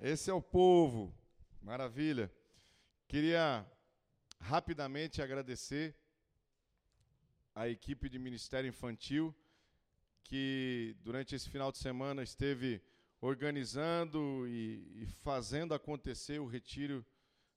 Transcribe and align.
Esse 0.00 0.30
é 0.30 0.32
o 0.32 0.40
povo. 0.40 1.12
Maravilha. 1.60 2.32
Queria 3.08 3.66
rapidamente 4.40 5.20
agradecer 5.20 5.92
a 7.52 7.68
equipe 7.68 8.08
de 8.08 8.16
Ministério 8.16 8.68
Infantil 8.68 9.34
que 10.22 10.94
durante 11.00 11.34
esse 11.34 11.50
final 11.50 11.72
de 11.72 11.78
semana 11.78 12.22
esteve 12.22 12.80
organizando 13.20 14.46
e, 14.46 15.02
e 15.02 15.06
fazendo 15.06 15.74
acontecer 15.74 16.38
o 16.38 16.46
retiro 16.46 17.04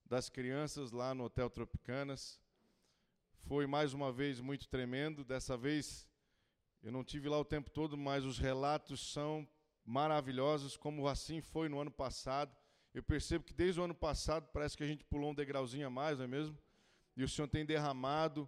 das 0.03 0.27
crianças 0.27 0.91
lá 0.91 1.13
no 1.13 1.25
Hotel 1.25 1.47
Tropicanas. 1.47 2.41
Foi 3.41 3.67
mais 3.67 3.93
uma 3.93 4.11
vez 4.11 4.39
muito 4.39 4.67
tremendo. 4.67 5.23
Dessa 5.23 5.55
vez 5.55 6.07
eu 6.81 6.91
não 6.91 7.03
tive 7.03 7.29
lá 7.29 7.39
o 7.39 7.45
tempo 7.45 7.69
todo, 7.69 7.95
mas 7.95 8.25
os 8.25 8.39
relatos 8.39 9.13
são 9.13 9.47
maravilhosos, 9.85 10.77
como 10.77 11.07
assim 11.07 11.41
foi 11.41 11.69
no 11.69 11.79
ano 11.79 11.91
passado. 11.91 12.55
Eu 12.93 13.03
percebo 13.03 13.43
que 13.43 13.53
desde 13.53 13.79
o 13.79 13.83
ano 13.83 13.95
passado 13.95 14.49
parece 14.51 14.75
que 14.75 14.83
a 14.83 14.87
gente 14.87 15.03
pulou 15.03 15.31
um 15.31 15.35
degrauzinho 15.35 15.87
a 15.87 15.89
mais, 15.89 16.17
não 16.17 16.25
é 16.25 16.27
mesmo? 16.27 16.57
E 17.15 17.23
o 17.23 17.29
Senhor 17.29 17.47
tem 17.47 17.65
derramado. 17.65 18.47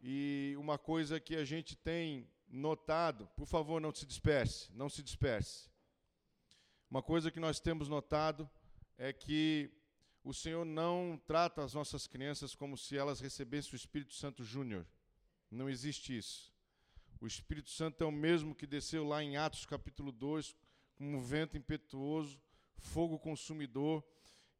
E 0.00 0.54
uma 0.58 0.78
coisa 0.78 1.20
que 1.20 1.36
a 1.36 1.44
gente 1.44 1.76
tem 1.76 2.28
notado, 2.48 3.28
por 3.36 3.46
favor, 3.46 3.80
não 3.80 3.94
se 3.94 4.04
disperse, 4.04 4.72
não 4.74 4.88
se 4.88 5.02
disperse. 5.02 5.70
Uma 6.90 7.02
coisa 7.02 7.30
que 7.30 7.40
nós 7.40 7.60
temos 7.60 7.88
notado 7.88 8.48
é 8.98 9.12
que 9.12 9.70
o 10.24 10.32
Senhor 10.32 10.64
não 10.64 11.20
trata 11.26 11.62
as 11.62 11.74
nossas 11.74 12.06
crianças 12.06 12.54
como 12.54 12.76
se 12.76 12.96
elas 12.96 13.20
recebessem 13.20 13.72
o 13.72 13.76
Espírito 13.76 14.14
Santo 14.14 14.44
Júnior. 14.44 14.86
Não 15.50 15.68
existe 15.68 16.16
isso. 16.16 16.52
O 17.20 17.26
Espírito 17.26 17.70
Santo 17.70 18.02
é 18.02 18.06
o 18.06 18.12
mesmo 18.12 18.54
que 18.54 18.66
desceu 18.66 19.06
lá 19.06 19.22
em 19.22 19.36
Atos 19.36 19.64
capítulo 19.64 20.12
2, 20.12 20.56
como 20.94 21.20
vento 21.20 21.56
impetuoso, 21.56 22.40
fogo 22.76 23.18
consumidor. 23.18 24.04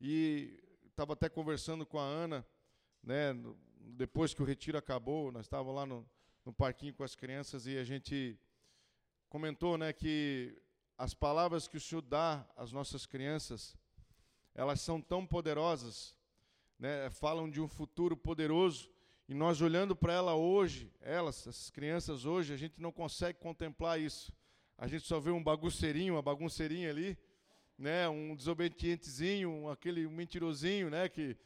E 0.00 0.62
estava 0.88 1.12
até 1.12 1.28
conversando 1.28 1.86
com 1.86 1.98
a 1.98 2.04
Ana, 2.04 2.46
né, 3.02 3.34
depois 3.80 4.34
que 4.34 4.42
o 4.42 4.44
retiro 4.44 4.78
acabou, 4.78 5.32
nós 5.32 5.46
estávamos 5.46 5.74
lá 5.74 5.86
no, 5.86 6.08
no 6.44 6.52
parquinho 6.52 6.94
com 6.94 7.04
as 7.04 7.14
crianças 7.14 7.66
e 7.66 7.76
a 7.76 7.84
gente 7.84 8.38
comentou 9.28 9.78
né, 9.78 9.92
que 9.92 10.60
as 10.98 11.14
palavras 11.14 11.66
que 11.66 11.76
o 11.76 11.80
Senhor 11.80 12.02
dá 12.02 12.46
às 12.56 12.72
nossas 12.72 13.06
crianças, 13.06 13.76
elas 14.54 14.80
são 14.80 15.00
tão 15.00 15.26
poderosas, 15.26 16.16
né, 16.78 17.10
falam 17.10 17.48
de 17.50 17.60
um 17.60 17.68
futuro 17.68 18.16
poderoso, 18.16 18.90
e 19.28 19.34
nós 19.34 19.60
olhando 19.60 19.96
para 19.96 20.12
ela 20.12 20.34
hoje, 20.34 20.92
elas, 21.00 21.46
essas 21.46 21.70
crianças 21.70 22.24
hoje, 22.24 22.52
a 22.52 22.56
gente 22.56 22.80
não 22.80 22.92
consegue 22.92 23.38
contemplar 23.38 23.98
isso. 23.98 24.32
A 24.82 24.88
gente 24.88 25.06
só 25.06 25.20
vê 25.20 25.30
um 25.30 25.40
bagunceirinho, 25.40 26.14
uma 26.14 26.22
bagunceirinha 26.22 26.90
ali, 26.90 27.16
né, 27.78 28.08
um 28.08 28.34
desobedientezinho, 28.34 29.48
um, 29.48 29.68
aquele 29.68 30.08
mentirosinho, 30.08 30.90
né, 30.90 31.08
que 31.08 31.36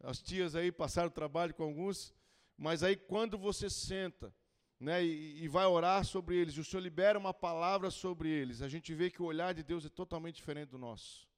as 0.00 0.22
tias 0.22 0.56
aí 0.56 0.72
passaram 0.72 1.10
trabalho 1.10 1.52
com 1.52 1.62
alguns, 1.62 2.14
mas 2.56 2.82
aí 2.82 2.96
quando 2.96 3.36
você 3.36 3.68
senta, 3.68 4.34
né, 4.80 5.04
e, 5.04 5.44
e, 5.44 5.46
vai 5.46 5.66
orar 5.66 6.06
sobre 6.06 6.36
eles, 6.36 6.54
e 6.54 6.60
o 6.60 6.64
Senhor 6.64 6.80
libera 6.80 7.18
uma 7.18 7.34
palavra 7.34 7.90
sobre 7.90 8.30
eles, 8.30 8.62
a 8.62 8.68
gente 8.68 8.94
vê 8.94 9.10
que 9.10 9.20
o 9.20 9.26
olhar 9.26 9.52
de 9.52 9.62
Deus 9.62 9.84
é 9.84 9.90
totalmente 9.90 10.36
diferente 10.36 10.70
do 10.70 10.78
nosso. 10.78 11.28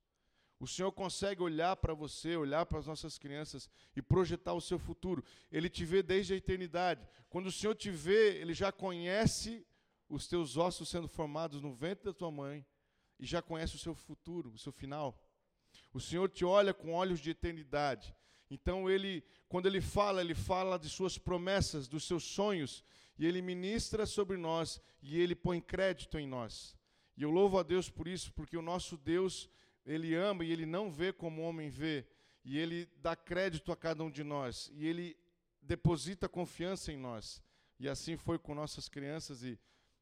O 0.61 0.67
Senhor 0.69 0.93
consegue 0.93 1.43
olhar 1.43 1.75
para 1.75 1.93
você, 1.93 2.37
olhar 2.37 2.67
para 2.67 2.79
as 2.79 2.87
nossas 2.87 3.19
crianças 3.19 3.69
e 3.97 4.01
projetar 4.01 4.53
o 4.53 4.61
seu 4.61 4.79
futuro. 4.79 5.25
Ele 5.51 5.69
te 5.69 5.85
vê 5.85 6.05
desde 6.05 6.35
a 6.35 6.37
eternidade. 6.37 7.05
Quando 7.29 7.47
o 7.47 7.53
Senhor 7.53 7.75
te 7.75 7.91
vê, 7.91 8.39
ele 8.41 8.55
já 8.55 8.71
conhece 8.71 9.67
os 10.09 10.27
teus 10.27 10.57
ossos 10.57 10.89
sendo 10.89 11.09
formados 11.09 11.61
no 11.61 11.73
ventre 11.73 12.05
da 12.05 12.13
tua 12.13 12.31
mãe 12.31 12.65
e 13.19 13.27
já 13.27 13.43
conhece 13.43 13.77
o 13.77 13.79
seu 13.79 13.95
futuro, 13.95 14.51
o 14.51 14.59
seu 14.59 14.73
final. 14.73 15.21
O 15.93 16.01
Senhor 16.01 16.29
te 16.29 16.45
olha 16.45 16.73
com 16.73 16.93
olhos 16.93 17.21
de 17.21 17.31
eternidade. 17.31 18.15
Então 18.51 18.89
ele, 18.89 19.23
quando 19.49 19.67
ele 19.67 19.81
fala, 19.81 20.21
ele 20.21 20.35
fala 20.35 20.79
de 20.79 20.89
suas 20.89 21.19
promessas, 21.19 21.89
dos 21.89 22.05
seus 22.05 22.25
sonhos, 22.25 22.83
e 23.19 23.27
ele 23.27 23.43
ministra 23.43 24.07
sobre 24.07 24.37
nós 24.37 24.81
e 25.03 25.21
ele 25.21 25.35
põe 25.35 25.61
crédito 25.61 26.19
em 26.19 26.27
nós. 26.27 26.77
E 27.17 27.23
eu 27.23 27.31
louvo 27.31 27.59
a 27.59 27.63
Deus 27.63 27.91
por 27.91 28.07
isso, 28.07 28.33
porque 28.33 28.57
o 28.57 28.63
nosso 28.63 28.97
Deus, 28.97 29.51
ele 29.85 30.15
ama 30.15 30.45
e 30.45 30.53
ele 30.53 30.65
não 30.65 30.91
vê 30.91 31.13
como 31.13 31.43
o 31.43 31.45
homem 31.45 31.69
vê, 31.69 32.07
e 32.45 32.57
ele 32.57 32.89
dá 32.99 33.17
crédito 33.17 33.73
a 33.73 33.77
cada 33.77 34.05
um 34.05 34.11
de 34.11 34.23
nós, 34.23 34.71
e 34.73 34.87
ele 34.87 35.17
deposita 35.61 36.29
confiança 36.29 36.93
em 36.93 36.97
nós. 36.97 37.43
E 37.79 37.89
assim 37.89 38.17
foi 38.17 38.39
com 38.39 38.55
nossas 38.55 38.89
crianças 38.89 39.43
e 39.43 39.59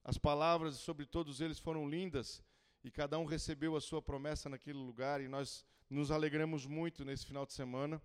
as 0.09 0.17
palavras 0.17 0.77
sobre 0.77 1.05
todos 1.05 1.41
eles 1.41 1.59
foram 1.59 1.91
lindas 1.91 2.41
e 2.84 2.93
cada 2.93 3.19
um 3.19 3.25
recebeu 3.25 3.75
a 3.75 3.81
sua 3.81 4.00
promessa 4.00 4.49
naquele 4.49 4.78
lugar 4.78 5.21
e 5.21 5.27
nós 5.27 5.67
nos 5.91 6.12
alegramos 6.12 6.65
muito 6.65 7.05
nesse 7.05 7.27
final 7.27 7.44
de 7.44 7.53
semana. 7.53 8.00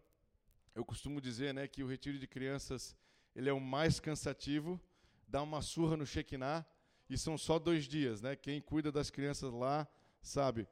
Eu 0.73 0.83
costumo 0.83 1.21
dizer, 1.21 1.53
né, 1.53 1.67
que 1.67 1.83
o 1.83 1.87
retiro 1.87 2.17
de 2.17 2.25
crianças 2.25 2.97
ele 3.35 3.47
é 3.47 3.53
o 3.53 3.61
mais 3.61 3.99
cansativo, 3.99 4.81
dá 5.27 5.43
uma 5.43 5.61
surra 5.61 5.95
no 5.95 6.03
Shekinah 6.03 6.65
e 7.07 7.15
são 7.19 7.37
só 7.37 7.59
dois 7.59 7.87
dias, 7.87 8.19
né? 8.19 8.35
Quem 8.35 8.59
cuida 8.59 8.91
das 8.91 9.11
crianças 9.11 9.53
lá 9.53 9.87
sabe. 10.23 10.67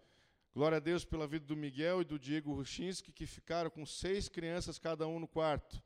Glória 0.52 0.78
a 0.78 0.82
Deus 0.82 1.06
pela 1.06 1.28
vida 1.28 1.46
do 1.46 1.56
Miguel 1.56 2.02
e 2.02 2.06
do 2.06 2.18
Diego 2.18 2.56
Ruchinski, 2.56 3.12
que 3.12 3.28
ficaram 3.28 3.70
com 3.70 3.86
seis 3.86 4.28
crianças 4.28 4.80
cada 4.80 5.08
um 5.08 5.20
no 5.20 5.28
quarto. 5.28 5.80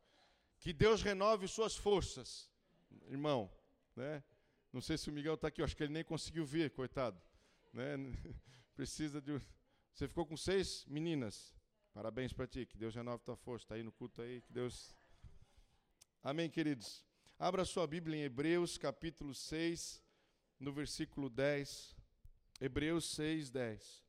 Que 0.57 0.71
Deus 0.71 1.01
renove 1.01 1.49
suas 1.49 1.75
forças, 1.75 2.49
irmão, 3.09 3.51
né? 3.93 4.23
Não 4.73 4.81
sei 4.81 4.97
se 4.97 5.07
o 5.07 5.13
Miguel 5.13 5.35
está 5.35 5.50
aqui, 5.50 5.61
eu 5.61 5.66
acho 5.66 5.78
que 5.78 5.84
ele 5.84 5.94
nem 5.94 6.03
conseguiu 6.03 6.44
ver, 6.44 6.72
coitado. 6.72 7.22
Né? 7.72 7.95
Precisa 8.75 9.22
de. 9.22 9.39
Você 9.94 10.07
ficou 10.07 10.25
com 10.25 10.35
seis 10.35 10.84
meninas. 10.88 11.56
Parabéns 11.94 12.34
para 12.34 12.47
ti, 12.47 12.66
que 12.66 12.75
Deus 12.75 12.95
renove 12.95 13.23
tua 13.23 13.35
força. 13.35 13.66
Está 13.66 13.75
aí 13.75 13.83
no 13.83 13.91
culto 13.91 14.19
aí, 14.23 14.41
que 14.41 14.51
Deus. 14.51 14.95
Amém, 16.23 16.50
queridos. 16.50 17.06
Abra 17.38 17.63
sua 17.66 17.85
Bíblia 17.85 18.17
em 18.17 18.23
Hebreus, 18.23 18.75
capítulo 18.75 19.35
6, 19.35 20.03
no 20.59 20.73
versículo 20.73 21.29
10. 21.29 21.95
Hebreus 22.59 23.12
6, 23.12 23.51
10. 23.51 24.02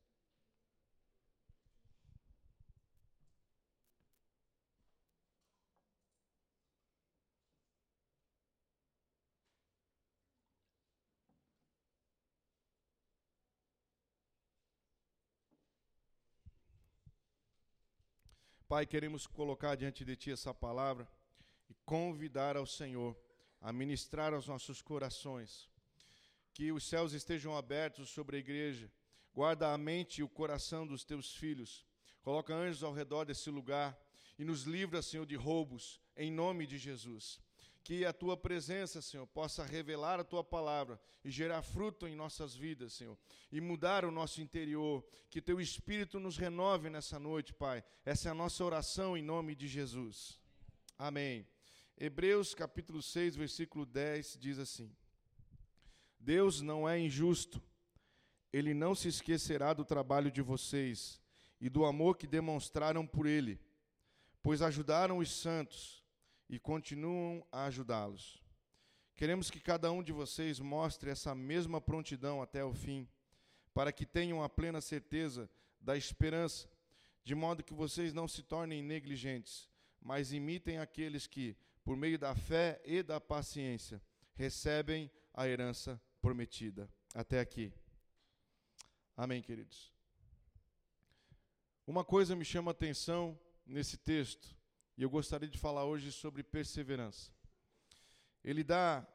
Pai, 18.67 18.87
queremos 18.87 19.27
colocar 19.27 19.75
diante 19.75 20.05
de 20.05 20.17
Ti 20.17 20.33
essa 20.33 20.55
palavra 20.55 21.07
e 21.69 21.75
convidar 21.85 22.57
ao 22.57 22.67
Senhor 22.67 23.17
a 23.61 23.73
ministrar 23.73 24.33
aos 24.33 24.49
nossos 24.49 24.81
corações. 24.81 25.69
Que 26.53 26.73
os 26.73 26.85
céus 26.85 27.13
estejam 27.13 27.57
abertos 27.57 28.09
sobre 28.09 28.37
a 28.37 28.41
igreja. 28.41 28.91
Guarda 29.35 29.73
a 29.73 29.79
mente 29.79 30.19
e 30.19 30.23
o 30.23 30.29
coração 30.29 30.87
dos 30.87 31.05
teus 31.05 31.35
filhos. 31.35 31.85
Coloca 32.23 32.55
anjos 32.55 32.83
ao 32.83 32.93
redor 32.93 33.25
desse 33.27 33.51
lugar 33.51 33.99
e 34.39 34.45
nos 34.45 34.63
livra, 34.63 35.03
Senhor, 35.03 35.27
de 35.27 35.37
roubos, 35.37 36.01
em 36.17 36.31
nome 36.31 36.67
de 36.67 36.79
Jesus 36.79 37.44
que 37.85 38.03
a 38.07 38.15
tua 38.15 38.35
presença, 38.35 39.03
Senhor, 39.03 39.27
possa 39.27 39.63
revelar 39.63 40.19
a 40.19 40.25
tua 40.25 40.43
palavra 40.43 40.99
e 41.23 41.31
gerar 41.31 41.61
fruto 41.61 42.09
em 42.09 42.17
nossas 42.17 42.55
vidas, 42.55 42.95
Senhor, 42.95 43.17
e 43.53 43.61
mudar 43.61 44.07
o 44.07 44.11
nosso 44.11 44.41
interior. 44.41 45.05
Que 45.29 45.43
teu 45.43 45.61
espírito 45.61 46.19
nos 46.19 46.39
renove 46.39 46.89
nessa 46.89 47.19
noite, 47.19 47.53
Pai. 47.53 47.85
Essa 48.03 48.31
é 48.31 48.33
a 48.33 48.35
nossa 48.35 48.65
oração 48.65 49.19
em 49.19 49.23
nome 49.23 49.55
de 49.55 49.69
Jesus. 49.69 50.41
Amém. 50.99 51.47
Hebreus 51.99 52.55
capítulo 52.55 53.03
6, 53.03 53.37
versículo 53.37 53.85
10 53.85 54.39
diz 54.41 54.59
assim: 54.59 54.91
Deus 56.19 56.63
não 56.63 56.89
é 56.89 56.99
injusto. 56.99 57.63
Ele 58.51 58.73
não 58.73 58.95
se 58.95 59.09
esquecerá 59.09 59.75
do 59.75 59.85
trabalho 59.85 60.31
de 60.31 60.41
vocês 60.41 61.21
e 61.61 61.69
do 61.69 61.85
amor 61.85 62.17
que 62.17 62.27
demonstraram 62.27 63.07
por 63.07 63.27
ele, 63.27 63.61
pois 64.43 64.63
ajudaram 64.63 65.19
os 65.19 65.31
santos 65.31 66.04
e 66.55 66.59
continuam 66.61 67.45
a 67.51 67.65
ajudá-los. 67.65 68.41
Queremos 69.17 69.51
que 69.51 69.59
cada 69.59 69.91
um 69.91 70.05
de 70.05 70.13
vocês 70.13 70.61
mostre 70.61 71.11
essa 71.11 71.35
mesma 71.35 71.81
prontidão 71.81 72.41
até 72.41 72.65
o 72.65 72.73
fim, 72.73 73.09
para 73.73 73.93
que 73.93 74.07
tenham 74.07 74.41
a 74.41 74.49
plena 74.49 74.81
certeza 74.81 75.51
da 75.81 75.97
esperança, 75.97 76.69
de 77.25 77.35
modo 77.35 77.65
que 77.65 77.75
vocês 77.75 78.13
não 78.13 78.29
se 78.29 78.41
tornem 78.45 78.85
negligentes, 78.85 79.69
mas 80.01 80.33
imitem 80.33 80.79
aqueles 80.79 81.27
que, 81.27 81.57
por 81.83 81.97
meio 81.97 82.21
da 82.21 82.37
fé 82.37 82.81
e 82.85 83.03
da 83.03 83.21
paciência, 83.21 84.01
recebem 84.35 85.11
a 85.33 85.49
herança 85.49 86.01
prometida. 86.23 86.89
Até 87.17 87.41
aqui. 87.41 87.73
Amém, 89.17 89.43
queridos. 89.43 89.93
Uma 91.85 92.05
coisa 92.05 92.37
me 92.37 92.45
chama 92.45 92.71
a 92.71 92.79
atenção 92.79 93.37
nesse 93.67 93.97
texto, 93.97 94.57
e 94.97 95.03
eu 95.03 95.11
gostaria 95.11 95.49
de 95.49 95.59
falar 95.59 95.85
hoje 95.85 96.13
sobre 96.13 96.43
perseverança. 96.43 97.33
Ele 98.43 98.63
dá 98.63 99.07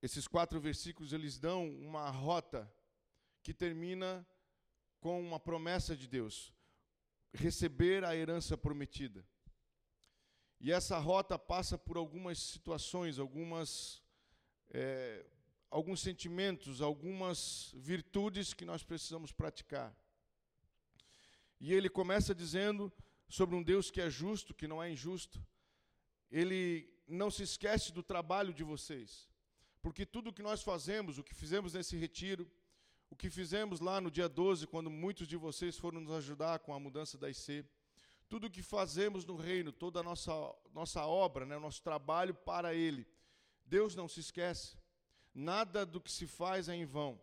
esses 0.00 0.28
quatro 0.28 0.60
versículos, 0.60 1.12
eles 1.12 1.38
dão 1.38 1.68
uma 1.68 2.08
rota 2.10 2.72
que 3.42 3.52
termina 3.52 4.26
com 5.00 5.20
uma 5.20 5.40
promessa 5.40 5.96
de 5.96 6.06
Deus, 6.06 6.52
receber 7.32 8.04
a 8.04 8.14
herança 8.14 8.56
prometida. 8.56 9.26
E 10.60 10.70
essa 10.70 10.96
rota 10.98 11.36
passa 11.36 11.76
por 11.76 11.96
algumas 11.96 12.38
situações, 12.38 13.18
algumas, 13.18 14.00
é, 14.70 15.26
alguns 15.68 16.00
sentimentos, 16.00 16.80
algumas 16.80 17.72
virtudes 17.74 18.54
que 18.54 18.64
nós 18.64 18.84
precisamos 18.84 19.32
praticar. 19.32 19.92
E 21.58 21.72
ele 21.72 21.88
começa 21.88 22.32
dizendo 22.32 22.92
sobre 23.32 23.56
um 23.56 23.62
Deus 23.62 23.90
que 23.90 23.98
é 23.98 24.10
justo, 24.10 24.52
que 24.52 24.68
não 24.68 24.82
é 24.82 24.90
injusto. 24.90 25.42
Ele 26.30 26.86
não 27.08 27.30
se 27.30 27.42
esquece 27.42 27.90
do 27.90 28.02
trabalho 28.02 28.52
de 28.52 28.62
vocês. 28.62 29.26
Porque 29.80 30.04
tudo 30.04 30.28
o 30.28 30.32
que 30.34 30.42
nós 30.42 30.62
fazemos, 30.62 31.16
o 31.16 31.24
que 31.24 31.34
fizemos 31.34 31.72
nesse 31.72 31.96
retiro, 31.96 32.46
o 33.08 33.16
que 33.16 33.30
fizemos 33.30 33.80
lá 33.80 34.02
no 34.02 34.10
dia 34.10 34.28
12, 34.28 34.66
quando 34.66 34.90
muitos 34.90 35.26
de 35.26 35.38
vocês 35.38 35.78
foram 35.78 35.98
nos 35.98 36.12
ajudar 36.12 36.58
com 36.58 36.74
a 36.74 36.78
mudança 36.78 37.16
da 37.16 37.30
IC, 37.30 37.64
tudo 38.28 38.48
o 38.48 38.50
que 38.50 38.62
fazemos 38.62 39.24
no 39.24 39.34
reino, 39.34 39.72
toda 39.72 40.00
a 40.00 40.02
nossa, 40.02 40.32
nossa 40.70 41.06
obra, 41.06 41.46
né, 41.46 41.58
nosso 41.58 41.82
trabalho 41.82 42.34
para 42.34 42.74
Ele, 42.74 43.06
Deus 43.64 43.96
não 43.96 44.08
se 44.08 44.20
esquece. 44.20 44.76
Nada 45.34 45.86
do 45.86 46.02
que 46.02 46.12
se 46.12 46.26
faz 46.26 46.68
é 46.68 46.74
em 46.74 46.84
vão. 46.84 47.18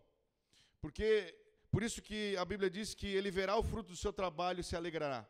Porque, 0.80 1.38
por 1.70 1.84
isso 1.84 2.02
que 2.02 2.36
a 2.36 2.44
Bíblia 2.44 2.68
diz 2.68 2.94
que 2.94 3.06
Ele 3.06 3.30
verá 3.30 3.56
o 3.56 3.62
fruto 3.62 3.90
do 3.92 3.96
seu 3.96 4.12
trabalho 4.12 4.60
e 4.60 4.64
se 4.64 4.74
alegrará. 4.74 5.24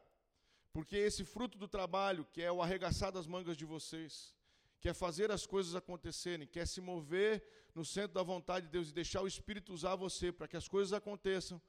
Porque 0.73 0.97
esse 0.97 1.25
fruto 1.25 1.59
do 1.59 1.67
trabalho, 1.67 2.27
que 2.33 2.43
é 2.43 2.51
o 2.51 2.63
arregaçar 2.63 3.11
das 3.11 3.27
mangas 3.27 3.57
de 3.57 3.65
vocês, 3.65 4.35
quer 4.81 4.95
fazer 4.95 5.31
as 5.31 5.47
coisas 5.47 5.75
acontecerem, 5.75 6.47
quer 6.47 6.67
se 6.67 6.81
mover 6.81 7.43
no 7.75 7.85
centro 7.85 8.15
da 8.15 8.23
vontade 8.23 8.67
de 8.67 8.73
Deus 8.73 8.91
e 8.91 8.95
deixar 8.95 9.23
o 9.23 9.27
Espírito 9.27 9.73
usar 9.73 9.95
você 9.97 10.33
para 10.33 10.49
que 10.49 10.57
as 10.57 10.69
coisas 10.69 10.93
aconteçam, 10.93 11.61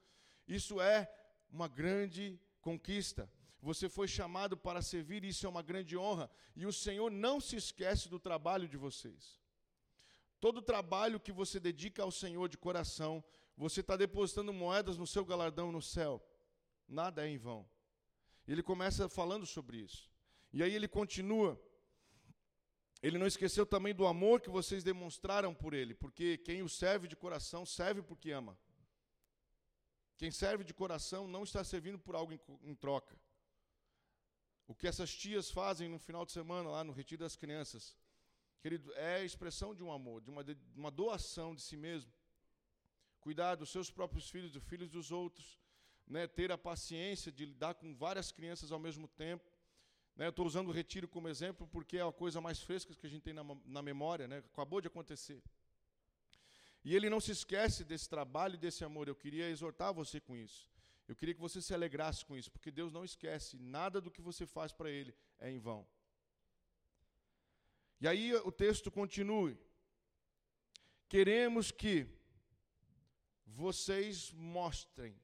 isso 0.47 0.79
é 0.79 1.11
uma 1.51 1.67
grande 1.67 2.39
conquista. 2.61 3.29
Você 3.61 3.87
foi 3.87 4.07
chamado 4.07 4.57
para 4.57 4.81
servir, 4.81 5.23
isso 5.23 5.45
é 5.45 5.49
uma 5.49 5.61
grande 5.61 5.95
honra, 5.95 6.29
e 6.55 6.65
o 6.65 6.73
Senhor 6.73 7.11
não 7.11 7.39
se 7.39 7.55
esquece 7.55 8.09
do 8.09 8.19
trabalho 8.19 8.67
de 8.67 8.77
vocês. 8.77 9.39
Todo 10.39 10.61
trabalho 10.61 11.19
que 11.19 11.31
você 11.31 11.59
dedica 11.59 12.01
ao 12.01 12.11
Senhor 12.11 12.49
de 12.49 12.57
coração, 12.57 13.23
você 13.55 13.81
está 13.81 13.95
depositando 13.95 14.51
moedas 14.51 14.97
no 14.97 15.05
seu 15.05 15.23
galardão 15.23 15.71
no 15.71 15.81
céu. 15.81 16.19
Nada 16.87 17.27
é 17.27 17.29
em 17.29 17.37
vão. 17.37 17.67
Ele 18.47 18.63
começa 18.63 19.07
falando 19.07 19.45
sobre 19.45 19.77
isso. 19.77 20.09
E 20.51 20.61
aí 20.61 20.73
ele 20.73 20.87
continua 20.87 21.59
ele 23.01 23.17
não 23.17 23.25
esqueceu 23.25 23.65
também 23.65 23.95
do 23.95 24.05
amor 24.05 24.41
que 24.41 24.49
vocês 24.49 24.83
demonstraram 24.83 25.55
por 25.55 25.73
ele, 25.73 25.95
porque 25.95 26.37
quem 26.37 26.61
o 26.61 26.69
serve 26.69 27.07
de 27.07 27.15
coração 27.15 27.65
serve 27.65 28.01
porque 28.03 28.31
ama. 28.31 28.57
Quem 30.17 30.29
serve 30.29 30.63
de 30.63 30.71
coração 30.71 31.27
não 31.27 31.43
está 31.43 31.63
servindo 31.63 31.97
por 31.97 32.15
algo 32.15 32.31
em, 32.61 32.75
troca. 32.75 33.19
O 34.67 34.75
que 34.75 34.87
essas 34.87 35.11
tias 35.11 35.49
fazem 35.49 35.89
no 35.89 35.97
final 35.97 36.23
de 36.27 36.31
semana, 36.31 36.69
lá 36.69 36.83
no 36.83 36.93
Retiro 36.93 37.23
das 37.23 37.35
Crianças, 37.35 37.97
querido, 38.59 38.93
é 38.93 39.15
a 39.15 39.23
expressão 39.23 39.73
de 39.73 39.81
um 39.81 39.91
amor, 39.91 40.21
de 40.21 40.29
uma, 40.29 40.43
de 40.43 40.55
uma 40.75 40.91
doação 40.91 41.55
de 41.55 41.61
si 41.63 41.75
mesmo. 41.75 42.13
Cuidar 43.19 43.55
dos 43.55 43.71
seus 43.71 43.89
próprios 43.89 44.29
filhos, 44.29 44.51
dos 44.51 44.63
filhos 44.63 44.89
dos 44.89 45.11
outros, 45.11 45.59
né, 46.11 46.27
ter 46.27 46.51
a 46.51 46.57
paciência 46.57 47.31
de 47.31 47.45
lidar 47.45 47.73
com 47.73 47.95
várias 47.95 48.31
crianças 48.31 48.71
ao 48.71 48.79
mesmo 48.79 49.07
tempo 49.07 49.49
né, 50.15 50.29
estou 50.29 50.45
usando 50.45 50.67
o 50.67 50.71
retiro 50.71 51.07
como 51.07 51.27
exemplo 51.27 51.67
porque 51.67 51.97
é 51.97 52.01
a 52.01 52.11
coisa 52.11 52.39
mais 52.39 52.61
fresca 52.61 52.93
que 52.93 53.07
a 53.07 53.09
gente 53.09 53.23
tem 53.23 53.33
na, 53.33 53.43
na 53.65 53.81
memória, 53.81 54.27
né, 54.27 54.43
acabou 54.53 54.81
de 54.81 54.87
acontecer. 54.87 55.41
E 56.83 56.95
ele 56.95 57.09
não 57.09 57.19
se 57.19 57.31
esquece 57.31 57.83
desse 57.83 58.09
trabalho 58.09 58.55
e 58.55 58.57
desse 58.57 58.83
amor. 58.83 59.07
Eu 59.07 59.15
queria 59.15 59.49
exortar 59.49 59.93
você 59.93 60.19
com 60.19 60.35
isso. 60.35 60.69
Eu 61.07 61.15
queria 61.15 61.33
que 61.33 61.41
você 61.41 61.61
se 61.61 61.73
alegrasse 61.73 62.25
com 62.25 62.35
isso, 62.37 62.51
porque 62.51 62.71
Deus 62.71 62.91
não 62.91 63.03
esquece, 63.03 63.57
nada 63.57 63.99
do 63.99 64.09
que 64.09 64.21
você 64.21 64.45
faz 64.45 64.71
para 64.71 64.89
Ele 64.89 65.13
é 65.39 65.49
em 65.51 65.59
vão. 65.59 65.87
E 67.99 68.07
aí 68.07 68.33
o 68.33 68.51
texto 68.51 68.89
continue. 68.89 69.57
Queremos 71.07 71.71
que 71.71 72.07
vocês 73.45 74.31
mostrem 74.31 75.15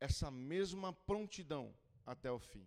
essa 0.00 0.30
mesma 0.30 0.92
prontidão 0.92 1.74
até 2.06 2.32
o 2.32 2.38
fim. 2.38 2.66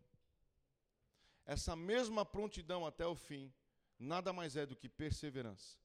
Essa 1.46 1.76
mesma 1.76 2.24
prontidão 2.24 2.86
até 2.86 3.06
o 3.06 3.16
fim 3.16 3.52
nada 4.00 4.32
mais 4.32 4.56
é 4.56 4.66
do 4.66 4.76
que 4.76 4.88
perseverança. 4.88 5.78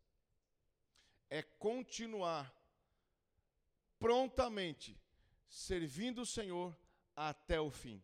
É 1.30 1.42
continuar 1.42 2.54
prontamente 3.98 5.00
servindo 5.48 6.22
o 6.22 6.26
Senhor 6.26 6.76
até 7.16 7.60
o 7.60 7.70
fim. 7.70 8.02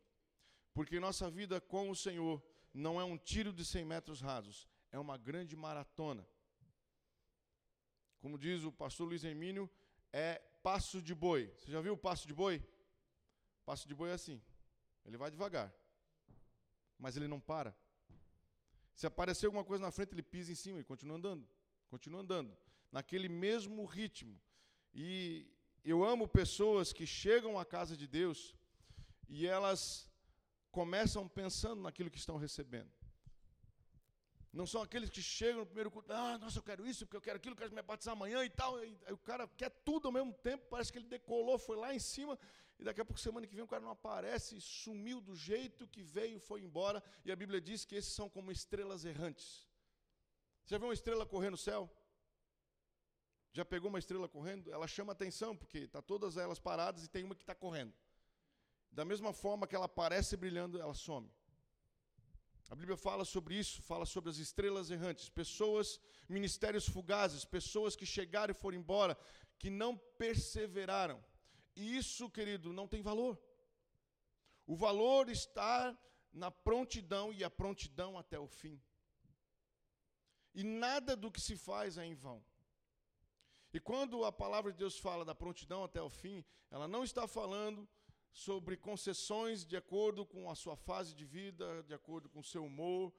Porque 0.73 0.99
nossa 0.99 1.31
vida 1.31 1.61
com 1.61 1.91
o 1.91 1.96
Senhor 1.96 2.43
não 2.73 3.00
é 3.00 3.05
um 3.05 3.17
tiro 3.17 3.52
de 3.52 3.64
100 3.64 3.85
metros 3.85 4.20
rasos, 4.20 4.69
é 4.91 4.99
uma 4.99 5.17
grande 5.17 5.55
maratona. 5.55 6.26
Como 8.19 8.38
diz 8.38 8.64
o 8.64 8.73
pastor 8.73 9.06
Luiz 9.06 9.23
Hermínio, 9.23 9.70
é 10.12 10.43
passo 10.62 11.00
de 11.00 11.14
boi. 11.14 11.52
Você 11.58 11.70
já 11.70 11.81
viu 11.81 11.93
o 11.93 11.99
passo 11.99 12.26
de 12.26 12.35
boi? 12.35 12.61
Passo 13.64 13.88
de 13.88 13.94
boi 13.94 14.11
é 14.11 14.14
assim, 14.14 14.40
ele 15.05 15.16
vai 15.16 15.31
devagar 15.31 15.72
mas 16.99 17.16
ele 17.16 17.28
não 17.28 17.40
para. 17.40 17.76
Se 18.94 19.06
aparecer 19.06 19.46
alguma 19.46 19.64
coisa 19.64 19.82
na 19.82 19.90
frente, 19.90 20.12
ele 20.14 20.22
pisa 20.22 20.52
em 20.52 20.55
cima 20.55 20.81
e 20.81 20.84
continua 20.84 21.16
andando, 21.16 21.46
continua 21.88 22.20
andando, 22.20 22.56
naquele 22.90 23.28
mesmo 23.28 23.84
ritmo. 23.84 24.40
E 24.93 25.46
eu 25.84 26.05
amo 26.05 26.28
pessoas 26.28 26.93
que 26.93 27.06
chegam 27.06 27.58
à 27.58 27.64
casa 27.64 27.96
de 27.96 28.06
Deus 28.06 28.55
e 29.28 29.46
elas 29.46 30.10
começam 30.70 31.28
pensando 31.28 31.82
naquilo 31.82 32.10
que 32.10 32.19
estão 32.19 32.37
recebendo. 32.37 32.90
Não 34.54 34.66
são 34.66 34.80
aqueles 34.80 35.10
que 35.10 35.20
chegam 35.20 35.60
no 35.60 35.66
primeiro 35.66 35.90
culto, 35.90 36.12
ah, 36.12 36.38
nossa, 36.38 36.58
eu 36.58 36.62
quero 36.62 36.86
isso, 36.86 37.04
porque 37.04 37.16
eu 37.16 37.20
quero 37.20 37.36
aquilo, 37.36 37.54
eu 37.54 37.58
quero 37.58 37.74
me 37.74 37.82
batizar 37.82 38.12
amanhã 38.12 38.44
e 38.44 38.50
tal. 38.50 38.82
E, 38.82 38.96
o 39.10 39.18
cara 39.18 39.48
quer 39.48 39.70
tudo 39.84 40.06
ao 40.06 40.12
mesmo 40.12 40.32
tempo, 40.32 40.64
parece 40.70 40.92
que 40.92 40.98
ele 40.98 41.08
decolou, 41.08 41.58
foi 41.58 41.76
lá 41.76 41.92
em 41.92 41.98
cima 41.98 42.38
e 42.78 42.84
daqui 42.84 43.00
a 43.00 43.04
pouco, 43.04 43.20
semana 43.20 43.46
que 43.46 43.54
vem, 43.54 43.64
o 43.64 43.68
cara 43.68 43.82
não 43.82 43.90
aparece, 43.90 44.60
sumiu 44.60 45.20
do 45.20 45.36
jeito 45.36 45.86
que 45.86 46.02
veio, 46.02 46.40
foi 46.40 46.60
embora. 46.60 47.02
E 47.24 47.30
a 47.30 47.36
Bíblia 47.36 47.60
diz 47.60 47.84
que 47.84 47.94
esses 47.94 48.12
são 48.12 48.28
como 48.28 48.50
estrelas 48.50 49.04
errantes. 49.04 49.66
Você 50.64 50.74
já 50.74 50.78
viu 50.78 50.88
uma 50.88 50.94
estrela 50.94 51.26
correr 51.26 51.50
no 51.50 51.56
céu? 51.56 51.90
Já 53.52 53.64
pegou 53.64 53.88
uma 53.88 53.98
estrela 53.98 54.28
correndo? 54.28 54.72
Ela 54.72 54.88
chama 54.88 55.12
atenção, 55.12 55.56
porque 55.56 55.78
está 55.78 56.02
todas 56.02 56.36
elas 56.36 56.58
paradas 56.58 57.04
e 57.04 57.08
tem 57.08 57.22
uma 57.22 57.34
que 57.34 57.42
está 57.42 57.54
correndo. 57.54 57.94
Da 58.90 59.04
mesma 59.04 59.32
forma 59.32 59.66
que 59.66 59.76
ela 59.76 59.86
aparece 59.86 60.36
brilhando, 60.36 60.80
ela 60.80 60.94
some. 60.94 61.30
A 62.70 62.74
Bíblia 62.74 62.96
fala 62.96 63.24
sobre 63.24 63.54
isso, 63.54 63.82
fala 63.82 64.06
sobre 64.06 64.30
as 64.30 64.38
estrelas 64.38 64.90
errantes, 64.90 65.28
pessoas, 65.28 66.00
ministérios 66.28 66.88
fugazes, 66.88 67.44
pessoas 67.44 67.94
que 67.94 68.06
chegaram 68.06 68.52
e 68.52 68.54
foram 68.54 68.78
embora, 68.78 69.16
que 69.58 69.70
não 69.70 69.96
perseveraram. 69.96 71.22
E 71.76 71.96
isso, 71.96 72.30
querido, 72.30 72.72
não 72.72 72.88
tem 72.88 73.02
valor. 73.02 73.38
O 74.66 74.74
valor 74.74 75.28
está 75.28 75.96
na 76.32 76.50
prontidão 76.50 77.32
e 77.32 77.44
a 77.44 77.50
prontidão 77.50 78.18
até 78.18 78.38
o 78.38 78.46
fim. 78.46 78.80
E 80.54 80.62
nada 80.64 81.14
do 81.14 81.30
que 81.30 81.40
se 81.40 81.56
faz 81.56 81.98
é 81.98 82.04
em 82.04 82.14
vão. 82.14 82.42
E 83.72 83.80
quando 83.80 84.24
a 84.24 84.32
palavra 84.32 84.72
de 84.72 84.78
Deus 84.78 84.98
fala 84.98 85.24
da 85.24 85.34
prontidão 85.34 85.82
até 85.84 86.00
o 86.00 86.08
fim, 86.08 86.44
ela 86.70 86.86
não 86.86 87.02
está 87.02 87.26
falando 87.26 87.88
sobre 88.34 88.76
concessões 88.76 89.64
de 89.64 89.76
acordo 89.76 90.26
com 90.26 90.50
a 90.50 90.56
sua 90.56 90.76
fase 90.76 91.14
de 91.14 91.24
vida, 91.24 91.84
de 91.84 91.94
acordo 91.94 92.29
com 92.29 92.41
o 92.41 92.44
seu 92.44 92.64
humor, 92.64 93.14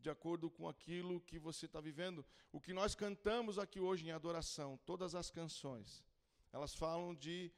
de 0.00 0.08
acordo 0.08 0.48
com 0.48 0.68
aquilo 0.68 1.20
que 1.20 1.40
você 1.40 1.66
está 1.66 1.80
vivendo. 1.80 2.24
O 2.52 2.60
que 2.60 2.72
nós 2.72 2.94
cantamos 2.94 3.58
aqui 3.58 3.80
hoje 3.80 4.06
em 4.06 4.12
adoração, 4.12 4.78
todas 4.86 5.16
as 5.16 5.28
canções, 5.28 6.04
elas 6.52 6.72
falam 6.72 7.16
de 7.16 7.52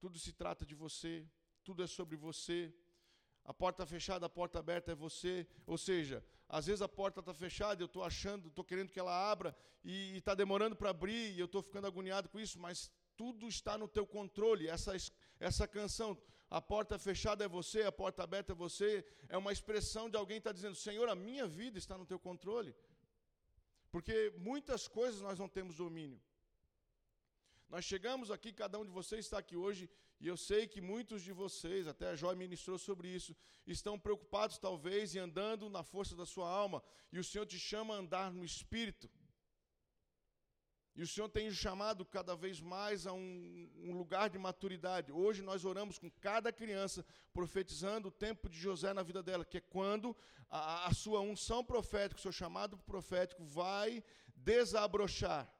tudo 0.00 0.18
se 0.18 0.32
trata 0.32 0.66
de 0.66 0.74
você, 0.74 1.24
tudo 1.62 1.84
é 1.84 1.86
sobre 1.86 2.16
você. 2.16 2.74
A 3.44 3.54
porta 3.54 3.86
fechada, 3.86 4.26
a 4.26 4.28
porta 4.28 4.58
aberta 4.58 4.90
é 4.90 4.94
você. 4.94 5.46
Ou 5.64 5.78
seja, 5.78 6.24
às 6.48 6.66
vezes 6.66 6.82
a 6.82 6.88
porta 6.88 7.20
está 7.20 7.32
fechada, 7.32 7.80
eu 7.80 7.86
estou 7.86 8.02
achando, 8.02 8.48
estou 8.48 8.64
querendo 8.64 8.90
que 8.90 8.98
ela 8.98 9.30
abra 9.30 9.56
e 9.84 10.16
está 10.16 10.34
demorando 10.34 10.74
para 10.74 10.90
abrir 10.90 11.32
e 11.32 11.38
eu 11.38 11.46
estou 11.46 11.62
ficando 11.62 11.86
agoniado 11.86 12.28
com 12.28 12.40
isso, 12.40 12.58
mas 12.58 12.90
tudo 13.16 13.48
está 13.48 13.76
no 13.76 13.88
teu 13.88 14.06
controle. 14.06 14.68
Essa, 14.68 14.92
essa 15.38 15.66
canção, 15.66 16.16
a 16.50 16.60
porta 16.60 16.98
fechada 16.98 17.44
é 17.44 17.48
você, 17.48 17.82
a 17.82 17.92
porta 17.92 18.22
aberta 18.22 18.52
é 18.52 18.54
você, 18.54 19.04
é 19.28 19.36
uma 19.36 19.52
expressão 19.52 20.08
de 20.08 20.16
alguém 20.16 20.36
que 20.36 20.46
está 20.46 20.52
dizendo: 20.52 20.74
Senhor, 20.74 21.08
a 21.08 21.14
minha 21.14 21.46
vida 21.46 21.78
está 21.78 21.96
no 21.96 22.06
teu 22.06 22.18
controle. 22.18 22.74
Porque 23.90 24.32
muitas 24.36 24.88
coisas 24.88 25.20
nós 25.20 25.38
não 25.38 25.48
temos 25.48 25.76
domínio. 25.76 26.20
Nós 27.68 27.84
chegamos 27.84 28.30
aqui, 28.30 28.52
cada 28.52 28.78
um 28.78 28.84
de 28.84 28.90
vocês 28.90 29.24
está 29.24 29.38
aqui 29.38 29.56
hoje, 29.56 29.90
e 30.20 30.26
eu 30.28 30.36
sei 30.36 30.66
que 30.66 30.80
muitos 30.80 31.22
de 31.22 31.32
vocês, 31.32 31.88
até 31.88 32.08
a 32.10 32.16
Joy 32.16 32.34
ministrou 32.36 32.78
sobre 32.78 33.08
isso, 33.08 33.36
estão 33.66 33.98
preocupados 33.98 34.58
talvez 34.58 35.14
e 35.14 35.18
andando 35.18 35.68
na 35.68 35.82
força 35.82 36.14
da 36.14 36.26
sua 36.26 36.48
alma, 36.48 36.82
e 37.12 37.18
o 37.18 37.24
Senhor 37.24 37.46
te 37.46 37.58
chama 37.58 37.94
a 37.94 37.98
andar 37.98 38.32
no 38.32 38.44
espírito. 38.44 39.10
E 40.96 41.02
o 41.02 41.08
Senhor 41.08 41.28
tem 41.28 41.50
chamado 41.50 42.04
cada 42.04 42.36
vez 42.36 42.60
mais 42.60 43.04
a 43.04 43.12
um, 43.12 43.68
um, 43.82 43.92
lugar 43.92 44.30
de 44.30 44.38
maturidade. 44.38 45.10
Hoje 45.10 45.42
nós 45.42 45.64
oramos 45.64 45.98
com 45.98 46.08
cada 46.08 46.52
criança, 46.52 47.04
profetizando 47.32 48.08
o 48.08 48.12
tempo 48.12 48.48
de 48.48 48.56
José 48.56 48.94
na 48.94 49.02
vida 49.02 49.20
dela, 49.20 49.44
que 49.44 49.58
é 49.58 49.60
quando 49.60 50.16
a, 50.48 50.86
a 50.86 50.94
sua 50.94 51.20
unção 51.20 51.64
profética, 51.64 52.20
o 52.20 52.22
seu 52.22 52.30
chamado 52.30 52.78
profético 52.78 53.44
vai 53.44 54.04
desabrochar, 54.36 55.52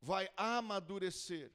vai 0.00 0.30
amadurecer. 0.36 1.50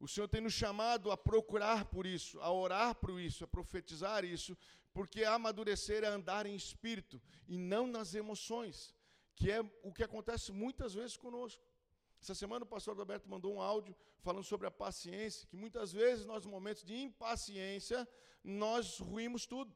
O 0.00 0.08
Senhor 0.08 0.28
tem 0.28 0.40
nos 0.40 0.54
chamado 0.54 1.10
a 1.10 1.16
procurar 1.16 1.84
por 1.84 2.06
isso, 2.06 2.40
a 2.40 2.50
orar 2.50 2.94
por 2.94 3.20
isso, 3.20 3.44
a 3.44 3.48
profetizar 3.48 4.24
isso, 4.24 4.56
porque 4.94 5.24
amadurecer 5.24 6.04
é 6.04 6.06
andar 6.06 6.46
em 6.46 6.54
espírito 6.54 7.20
e 7.46 7.58
não 7.58 7.86
nas 7.86 8.14
emoções 8.14 8.95
que 9.36 9.50
é 9.50 9.60
o 9.82 9.92
que 9.92 10.02
acontece 10.02 10.50
muitas 10.50 10.94
vezes 10.94 11.16
conosco. 11.16 11.62
Essa 12.20 12.34
semana 12.34 12.64
o 12.64 12.68
pastor 12.68 12.96
Roberto 12.96 13.28
mandou 13.28 13.54
um 13.54 13.60
áudio 13.60 13.94
falando 14.20 14.42
sobre 14.44 14.66
a 14.66 14.70
paciência, 14.70 15.46
que 15.46 15.56
muitas 15.56 15.92
vezes 15.92 16.24
nós, 16.24 16.44
em 16.44 16.48
momentos 16.48 16.82
de 16.82 16.94
impaciência, 16.94 18.08
nós 18.42 18.98
ruímos 18.98 19.46
tudo. 19.46 19.72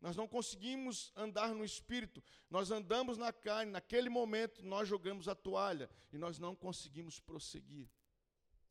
Nós 0.00 0.14
não 0.14 0.28
conseguimos 0.28 1.12
andar 1.16 1.52
no 1.52 1.64
espírito, 1.64 2.22
nós 2.48 2.70
andamos 2.70 3.18
na 3.18 3.32
carne, 3.32 3.72
naquele 3.72 4.08
momento 4.08 4.64
nós 4.64 4.86
jogamos 4.86 5.26
a 5.26 5.34
toalha 5.34 5.90
e 6.12 6.18
nós 6.18 6.38
não 6.38 6.54
conseguimos 6.54 7.18
prosseguir. 7.18 7.88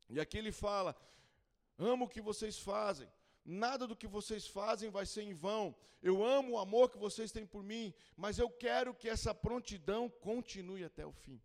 E 0.08 0.18
aqui 0.18 0.38
ele 0.38 0.50
fala: 0.50 0.96
amo 1.76 2.06
o 2.06 2.08
que 2.08 2.22
vocês 2.22 2.58
fazem, 2.58 3.06
nada 3.48 3.86
do 3.86 3.96
que 3.96 4.06
vocês 4.06 4.46
fazem 4.46 4.90
vai 4.90 5.06
ser 5.06 5.22
em 5.22 5.32
vão. 5.32 5.74
Eu 6.02 6.22
amo 6.24 6.52
o 6.52 6.58
amor 6.58 6.90
que 6.90 6.98
vocês 6.98 7.32
têm 7.32 7.46
por 7.46 7.62
mim, 7.62 7.94
mas 8.16 8.38
eu 8.38 8.50
quero 8.50 8.94
que 8.94 9.08
essa 9.08 9.34
prontidão 9.34 10.08
continue 10.10 10.84
até 10.84 11.06
o 11.06 11.12
fim. 11.12 11.40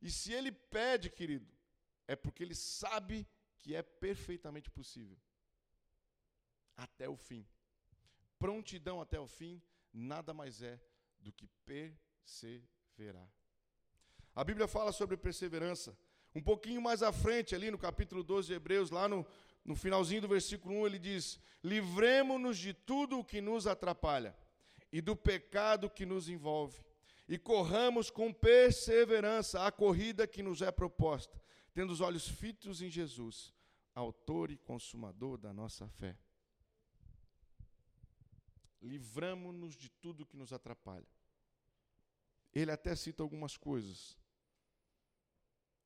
E 0.00 0.10
se 0.10 0.32
ele 0.32 0.52
pede, 0.52 1.10
querido, 1.10 1.52
é 2.06 2.14
porque 2.14 2.42
ele 2.44 2.54
sabe 2.54 3.26
que 3.58 3.74
é 3.74 3.82
perfeitamente 3.82 4.70
possível. 4.70 5.18
Até 6.76 7.08
o 7.08 7.16
fim. 7.16 7.44
Prontidão 8.38 9.00
até 9.00 9.18
o 9.18 9.26
fim 9.26 9.60
nada 9.92 10.32
mais 10.32 10.62
é 10.62 10.78
do 11.18 11.32
que 11.32 11.48
perseverar. 11.64 13.28
A 14.34 14.44
Bíblia 14.44 14.68
fala 14.68 14.92
sobre 14.92 15.16
perseverança. 15.16 15.98
Um 16.34 16.42
pouquinho 16.42 16.82
mais 16.82 17.02
à 17.02 17.10
frente, 17.10 17.54
ali 17.54 17.70
no 17.70 17.78
capítulo 17.78 18.22
12 18.22 18.48
de 18.48 18.54
Hebreus, 18.54 18.90
lá 18.90 19.08
no, 19.08 19.26
no 19.66 19.74
finalzinho 19.74 20.20
do 20.20 20.28
versículo 20.28 20.76
1, 20.76 20.86
ele 20.86 20.98
diz: 20.98 21.40
Livremos-nos 21.62 22.56
de 22.56 22.72
tudo 22.72 23.18
o 23.18 23.24
que 23.24 23.40
nos 23.40 23.66
atrapalha 23.66 24.34
e 24.92 25.00
do 25.00 25.16
pecado 25.16 25.90
que 25.90 26.06
nos 26.06 26.28
envolve, 26.28 26.80
e 27.28 27.36
corramos 27.36 28.08
com 28.08 28.32
perseverança 28.32 29.66
a 29.66 29.72
corrida 29.72 30.26
que 30.26 30.40
nos 30.40 30.62
é 30.62 30.70
proposta, 30.70 31.42
tendo 31.74 31.92
os 31.92 32.00
olhos 32.00 32.28
fitos 32.28 32.80
em 32.80 32.88
Jesus, 32.88 33.52
autor 33.92 34.52
e 34.52 34.56
consumador 34.56 35.36
da 35.36 35.52
nossa 35.52 35.88
fé. 35.88 36.16
Livramos-nos 38.80 39.76
de 39.76 39.90
tudo 39.90 40.24
que 40.24 40.36
nos 40.36 40.52
atrapalha. 40.52 41.08
Ele 42.54 42.70
até 42.70 42.94
cita 42.94 43.20
algumas 43.20 43.56
coisas. 43.56 44.16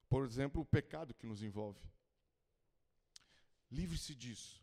Por 0.06 0.26
exemplo, 0.26 0.60
o 0.60 0.66
pecado 0.66 1.14
que 1.14 1.26
nos 1.26 1.42
envolve. 1.42 1.80
Livre-se 3.70 4.14
disso. 4.14 4.60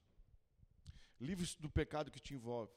Livre-se 1.20 1.60
do 1.62 1.70
pecado 1.70 2.12
que 2.12 2.20
te 2.20 2.34
envolve, 2.34 2.72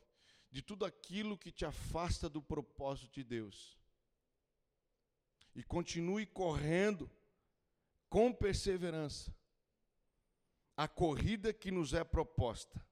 de 0.50 0.62
tudo 0.62 0.84
aquilo 0.84 1.36
que 1.36 1.52
te 1.52 1.64
afasta 1.64 2.28
do 2.28 2.40
propósito 2.40 3.12
de 3.12 3.24
Deus. 3.24 3.78
E 5.54 5.62
continue 5.62 6.24
correndo 6.26 7.10
com 8.08 8.32
perseverança 8.32 9.34
a 10.76 10.88
corrida 10.88 11.52
que 11.52 11.70
nos 11.70 11.92
é 11.92 12.02
proposta. 12.02 12.84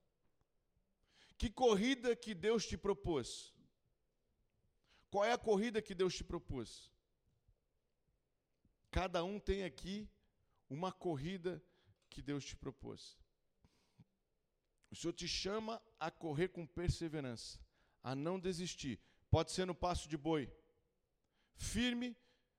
Que 1.39 1.49
corrida 1.49 2.15
que 2.17 2.35
Deus 2.35 2.67
te 2.67 2.77
propôs? 2.77 3.55
Qual 5.11 5.25
é 5.25 5.33
a 5.33 5.39
corrida 5.39 5.81
que 5.81 5.95
Deus 5.95 6.15
te 6.15 6.25
propôs? 6.25 6.93
Cada 8.91 9.25
um 9.25 9.39
tem 9.39 9.65
aqui 9.65 10.11
uma 10.69 10.93
corrida 10.93 11.63
que 12.11 12.21
Deus 12.21 12.45
te 12.45 12.57
propôs. 12.57 13.17
O 14.91 14.97
Senhor 14.97 15.13
te 15.13 15.29
chama 15.29 15.83
a 15.99 16.11
correr 16.11 16.49
com 16.49 16.67
perseverança, 16.67 17.61
a 18.03 18.15
não 18.15 18.39
desistir. 18.41 18.99
Pode 19.31 19.53
ser 19.53 19.67
no 19.67 19.75
passo 19.75 20.09
de 20.09 20.17
boi, 20.17 20.51
firme, 21.55 22.17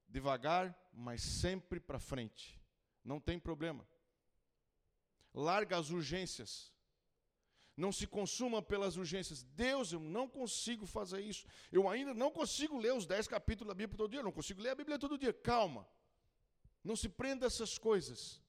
devagar, 0.08 0.78
mas 0.94 1.22
sempre 1.22 1.80
para 1.80 2.00
frente. 2.00 2.62
Não 3.04 3.20
tem 3.20 3.40
problema. 3.40 3.88
Larga 5.34 5.78
as 5.78 5.90
urgências. 5.90 6.74
Não 7.76 7.92
se 7.94 8.06
consuma 8.06 8.62
pelas 8.62 8.98
urgências. 8.98 9.42
Deus, 9.42 9.94
eu 9.94 10.02
não 10.02 10.28
consigo 10.28 10.86
fazer 10.86 11.22
isso. 11.22 11.48
Eu 11.72 11.88
ainda 11.88 12.14
não 12.14 12.30
consigo 12.30 12.78
ler 12.78 12.94
os 12.94 13.06
dez 13.06 13.28
capítulos 13.28 13.70
da 13.70 13.74
Bíblia 13.74 13.98
todo 13.98 14.12
dia. 14.12 14.20
Eu 14.20 14.26
não 14.26 14.34
consigo 14.34 14.62
ler 14.62 14.72
a 14.72 14.76
Bíblia 14.76 15.00
todo 15.00 15.18
dia. 15.18 15.32
Calma. 15.32 15.88
Não 16.84 16.96
se 16.96 17.08
prenda 17.08 17.46
a 17.46 17.48
essas 17.48 17.78
coisas. 17.78 18.42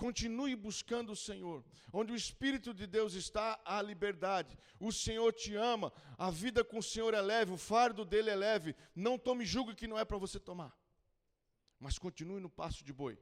Continue 0.00 0.56
buscando 0.56 1.12
o 1.12 1.16
Senhor. 1.16 1.62
Onde 1.92 2.10
o 2.10 2.16
Espírito 2.16 2.72
de 2.72 2.86
Deus 2.86 3.12
está, 3.12 3.60
há 3.66 3.82
liberdade. 3.82 4.56
O 4.80 4.90
Senhor 4.90 5.30
te 5.30 5.54
ama, 5.54 5.92
a 6.16 6.30
vida 6.30 6.64
com 6.64 6.78
o 6.78 6.82
Senhor 6.82 7.12
é 7.12 7.20
leve, 7.20 7.52
o 7.52 7.58
fardo 7.58 8.02
dele 8.02 8.30
é 8.30 8.34
leve. 8.34 8.74
Não 8.96 9.18
tome 9.18 9.44
julgo 9.44 9.74
que 9.74 9.86
não 9.86 9.98
é 9.98 10.04
para 10.06 10.16
você 10.16 10.40
tomar. 10.40 10.74
Mas 11.78 11.98
continue 11.98 12.40
no 12.40 12.48
passo 12.48 12.82
de 12.82 12.94
boi, 12.94 13.18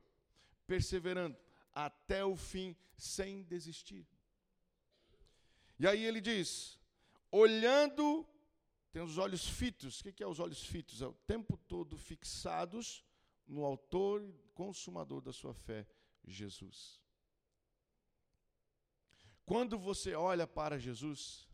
perseverando 0.68 1.36
até 1.74 2.24
o 2.24 2.36
fim, 2.36 2.76
sem 2.96 3.42
desistir. 3.42 4.06
E 5.80 5.86
aí 5.88 6.04
ele 6.04 6.20
diz: 6.20 6.78
olhando, 7.28 8.24
tem 8.92 9.02
os 9.02 9.18
olhos 9.18 9.44
fitos. 9.44 9.98
O 9.98 10.04
que 10.04 10.22
é 10.22 10.28
os 10.28 10.38
olhos 10.38 10.62
fitos? 10.62 11.02
É 11.02 11.08
o 11.08 11.12
tempo 11.26 11.56
todo 11.56 11.98
fixados 11.98 13.04
no 13.48 13.64
Autor 13.64 14.22
e 14.22 14.32
Consumador 14.54 15.20
da 15.20 15.32
sua 15.32 15.52
fé 15.52 15.84
Jesus. 16.32 17.00
Quando 19.44 19.78
você 19.78 20.14
olha 20.14 20.46
para 20.46 20.78
Jesus, 20.78 21.48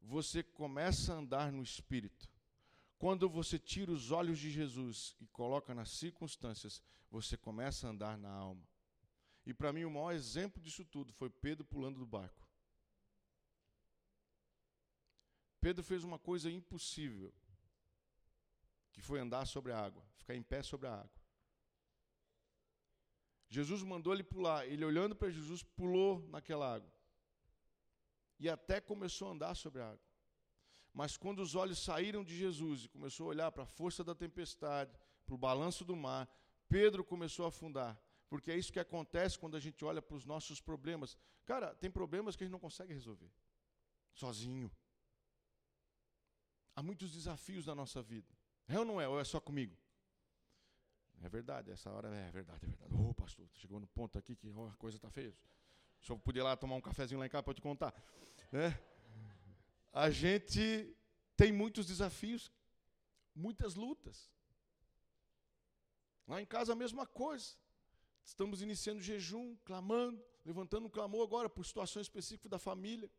você 0.00 0.42
começa 0.42 1.12
a 1.14 1.18
andar 1.18 1.52
no 1.52 1.62
Espírito. 1.62 2.28
Quando 2.98 3.28
você 3.28 3.58
tira 3.58 3.92
os 3.92 4.10
olhos 4.10 4.38
de 4.38 4.50
Jesus 4.50 5.14
e 5.20 5.26
coloca 5.26 5.74
nas 5.74 5.90
circunstâncias, 5.90 6.82
você 7.10 7.36
começa 7.36 7.86
a 7.86 7.90
andar 7.90 8.16
na 8.16 8.30
alma. 8.30 8.66
E 9.44 9.54
para 9.54 9.72
mim, 9.72 9.84
o 9.84 9.90
maior 9.90 10.12
exemplo 10.12 10.60
disso 10.60 10.84
tudo 10.84 11.12
foi 11.12 11.30
Pedro 11.30 11.64
pulando 11.64 11.98
do 11.98 12.06
barco. 12.06 12.46
Pedro 15.60 15.84
fez 15.84 16.04
uma 16.04 16.18
coisa 16.18 16.50
impossível, 16.50 17.32
que 18.92 19.00
foi 19.00 19.20
andar 19.20 19.46
sobre 19.46 19.72
a 19.72 19.78
água, 19.78 20.04
ficar 20.16 20.34
em 20.34 20.42
pé 20.42 20.62
sobre 20.62 20.86
a 20.88 20.94
água. 20.94 21.25
Jesus 23.48 23.82
mandou 23.82 24.12
ele 24.12 24.22
pular. 24.22 24.66
Ele, 24.66 24.84
olhando 24.84 25.14
para 25.14 25.30
Jesus, 25.30 25.62
pulou 25.62 26.26
naquela 26.28 26.74
água. 26.74 26.92
E 28.38 28.48
até 28.48 28.80
começou 28.80 29.28
a 29.28 29.30
andar 29.32 29.54
sobre 29.54 29.80
a 29.80 29.90
água. 29.90 30.06
Mas 30.92 31.16
quando 31.16 31.40
os 31.40 31.54
olhos 31.54 31.78
saíram 31.78 32.24
de 32.24 32.36
Jesus 32.36 32.84
e 32.84 32.88
começou 32.88 33.26
a 33.26 33.30
olhar 33.30 33.52
para 33.52 33.64
a 33.64 33.66
força 33.66 34.02
da 34.02 34.14
tempestade, 34.14 34.98
para 35.24 35.34
o 35.34 35.38
balanço 35.38 35.84
do 35.84 35.94
mar, 35.94 36.28
Pedro 36.68 37.04
começou 37.04 37.44
a 37.44 37.48
afundar. 37.48 38.00
Porque 38.28 38.50
é 38.50 38.56
isso 38.56 38.72
que 38.72 38.80
acontece 38.80 39.38
quando 39.38 39.56
a 39.56 39.60
gente 39.60 39.84
olha 39.84 40.02
para 40.02 40.16
os 40.16 40.24
nossos 40.24 40.60
problemas. 40.60 41.16
Cara, 41.44 41.74
tem 41.74 41.90
problemas 41.90 42.34
que 42.34 42.44
a 42.44 42.46
gente 42.46 42.52
não 42.52 42.58
consegue 42.58 42.92
resolver 42.92 43.30
sozinho. 44.16 44.72
Há 46.74 46.82
muitos 46.82 47.12
desafios 47.12 47.66
na 47.66 47.74
nossa 47.74 48.02
vida. 48.02 48.34
É 48.66 48.78
ou 48.78 48.84
não 48.84 49.00
é? 49.00 49.06
Ou 49.06 49.20
é 49.20 49.24
só 49.24 49.40
comigo? 49.40 49.76
É 51.22 51.28
verdade, 51.28 51.70
essa 51.70 51.90
hora 51.90 52.08
é 52.08 52.30
verdade, 52.30 52.64
é 52.64 52.68
verdade. 52.68 53.05
Pastor, 53.26 53.48
chegou 53.54 53.80
no 53.80 53.88
ponto 53.88 54.16
aqui 54.16 54.36
que 54.36 54.48
oh, 54.50 54.68
a 54.68 54.76
coisa 54.76 54.98
está 54.98 55.10
feia. 55.10 55.36
Se 56.00 56.12
eu 56.12 56.16
puder 56.16 56.44
lá 56.44 56.56
tomar 56.56 56.76
um 56.76 56.80
cafezinho 56.80 57.18
lá 57.18 57.26
em 57.26 57.28
casa 57.28 57.42
para 57.42 57.54
te 57.54 57.60
contar. 57.60 57.92
Né? 58.52 58.80
A 59.92 60.08
gente 60.10 60.96
tem 61.36 61.50
muitos 61.52 61.86
desafios, 61.86 62.52
muitas 63.34 63.74
lutas. 63.74 64.30
Lá 66.28 66.40
em 66.40 66.46
casa 66.46 66.72
a 66.72 66.76
mesma 66.76 67.04
coisa. 67.04 67.56
Estamos 68.24 68.62
iniciando 68.62 69.02
jejum, 69.02 69.56
clamando, 69.64 70.24
levantando 70.44 70.86
um 70.86 70.90
clamor 70.90 71.24
agora 71.26 71.50
por 71.50 71.66
situações 71.66 72.06
específicas 72.06 72.48
da 72.48 72.60
família. 72.60 73.10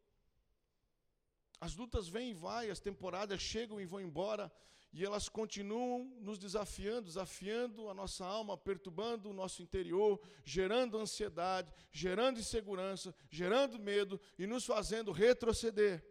As 1.60 1.76
lutas 1.76 2.08
vêm 2.08 2.30
e 2.32 2.34
vai, 2.34 2.70
as 2.70 2.80
temporadas 2.80 3.42
chegam 3.42 3.82
e 3.82 3.86
vão 3.86 4.00
embora, 4.00 4.50
e 4.98 5.06
elas 5.06 5.30
continuam 5.30 6.06
nos 6.20 6.40
desafiando, 6.40 7.04
desafiando 7.04 7.88
a 7.88 7.94
nossa 7.94 8.26
alma, 8.26 8.58
perturbando 8.58 9.30
o 9.30 9.34
nosso 9.34 9.62
interior, 9.62 10.20
gerando 10.44 10.98
ansiedade, 10.98 11.72
gerando 11.92 12.40
insegurança, 12.40 13.14
gerando 13.30 13.78
medo 13.78 14.20
e 14.40 14.48
nos 14.48 14.66
fazendo 14.66 15.12
retroceder. 15.12 16.04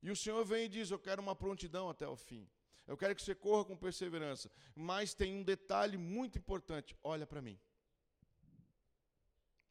E 0.00 0.12
o 0.12 0.14
Senhor 0.14 0.44
vem 0.44 0.66
e 0.66 0.68
diz: 0.68 0.92
Eu 0.92 0.98
quero 1.00 1.20
uma 1.20 1.34
prontidão 1.34 1.90
até 1.90 2.06
o 2.06 2.14
fim. 2.14 2.48
Eu 2.86 2.96
quero 2.96 3.16
que 3.16 3.22
você 3.22 3.34
corra 3.34 3.64
com 3.64 3.76
perseverança. 3.76 4.48
Mas 4.72 5.12
tem 5.12 5.34
um 5.34 5.42
detalhe 5.42 5.96
muito 5.96 6.38
importante: 6.38 6.96
olha 7.02 7.26
para 7.26 7.42
mim. 7.42 7.58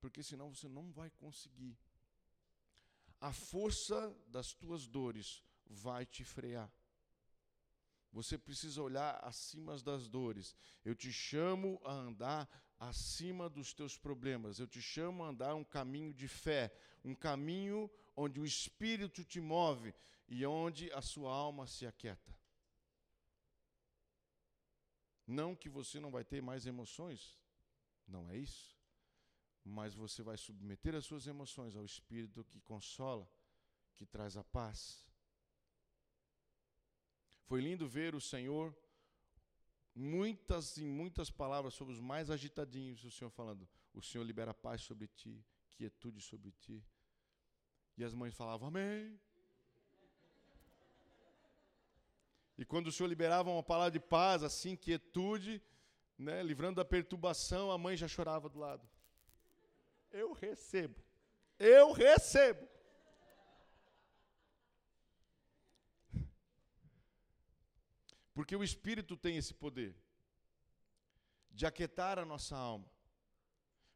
Porque 0.02 0.22
senão 0.22 0.54
você 0.54 0.68
não 0.68 0.92
vai 0.92 1.10
conseguir. 1.12 1.78
A 3.22 3.32
força 3.32 4.14
das 4.28 4.52
tuas 4.52 4.86
dores 4.86 5.42
vai 5.66 6.06
te 6.06 6.26
frear. 6.26 6.70
Você 8.16 8.38
precisa 8.38 8.82
olhar 8.82 9.20
acima 9.22 9.78
das 9.80 10.08
dores. 10.08 10.56
Eu 10.86 10.96
te 10.96 11.12
chamo 11.12 11.82
a 11.84 11.92
andar 11.92 12.50
acima 12.80 13.50
dos 13.50 13.74
teus 13.74 13.98
problemas. 13.98 14.58
Eu 14.58 14.66
te 14.66 14.82
chamo 14.82 15.22
a 15.22 15.28
andar 15.28 15.54
um 15.54 15.66
caminho 15.66 16.14
de 16.14 16.26
fé, 16.26 16.74
um 17.04 17.14
caminho 17.14 17.92
onde 18.16 18.40
o 18.40 18.46
Espírito 18.46 19.22
te 19.26 19.42
move 19.42 19.94
e 20.30 20.46
onde 20.46 20.90
a 20.94 21.02
sua 21.02 21.30
alma 21.30 21.68
se 21.68 21.86
aquieta. 21.86 22.34
Não 25.28 25.54
que 25.54 25.68
você 25.68 26.00
não 26.00 26.10
vai 26.10 26.24
ter 26.24 26.42
mais 26.42 26.66
emoções, 26.66 27.38
não 28.08 28.30
é 28.30 28.38
isso. 28.38 28.80
Mas 29.62 29.94
você 29.94 30.24
vai 30.24 30.38
submeter 30.38 30.96
as 30.96 31.06
suas 31.06 31.28
emoções 31.28 31.76
ao 31.76 31.84
Espírito 31.84 32.46
que 32.46 32.62
consola, 32.62 33.30
que 33.94 34.06
traz 34.06 34.38
a 34.38 34.44
paz. 34.46 35.05
Foi 37.46 37.62
lindo 37.62 37.88
ver 37.88 38.16
o 38.16 38.22
Senhor, 38.22 38.76
muitas 39.94 40.78
e 40.78 40.84
muitas 40.84 41.30
palavras 41.30 41.74
sobre 41.74 41.94
os 41.94 42.00
mais 42.00 42.30
agitadinhos, 42.30 43.04
o 43.04 43.12
Senhor 43.12 43.30
falando: 43.30 43.68
O 43.94 44.02
Senhor 44.02 44.24
libera 44.24 44.54
paz 44.54 44.82
sobre 44.82 45.08
ti, 45.08 45.44
quietude 45.72 46.22
sobre 46.22 46.52
ti. 46.52 46.84
E 47.98 48.04
as 48.04 48.14
mães 48.14 48.34
falavam: 48.34 48.68
Amém. 48.68 49.20
E 52.58 52.66
quando 52.66 52.88
o 52.88 52.92
Senhor 52.92 53.10
liberava 53.10 53.50
uma 53.50 53.64
palavra 53.64 53.92
de 53.92 54.00
paz, 54.00 54.42
assim, 54.42 54.76
quietude, 54.76 55.62
né, 56.18 56.42
livrando 56.42 56.78
da 56.78 56.86
perturbação, 56.86 57.70
a 57.70 57.78
mãe 57.78 57.98
já 57.98 58.08
chorava 58.08 58.50
do 58.50 58.58
lado. 58.58 58.88
Eu 60.12 60.32
recebo. 60.32 61.04
Eu 61.60 61.92
recebo. 61.92 62.75
Porque 68.36 68.54
o 68.54 68.64
Espírito 68.64 69.16
tem 69.16 69.38
esse 69.38 69.54
poder 69.54 69.96
de 71.50 71.66
aquietar 71.66 72.20
a 72.20 72.26
nossa 72.26 72.56
alma. 72.56 72.92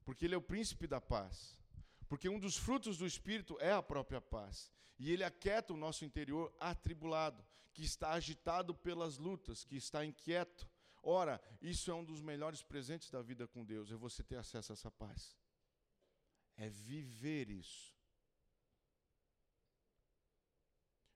Porque 0.06 0.26
Ele 0.26 0.34
é 0.34 0.38
o 0.38 0.42
príncipe 0.42 0.88
da 0.88 1.02
paz. 1.02 1.62
Porque 2.08 2.30
um 2.30 2.40
dos 2.40 2.56
frutos 2.56 2.98
do 2.98 3.06
Espírito 3.06 3.58
é 3.60 3.74
a 3.74 3.84
própria 3.84 4.22
paz. 4.22 4.72
E 4.98 5.12
Ele 5.12 5.26
aquieta 5.26 5.74
o 5.74 5.78
nosso 5.78 6.06
interior 6.06 6.56
atribulado, 6.58 7.46
que 7.74 7.84
está 7.84 8.14
agitado 8.14 8.74
pelas 8.74 9.18
lutas, 9.18 9.66
que 9.66 9.76
está 9.76 10.06
inquieto. 10.06 10.68
Ora, 11.04 11.42
isso 11.62 11.92
é 11.92 11.94
um 11.94 12.04
dos 12.04 12.22
melhores 12.22 12.64
presentes 12.64 13.12
da 13.12 13.22
vida 13.22 13.46
com 13.46 13.66
Deus, 13.66 13.92
é 13.92 13.96
você 13.96 14.24
ter 14.24 14.38
acesso 14.38 14.72
a 14.72 14.76
essa 14.76 14.90
paz. 14.90 15.38
É 16.56 16.70
viver 16.70 17.50
isso. 17.50 17.94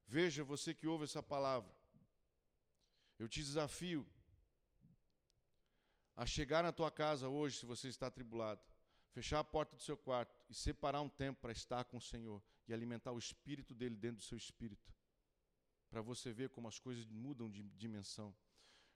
Veja 0.06 0.44
você 0.44 0.74
que 0.74 0.88
ouve 0.88 1.06
essa 1.06 1.24
palavra. 1.24 1.74
Eu 3.20 3.27
te 3.27 3.41
desafio 3.41 4.05
a 6.15 6.25
chegar 6.25 6.63
na 6.63 6.72
tua 6.72 6.91
casa 6.91 7.27
hoje, 7.27 7.58
se 7.58 7.65
você 7.65 7.88
está 7.88 8.08
atribulado, 8.08 8.62
fechar 9.12 9.39
a 9.39 9.43
porta 9.43 9.75
do 9.75 9.82
seu 9.82 9.98
quarto 9.98 10.36
e 10.50 10.53
separar 10.53 11.01
um 11.01 11.10
tempo 11.10 11.41
para 11.41 11.51
estar 11.51 11.84
com 11.86 11.98
o 11.98 12.01
Senhor 12.01 12.41
e 12.67 12.74
alimentar 12.74 13.12
o 13.12 13.17
espírito 13.17 13.74
dele 13.74 13.96
dentro 13.96 14.17
do 14.17 14.24
seu 14.24 14.38
espírito. 14.38 14.93
Para 15.89 16.01
você 16.01 16.34
ver 16.34 16.50
como 16.50 16.67
as 16.67 16.79
coisas 16.79 17.05
mudam 17.05 17.50
de 17.50 17.63
dimensão, 17.63 18.36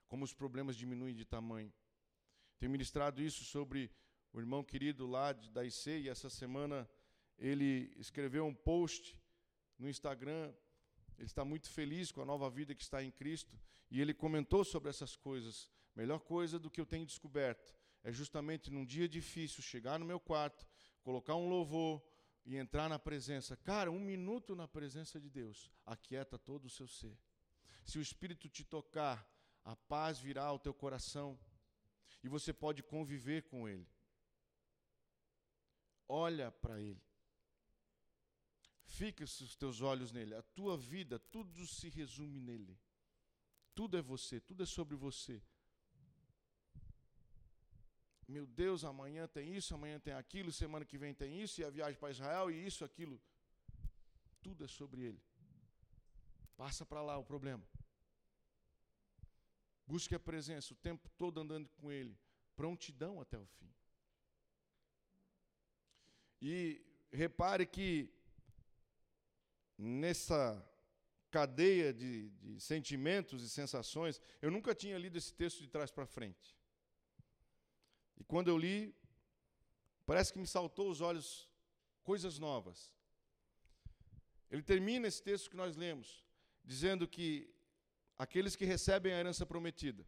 como 0.08 0.24
os 0.24 0.34
problemas 0.34 0.76
diminuem 0.76 1.14
de 1.14 1.24
tamanho. 1.24 1.72
Tenho 2.58 2.72
ministrado 2.72 3.22
isso 3.22 3.44
sobre 3.44 3.90
o 4.32 4.40
irmão 4.40 4.64
querido 4.64 5.06
lá 5.06 5.32
da 5.32 5.64
IC 5.64 5.90
e 5.90 6.08
essa 6.08 6.28
semana 6.28 6.88
ele 7.38 7.92
escreveu 7.96 8.44
um 8.44 8.54
post 8.54 9.16
no 9.78 9.88
Instagram 9.88 10.52
ele 11.18 11.26
está 11.26 11.44
muito 11.44 11.68
feliz 11.68 12.12
com 12.12 12.22
a 12.22 12.24
nova 12.24 12.48
vida 12.48 12.74
que 12.74 12.82
está 12.82 13.02
em 13.02 13.10
Cristo 13.10 13.58
e 13.90 14.00
ele 14.00 14.14
comentou 14.14 14.64
sobre 14.64 14.88
essas 14.88 15.16
coisas. 15.16 15.68
Melhor 15.94 16.20
coisa 16.20 16.58
do 16.58 16.70
que 16.70 16.80
eu 16.80 16.86
tenho 16.86 17.04
descoberto 17.04 17.74
é 18.04 18.12
justamente 18.12 18.70
num 18.70 18.86
dia 18.86 19.08
difícil 19.08 19.60
chegar 19.60 19.98
no 19.98 20.06
meu 20.06 20.20
quarto, 20.20 20.64
colocar 21.02 21.34
um 21.34 21.48
louvor 21.48 22.00
e 22.44 22.56
entrar 22.56 22.88
na 22.88 22.98
presença. 22.98 23.56
Cara, 23.56 23.90
um 23.90 23.98
minuto 23.98 24.54
na 24.54 24.68
presença 24.68 25.20
de 25.20 25.28
Deus 25.28 25.70
aquieta 25.84 26.38
todo 26.38 26.66
o 26.66 26.70
seu 26.70 26.86
ser. 26.86 27.18
Se 27.84 27.98
o 27.98 28.02
Espírito 28.02 28.48
te 28.48 28.64
tocar, 28.64 29.28
a 29.64 29.74
paz 29.74 30.20
virá 30.20 30.44
ao 30.44 30.58
teu 30.58 30.72
coração 30.72 31.38
e 32.22 32.28
você 32.28 32.52
pode 32.52 32.82
conviver 32.82 33.42
com 33.42 33.68
Ele. 33.68 33.88
Olha 36.08 36.52
para 36.52 36.80
Ele. 36.80 37.07
Fica 38.88 39.22
os 39.22 39.54
teus 39.54 39.80
olhos 39.82 40.12
nele. 40.12 40.34
A 40.34 40.42
tua 40.42 40.76
vida, 40.76 41.18
tudo 41.18 41.66
se 41.66 41.90
resume 41.90 42.40
nele. 42.40 42.76
Tudo 43.74 43.98
é 43.98 44.02
você, 44.02 44.40
tudo 44.40 44.62
é 44.62 44.66
sobre 44.66 44.96
você. 44.96 45.42
Meu 48.26 48.46
Deus, 48.46 48.84
amanhã 48.84 49.28
tem 49.28 49.54
isso, 49.54 49.74
amanhã 49.74 50.00
tem 50.00 50.14
aquilo, 50.14 50.50
semana 50.50 50.84
que 50.84 50.98
vem 50.98 51.14
tem 51.14 51.40
isso, 51.40 51.60
e 51.60 51.64
a 51.64 51.70
viagem 51.70 52.00
para 52.00 52.10
Israel, 52.10 52.50
e 52.50 52.66
isso, 52.66 52.82
aquilo. 52.84 53.20
Tudo 54.42 54.64
é 54.64 54.68
sobre 54.68 55.02
ele. 55.02 55.22
Passa 56.56 56.84
para 56.84 57.02
lá 57.02 57.16
o 57.18 57.24
problema. 57.24 57.64
Busque 59.86 60.14
a 60.14 60.20
presença, 60.20 60.72
o 60.72 60.76
tempo 60.76 61.08
todo 61.10 61.40
andando 61.40 61.68
com 61.76 61.92
ele. 61.92 62.18
Prontidão 62.56 63.20
até 63.20 63.38
o 63.38 63.46
fim. 63.46 63.72
E 66.40 66.82
repare 67.12 67.66
que 67.66 68.17
nessa 69.78 70.62
cadeia 71.30 71.92
de, 71.92 72.30
de, 72.30 72.60
sentimentos 72.60 73.42
e 73.42 73.48
sensações, 73.48 74.20
eu 74.42 74.50
nunca 74.50 74.74
tinha 74.74 74.98
lido 74.98 75.16
esse 75.16 75.32
texto 75.32 75.60
de 75.60 75.68
trás 75.68 75.90
para 75.90 76.04
frente. 76.06 76.56
E 78.16 78.24
quando 78.24 78.48
eu 78.48 78.58
li, 78.58 78.94
parece 80.04 80.32
que 80.32 80.38
me 80.38 80.46
saltou 80.46 80.90
os 80.90 81.00
olhos 81.00 81.48
coisas 82.02 82.38
novas. 82.38 82.92
Ele 84.50 84.62
termina 84.62 85.06
esse 85.06 85.22
texto 85.22 85.50
que 85.50 85.56
nós 85.56 85.76
lemos, 85.76 86.24
dizendo 86.64 87.06
que 87.06 87.54
aqueles 88.16 88.56
que 88.56 88.64
recebem 88.64 89.12
a 89.12 89.18
herança 89.18 89.44
prometida, 89.46 90.04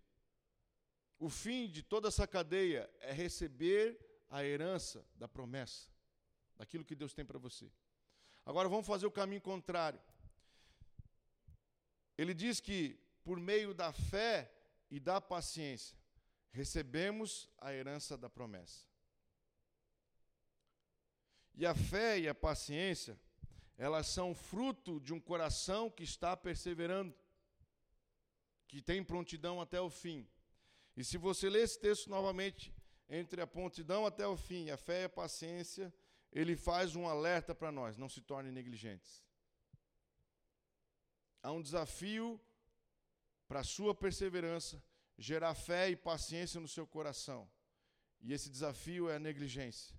o 1.18 1.28
fim 1.28 1.68
de 1.68 1.82
toda 1.82 2.08
essa 2.08 2.26
cadeia 2.26 2.90
é 3.00 3.12
receber 3.12 4.00
a 4.30 4.42
herança 4.42 5.06
da 5.14 5.28
promessa, 5.28 5.90
daquilo 6.56 6.84
que 6.84 6.94
Deus 6.94 7.12
tem 7.12 7.24
para 7.24 7.38
você. 7.38 7.70
Agora 8.44 8.68
vamos 8.68 8.86
fazer 8.86 9.06
o 9.06 9.10
caminho 9.10 9.40
contrário. 9.40 10.00
Ele 12.16 12.34
diz 12.34 12.60
que 12.60 12.98
por 13.22 13.38
meio 13.38 13.72
da 13.72 13.92
fé 13.92 14.52
e 14.90 14.98
da 14.98 15.20
paciência 15.20 15.96
recebemos 16.50 17.48
a 17.58 17.72
herança 17.72 18.16
da 18.16 18.28
promessa. 18.28 18.84
E 21.54 21.66
a 21.66 21.74
fé 21.74 22.18
e 22.18 22.28
a 22.28 22.34
paciência, 22.34 23.18
elas 23.76 24.06
são 24.08 24.34
fruto 24.34 25.00
de 25.00 25.12
um 25.12 25.20
coração 25.20 25.90
que 25.90 26.02
está 26.02 26.36
perseverando, 26.36 27.14
que 28.66 28.80
tem 28.80 29.02
prontidão 29.04 29.60
até 29.60 29.80
o 29.80 29.90
fim. 29.90 30.26
E 30.96 31.04
se 31.04 31.16
você 31.16 31.48
ler 31.48 31.62
esse 31.62 31.78
texto 31.78 32.08
novamente, 32.08 32.74
entre 33.08 33.40
a 33.40 33.46
prontidão 33.46 34.06
até 34.06 34.26
o 34.26 34.36
fim, 34.36 34.70
a 34.70 34.76
fé 34.76 35.02
e 35.02 35.04
a 35.04 35.08
paciência, 35.08 35.92
ele 36.32 36.56
faz 36.56 36.94
um 36.94 37.08
alerta 37.08 37.54
para 37.54 37.72
nós: 37.72 37.96
não 37.96 38.08
se 38.08 38.20
tornem 38.20 38.52
negligentes. 38.52 39.22
Há 41.42 41.50
um 41.52 41.62
desafio 41.62 42.40
para 43.48 43.60
a 43.60 43.64
sua 43.64 43.94
perseverança, 43.94 44.82
gerar 45.18 45.54
fé 45.54 45.90
e 45.90 45.96
paciência 45.96 46.60
no 46.60 46.68
seu 46.68 46.86
coração. 46.86 47.50
E 48.20 48.32
esse 48.32 48.50
desafio 48.50 49.08
é 49.08 49.16
a 49.16 49.18
negligência, 49.18 49.98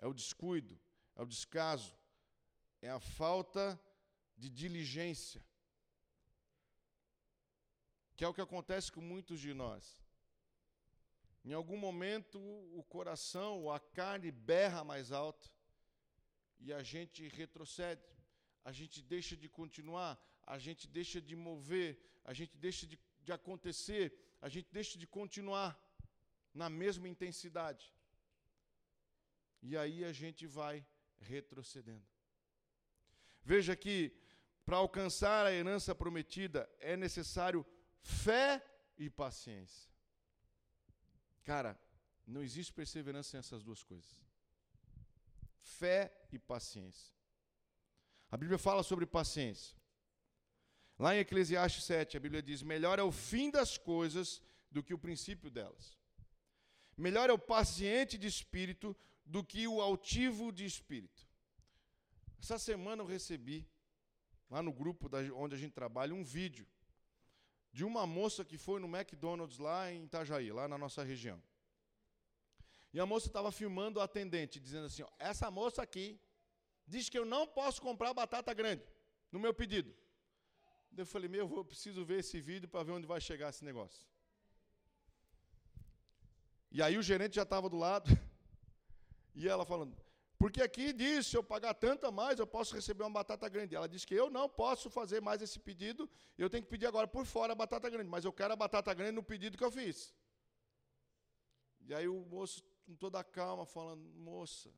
é 0.00 0.06
o 0.06 0.12
descuido, 0.12 0.78
é 1.14 1.22
o 1.22 1.26
descaso, 1.26 1.96
é 2.82 2.90
a 2.90 2.98
falta 2.98 3.80
de 4.36 4.50
diligência. 4.50 5.42
Que 8.16 8.24
é 8.24 8.28
o 8.28 8.34
que 8.34 8.40
acontece 8.40 8.90
com 8.90 9.00
muitos 9.00 9.40
de 9.40 9.54
nós. 9.54 10.02
Em 11.44 11.52
algum 11.52 11.76
momento 11.76 12.38
o 12.38 12.82
coração, 12.84 13.70
a 13.70 13.80
carne 13.80 14.30
berra 14.30 14.84
mais 14.84 15.12
alto 15.12 15.50
e 16.60 16.72
a 16.72 16.82
gente 16.82 17.26
retrocede, 17.28 18.02
a 18.64 18.72
gente 18.72 19.02
deixa 19.02 19.36
de 19.36 19.48
continuar, 19.48 20.20
a 20.46 20.58
gente 20.58 20.86
deixa 20.88 21.20
de 21.20 21.36
mover, 21.36 21.98
a 22.24 22.32
gente 22.32 22.56
deixa 22.56 22.86
de, 22.86 22.98
de 23.22 23.32
acontecer, 23.32 24.12
a 24.40 24.48
gente 24.48 24.68
deixa 24.72 24.98
de 24.98 25.06
continuar 25.06 25.78
na 26.52 26.68
mesma 26.68 27.08
intensidade. 27.08 27.94
E 29.62 29.76
aí 29.76 30.04
a 30.04 30.12
gente 30.12 30.46
vai 30.46 30.84
retrocedendo. 31.18 32.06
Veja 33.42 33.74
que 33.74 34.12
para 34.64 34.76
alcançar 34.76 35.46
a 35.46 35.52
herança 35.52 35.94
prometida 35.94 36.68
é 36.78 36.96
necessário 36.96 37.64
fé 38.02 38.62
e 38.98 39.08
paciência. 39.08 39.87
Cara, 41.48 41.80
não 42.26 42.42
existe 42.42 42.70
perseverança 42.70 43.30
sem 43.30 43.38
essas 43.40 43.62
duas 43.64 43.82
coisas. 43.82 44.14
Fé 45.78 46.12
e 46.30 46.38
paciência. 46.38 47.14
A 48.30 48.36
Bíblia 48.36 48.58
fala 48.58 48.82
sobre 48.82 49.06
paciência. 49.06 49.74
Lá 50.98 51.16
em 51.16 51.20
Eclesiastes 51.20 51.84
7, 51.84 52.18
a 52.18 52.20
Bíblia 52.20 52.42
diz: 52.42 52.62
Melhor 52.62 52.98
é 52.98 53.02
o 53.02 53.10
fim 53.10 53.50
das 53.50 53.78
coisas 53.78 54.42
do 54.70 54.82
que 54.82 54.92
o 54.92 54.98
princípio 54.98 55.50
delas. 55.50 55.96
Melhor 56.94 57.30
é 57.30 57.32
o 57.32 57.38
paciente 57.38 58.18
de 58.18 58.26
espírito 58.26 58.94
do 59.24 59.42
que 59.42 59.66
o 59.66 59.80
altivo 59.80 60.52
de 60.52 60.66
espírito. 60.66 61.26
Essa 62.42 62.58
semana 62.58 63.00
eu 63.00 63.06
recebi, 63.06 63.66
lá 64.50 64.62
no 64.62 64.70
grupo 64.70 65.08
onde 65.34 65.54
a 65.54 65.58
gente 65.58 65.72
trabalha, 65.72 66.14
um 66.14 66.22
vídeo 66.22 66.66
de 67.78 67.84
uma 67.84 68.04
moça 68.18 68.44
que 68.50 68.58
foi 68.58 68.78
no 68.80 68.88
McDonald's 68.92 69.58
lá 69.66 69.80
em 69.92 70.02
Itajaí, 70.06 70.50
lá 70.50 70.64
na 70.72 70.76
nossa 70.84 71.04
região. 71.10 71.40
E 72.92 72.98
a 72.98 73.06
moça 73.06 73.28
estava 73.28 73.50
filmando 73.52 74.00
a 74.00 74.04
atendente, 74.04 74.58
dizendo 74.58 74.86
assim: 74.86 75.02
ó, 75.02 75.10
essa 75.30 75.48
moça 75.58 75.80
aqui 75.80 76.06
diz 76.84 77.08
que 77.08 77.18
eu 77.20 77.24
não 77.34 77.46
posso 77.46 77.80
comprar 77.80 78.12
batata 78.12 78.52
grande 78.52 78.82
no 79.30 79.38
meu 79.38 79.54
pedido. 79.54 79.94
Eu 80.96 81.06
falei, 81.06 81.28
meu, 81.28 81.44
eu 81.56 81.64
preciso 81.64 82.04
ver 82.04 82.18
esse 82.18 82.40
vídeo 82.40 82.68
para 82.68 82.82
ver 82.82 82.94
onde 82.98 83.06
vai 83.06 83.20
chegar 83.20 83.50
esse 83.50 83.64
negócio. 83.64 84.04
E 86.72 86.82
aí 86.82 86.98
o 86.98 87.02
gerente 87.10 87.36
já 87.36 87.44
estava 87.44 87.68
do 87.68 87.76
lado, 87.76 88.10
e 89.36 89.46
ela 89.46 89.64
falando, 89.64 89.96
porque 90.38 90.62
aqui 90.62 90.92
diz, 90.92 91.26
se 91.26 91.36
eu 91.36 91.42
pagar 91.42 91.74
tanto 91.74 92.06
a 92.06 92.12
mais, 92.12 92.38
eu 92.38 92.46
posso 92.46 92.72
receber 92.72 93.02
uma 93.02 93.10
batata 93.10 93.48
grande. 93.48 93.74
Ela 93.74 93.88
disse 93.88 94.06
que 94.06 94.14
eu 94.14 94.30
não 94.30 94.48
posso 94.48 94.88
fazer 94.88 95.20
mais 95.20 95.42
esse 95.42 95.58
pedido, 95.58 96.08
eu 96.36 96.48
tenho 96.48 96.62
que 96.62 96.70
pedir 96.70 96.86
agora 96.86 97.08
por 97.08 97.26
fora 97.26 97.52
a 97.52 97.56
batata 97.56 97.90
grande, 97.90 98.08
mas 98.08 98.24
eu 98.24 98.32
quero 98.32 98.52
a 98.52 98.56
batata 98.56 98.94
grande 98.94 99.12
no 99.12 99.22
pedido 99.22 99.58
que 99.58 99.64
eu 99.64 99.70
fiz. 99.70 100.14
E 101.80 101.92
aí 101.92 102.06
o 102.06 102.24
moço, 102.26 102.62
com 102.86 102.94
toda 102.94 103.18
a 103.18 103.24
calma, 103.24 103.66
falando, 103.66 104.00
moça, 104.14 104.72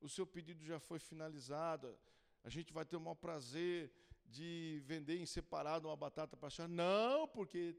o 0.00 0.08
seu 0.08 0.24
pedido 0.24 0.64
já 0.64 0.78
foi 0.78 1.00
finalizado, 1.00 1.98
a 2.44 2.48
gente 2.48 2.72
vai 2.72 2.84
ter 2.84 2.96
o 2.96 3.00
maior 3.00 3.16
prazer 3.16 3.90
de 4.24 4.80
vender 4.84 5.18
em 5.18 5.26
separado 5.26 5.88
uma 5.88 5.96
batata 5.96 6.36
para 6.36 6.48
a 6.48 6.50
senhora. 6.50 6.72
Não, 6.72 7.26
porque 7.26 7.76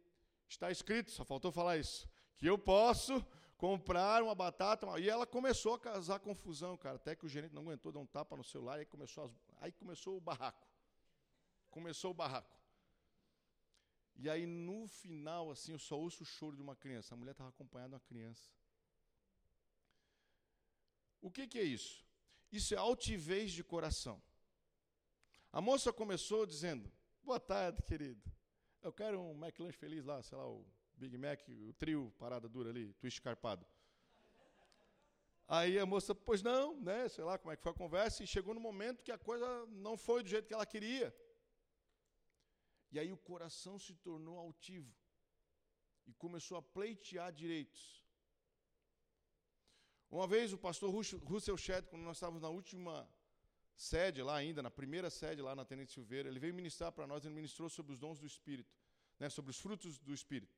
está 0.49 0.69
escrito, 0.69 1.11
só 1.11 1.23
faltou 1.23 1.51
falar 1.51 1.77
isso, 1.77 2.09
que 2.35 2.45
eu 2.45 2.57
posso 2.57 3.25
comprar 3.57 4.21
uma 4.23 4.35
batata. 4.35 4.87
E 4.99 5.09
ela 5.09 5.25
começou 5.25 5.75
a 5.75 5.79
causar 5.79 6.19
confusão, 6.19 6.77
cara, 6.77 6.95
até 6.95 7.15
que 7.15 7.25
o 7.25 7.29
gerente 7.29 7.53
não 7.53 7.63
aguentou, 7.63 7.91
deu 7.91 8.01
um 8.01 8.05
tapa 8.05 8.35
no 8.35 8.43
celular, 8.43 8.77
e 8.77 8.79
aí 8.81 8.85
começou, 8.85 9.25
as... 9.25 9.31
aí 9.61 9.71
começou 9.71 10.17
o 10.17 10.21
barraco. 10.21 10.67
Começou 11.69 12.11
o 12.11 12.13
barraco. 12.13 12.55
E 14.17 14.29
aí, 14.29 14.45
no 14.45 14.87
final, 14.87 15.51
assim, 15.51 15.73
eu 15.73 15.79
só 15.79 15.99
ouço 15.99 16.23
o 16.23 16.25
choro 16.25 16.55
de 16.55 16.61
uma 16.61 16.75
criança. 16.75 17.13
A 17.13 17.17
mulher 17.17 17.31
estava 17.31 17.49
acompanhada 17.49 17.89
de 17.89 17.95
uma 17.95 17.99
criança. 17.99 18.49
O 21.21 21.29
que, 21.29 21.47
que 21.47 21.59
é 21.59 21.63
isso? 21.63 22.05
Isso 22.51 22.73
é 22.73 22.77
altivez 22.77 23.51
de 23.51 23.63
coração. 23.63 24.21
A 25.51 25.59
moça 25.59 25.91
começou 25.91 26.45
dizendo: 26.45 26.89
Boa 27.23 27.39
tarde, 27.39 27.81
querido. 27.81 28.21
Eu 28.81 28.93
quero 28.93 29.19
um 29.19 29.43
McLanche 29.43 29.77
feliz 29.77 30.05
lá, 30.05 30.21
sei 30.21 30.37
lá, 30.37 30.47
o 30.47 30.65
Big 30.97 31.17
Mac, 31.17 31.41
o 31.67 31.73
trio, 31.73 32.13
parada 32.17 32.47
dura 32.47 32.69
ali, 32.69 32.93
twist 32.93 33.21
carpado. 33.21 33.65
Aí 35.47 35.77
a 35.77 35.85
moça, 35.85 36.15
pois 36.15 36.41
não, 36.41 36.79
né? 36.81 37.07
Sei 37.07 37.23
lá 37.23 37.37
como 37.37 37.51
é 37.51 37.55
que 37.55 37.61
foi 37.61 37.71
a 37.71 37.75
conversa, 37.75 38.23
e 38.23 38.27
chegou 38.27 38.53
no 38.53 38.59
momento 38.59 39.03
que 39.03 39.11
a 39.11 39.17
coisa 39.17 39.65
não 39.67 39.95
foi 39.95 40.23
do 40.23 40.29
jeito 40.29 40.47
que 40.47 40.53
ela 40.53 40.65
queria. 40.65 41.15
E 42.91 42.99
aí 42.99 43.11
o 43.11 43.17
coração 43.17 43.77
se 43.77 43.93
tornou 43.95 44.39
altivo 44.39 44.91
e 46.07 46.13
começou 46.13 46.57
a 46.57 46.61
pleitear 46.61 47.31
direitos. 47.31 48.03
Uma 50.09 50.27
vez 50.27 50.53
o 50.53 50.57
pastor 50.57 50.89
Russell 50.91 51.57
Shedd, 51.57 51.87
quando 51.87 52.03
nós 52.03 52.17
estávamos 52.17 52.41
na 52.41 52.49
última 52.49 53.07
sede 53.75 54.21
lá 54.23 54.35
ainda, 54.35 54.63
na 54.63 54.71
primeira 54.71 55.09
sede 55.09 55.41
lá 55.41 55.55
na 55.55 55.65
Tenente 55.65 55.91
Silveira, 55.91 56.29
ele 56.29 56.39
veio 56.39 56.53
ministrar 56.53 56.91
para 56.91 57.05
nós, 57.05 57.25
ele 57.25 57.35
ministrou 57.35 57.69
sobre 57.69 57.91
os 57.91 57.99
dons 57.99 58.19
do 58.19 58.25
Espírito, 58.25 58.73
né, 59.19 59.29
sobre 59.29 59.51
os 59.51 59.59
frutos 59.59 59.99
do 59.99 60.13
Espírito. 60.13 60.55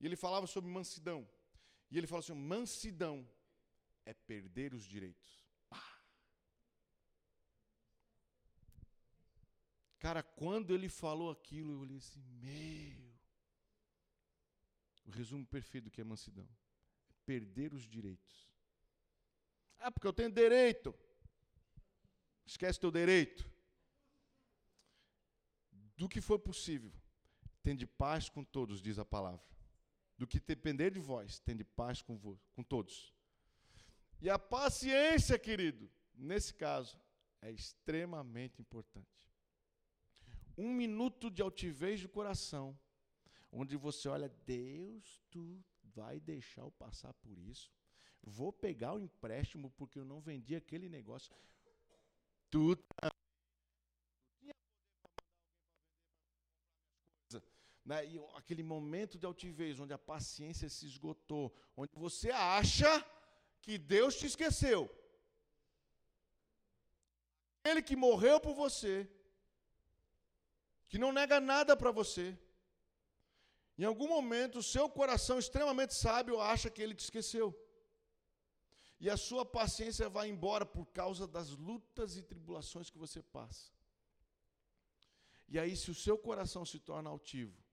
E 0.00 0.06
ele 0.06 0.16
falava 0.16 0.46
sobre 0.46 0.70
mansidão. 0.70 1.28
E 1.90 1.98
ele 1.98 2.06
falou 2.06 2.20
assim: 2.20 2.34
mansidão 2.34 3.28
é 4.04 4.12
perder 4.12 4.74
os 4.74 4.84
direitos. 4.84 5.46
Cara, 9.98 10.22
quando 10.22 10.74
ele 10.74 10.88
falou 10.88 11.30
aquilo, 11.30 11.72
eu 11.72 11.80
olhei 11.80 11.96
assim, 11.96 12.20
meu. 12.20 13.16
O 15.04 15.10
resumo 15.10 15.44
perfeito 15.46 15.84
do 15.84 15.90
que 15.90 16.00
é 16.00 16.04
mansidão. 16.04 16.48
É 17.08 17.12
perder 17.24 17.72
os 17.72 17.82
direitos. 17.82 18.54
Ah, 19.78 19.90
porque 19.90 20.06
eu 20.06 20.12
tenho 20.12 20.30
direito. 20.30 20.94
Esquece 22.44 22.78
teu 22.78 22.90
direito. 22.90 23.50
Do 25.96 26.08
que 26.08 26.20
for 26.20 26.38
possível, 26.38 26.92
tende 27.62 27.86
paz 27.86 28.28
com 28.28 28.44
todos, 28.44 28.82
diz 28.82 28.98
a 28.98 29.04
palavra. 29.04 29.55
Do 30.18 30.26
que 30.26 30.40
depender 30.40 30.90
de 30.90 31.00
vós, 31.00 31.38
tende 31.38 31.62
paz 31.62 32.00
com, 32.00 32.18
com 32.54 32.62
todos. 32.62 33.14
E 34.20 34.30
a 34.30 34.38
paciência, 34.38 35.38
querido, 35.38 35.90
nesse 36.14 36.54
caso, 36.54 36.98
é 37.42 37.50
extremamente 37.50 38.60
importante. 38.60 39.06
Um 40.56 40.72
minuto 40.72 41.30
de 41.30 41.42
altivez 41.42 42.00
do 42.00 42.08
coração, 42.08 42.78
onde 43.52 43.76
você 43.76 44.08
olha, 44.08 44.28
Deus, 44.46 45.22
tu 45.30 45.62
vai 45.82 46.18
deixar 46.18 46.62
eu 46.62 46.70
passar 46.70 47.12
por 47.14 47.38
isso. 47.38 47.70
Vou 48.22 48.52
pegar 48.52 48.94
o 48.94 49.00
empréstimo 49.00 49.70
porque 49.76 49.98
eu 49.98 50.04
não 50.04 50.20
vendi 50.20 50.56
aquele 50.56 50.88
negócio. 50.88 51.34
Tu 52.50 52.76
né? 57.86 58.04
E 58.04 58.20
aquele 58.34 58.64
momento 58.64 59.16
de 59.16 59.24
altivez, 59.24 59.78
onde 59.78 59.92
a 59.92 59.98
paciência 60.12 60.68
se 60.68 60.84
esgotou, 60.86 61.54
onde 61.76 61.92
você 61.94 62.30
acha 62.32 62.92
que 63.62 63.78
Deus 63.78 64.16
te 64.16 64.26
esqueceu. 64.26 64.80
Ele 67.64 67.80
que 67.80 67.94
morreu 67.94 68.40
por 68.40 68.54
você, 68.54 69.08
que 70.88 70.98
não 70.98 71.12
nega 71.12 71.38
nada 71.40 71.76
para 71.76 71.92
você. 71.92 72.36
Em 73.78 73.84
algum 73.84 74.08
momento, 74.08 74.58
o 74.58 74.68
seu 74.74 74.88
coração 74.88 75.38
extremamente 75.38 75.94
sábio 75.94 76.40
acha 76.40 76.70
que 76.70 76.82
ele 76.82 76.94
te 76.94 77.04
esqueceu. 77.04 77.48
E 78.98 79.08
a 79.10 79.16
sua 79.16 79.44
paciência 79.44 80.08
vai 80.08 80.28
embora 80.28 80.66
por 80.66 80.86
causa 80.86 81.26
das 81.26 81.50
lutas 81.50 82.16
e 82.16 82.22
tribulações 82.22 82.90
que 82.90 82.98
você 82.98 83.22
passa. 83.22 83.70
E 85.48 85.58
aí, 85.58 85.76
se 85.76 85.90
o 85.90 85.94
seu 85.94 86.16
coração 86.18 86.64
se 86.64 86.80
torna 86.80 87.10
altivo, 87.10 87.65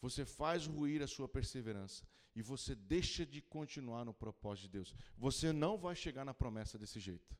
você 0.00 0.24
faz 0.24 0.66
ruir 0.66 1.02
a 1.02 1.06
sua 1.06 1.28
perseverança 1.28 2.06
e 2.34 2.42
você 2.42 2.74
deixa 2.74 3.26
de 3.26 3.42
continuar 3.42 4.04
no 4.04 4.14
propósito 4.14 4.64
de 4.64 4.68
Deus. 4.70 4.94
Você 5.16 5.52
não 5.52 5.76
vai 5.76 5.94
chegar 5.96 6.24
na 6.24 6.32
promessa 6.32 6.78
desse 6.78 7.00
jeito. 7.00 7.36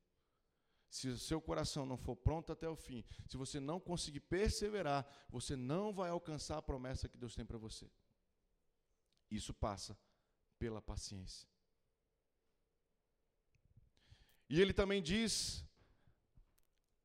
Se 0.90 1.08
o 1.08 1.18
seu 1.18 1.40
coração 1.40 1.84
não 1.84 1.96
for 1.96 2.16
pronto 2.16 2.50
até 2.50 2.68
o 2.68 2.74
fim, 2.74 3.04
se 3.28 3.36
você 3.36 3.60
não 3.60 3.78
conseguir 3.78 4.20
perseverar, 4.20 5.06
você 5.28 5.54
não 5.54 5.92
vai 5.92 6.10
alcançar 6.10 6.56
a 6.56 6.62
promessa 6.62 7.08
que 7.08 7.18
Deus 7.18 7.34
tem 7.34 7.44
para 7.44 7.58
você. 7.58 7.90
Isso 9.30 9.52
passa 9.52 9.96
pela 10.58 10.80
paciência. 10.80 11.46
E 14.48 14.60
ele 14.60 14.72
também 14.72 15.02
diz 15.02 15.64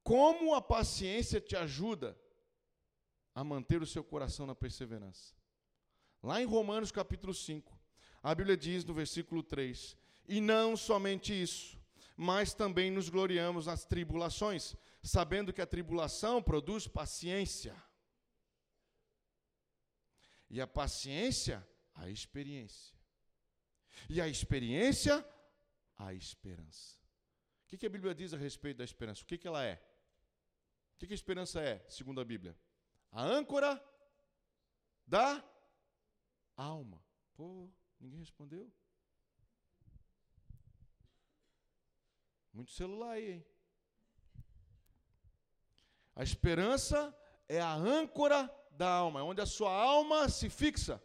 como 0.01 0.55
a 0.55 0.61
paciência 0.61 1.39
te 1.39 1.55
ajuda 1.55 2.17
a 3.35 3.43
manter 3.43 3.81
o 3.81 3.87
seu 3.87 4.03
coração 4.03 4.45
na 4.45 4.55
perseverança. 4.55 5.35
Lá 6.23 6.41
em 6.41 6.45
Romanos 6.45 6.89
capítulo 6.89 7.33
5, 7.33 7.77
a 8.23 8.33
Bíblia 8.33 8.55
diz 8.55 8.86
no 8.86 8.93
versículo 8.93 9.43
3: 9.43 9.97
E 10.25 10.39
não 10.39 10.77
somente 10.77 11.33
isso, 11.33 11.77
mas 12.15 12.53
também 12.53 12.89
nos 12.89 13.09
gloriamos 13.09 13.65
nas 13.65 13.83
tribulações, 13.83 14.73
sabendo 15.03 15.51
que 15.51 15.62
a 15.62 15.67
tribulação 15.67 16.41
produz 16.41 16.88
paciência. 16.88 17.75
E 20.49 20.62
a 20.62 20.67
paciência, 20.67 21.67
a 21.93 22.09
experiência. 22.09 22.95
E 24.09 24.21
a 24.21 24.27
experiência, 24.27 25.27
a 25.97 26.13
esperança. 26.13 26.97
O 27.65 27.67
que, 27.75 27.86
a 27.86 27.89
Bíblia 27.89 28.15
diz 28.15 28.33
a 28.33 28.38
respeito 28.38 28.77
da 28.77 28.83
esperança? 28.86 29.23
O 29.23 29.25
que, 29.25 29.45
ela 29.45 29.65
é? 29.65 29.75
O 30.95 30.99
que, 30.99 31.07
que 31.07 31.13
a 31.13 31.15
esperança 31.15 31.59
é, 31.59 31.83
segundo 31.89 32.21
a 32.21 32.25
Bíblia? 32.25 32.55
A 33.12 33.23
âncora 33.23 33.83
da 35.05 35.43
alma. 36.55 37.03
Pô, 37.35 37.69
ninguém 37.99 38.19
respondeu. 38.19 38.71
Muito 42.53 42.71
celular 42.71 43.11
aí, 43.11 43.31
hein? 43.31 43.45
A 46.15 46.23
esperança 46.23 47.15
é 47.49 47.59
a 47.59 47.73
âncora 47.73 48.53
da 48.71 48.87
alma, 48.89 49.19
é 49.19 49.23
onde 49.23 49.41
a 49.41 49.45
sua 49.45 49.71
alma 49.71 50.29
se 50.29 50.49
fixa. 50.49 51.01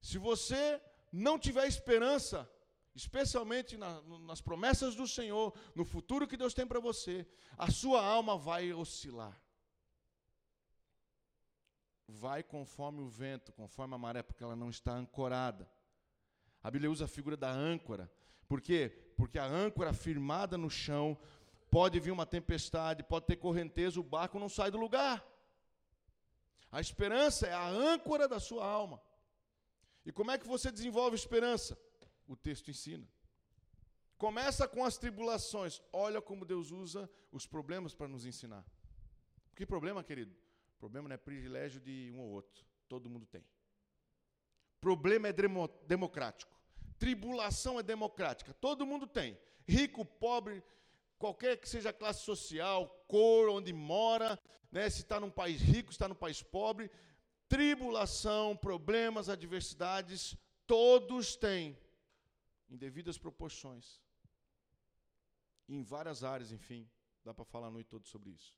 Se 0.00 0.18
você 0.18 0.80
não 1.12 1.38
tiver 1.38 1.66
esperança, 1.66 2.48
especialmente 2.94 3.76
na, 3.76 4.00
nas 4.20 4.40
promessas 4.40 4.94
do 4.94 5.08
Senhor, 5.08 5.52
no 5.74 5.84
futuro 5.84 6.28
que 6.28 6.36
Deus 6.36 6.54
tem 6.54 6.66
para 6.66 6.78
você, 6.78 7.26
a 7.58 7.70
sua 7.70 8.04
alma 8.04 8.38
vai 8.38 8.72
oscilar. 8.72 9.40
Vai 12.06 12.42
conforme 12.42 13.00
o 13.00 13.08
vento, 13.08 13.52
conforme 13.52 13.94
a 13.94 13.98
maré, 13.98 14.22
porque 14.22 14.44
ela 14.44 14.56
não 14.56 14.68
está 14.68 14.92
ancorada. 14.92 15.68
A 16.62 16.70
Bíblia 16.70 16.90
usa 16.90 17.06
a 17.06 17.08
figura 17.08 17.36
da 17.36 17.50
âncora. 17.50 18.10
Por 18.46 18.60
quê? 18.60 18.90
Porque 19.16 19.38
a 19.38 19.46
âncora 19.46 19.92
firmada 19.92 20.58
no 20.58 20.68
chão, 20.70 21.18
pode 21.70 21.98
vir 21.98 22.10
uma 22.10 22.26
tempestade, 22.26 23.02
pode 23.02 23.26
ter 23.26 23.36
correnteza, 23.36 23.98
o 23.98 24.04
barco 24.04 24.38
não 24.38 24.48
sai 24.48 24.70
do 24.70 24.78
lugar. 24.78 25.26
A 26.70 26.80
esperança 26.80 27.46
é 27.46 27.52
a 27.52 27.68
âncora 27.68 28.28
da 28.28 28.38
sua 28.38 28.66
alma. 28.66 29.00
E 30.04 30.12
como 30.12 30.30
é 30.30 30.38
que 30.38 30.46
você 30.46 30.70
desenvolve 30.70 31.16
esperança? 31.16 31.78
O 32.26 32.36
texto 32.36 32.70
ensina. 32.70 33.08
Começa 34.16 34.68
com 34.68 34.84
as 34.84 34.96
tribulações. 34.96 35.82
Olha 35.92 36.20
como 36.20 36.44
Deus 36.44 36.70
usa 36.70 37.10
os 37.32 37.46
problemas 37.46 37.94
para 37.94 38.08
nos 38.08 38.24
ensinar. 38.24 38.64
Que 39.54 39.66
problema, 39.66 40.02
querido? 40.02 40.34
Problema 40.84 41.08
não 41.08 41.14
é 41.14 41.16
privilégio 41.16 41.80
de 41.80 42.12
um 42.14 42.20
ou 42.20 42.28
outro. 42.28 42.62
Todo 42.90 43.08
mundo 43.08 43.24
tem. 43.24 43.42
Problema 44.82 45.28
é 45.28 45.32
democrático. 45.86 46.54
Tribulação 46.98 47.80
é 47.80 47.82
democrática. 47.82 48.52
Todo 48.52 48.84
mundo 48.84 49.06
tem. 49.06 49.38
Rico, 49.66 50.04
pobre, 50.04 50.62
qualquer 51.18 51.56
que 51.56 51.66
seja 51.66 51.88
a 51.88 51.92
classe 51.94 52.22
social, 52.22 53.02
cor, 53.08 53.48
onde 53.48 53.72
mora, 53.72 54.38
né, 54.70 54.90
se 54.90 55.00
está 55.00 55.18
num 55.18 55.30
país 55.30 55.58
rico, 55.62 55.90
se 55.90 55.94
está 55.94 56.06
num 56.06 56.14
país 56.14 56.42
pobre, 56.42 56.90
tribulação, 57.48 58.54
problemas, 58.54 59.30
adversidades, 59.30 60.36
todos 60.66 61.34
têm, 61.34 61.78
em 62.68 62.76
devidas 62.76 63.16
proporções. 63.16 64.02
em 65.66 65.82
várias 65.82 66.22
áreas, 66.22 66.52
enfim, 66.52 66.86
dá 67.24 67.32
para 67.32 67.46
falar 67.46 67.68
a 67.68 67.70
noite 67.70 67.88
toda 67.88 68.04
sobre 68.04 68.32
isso. 68.32 68.54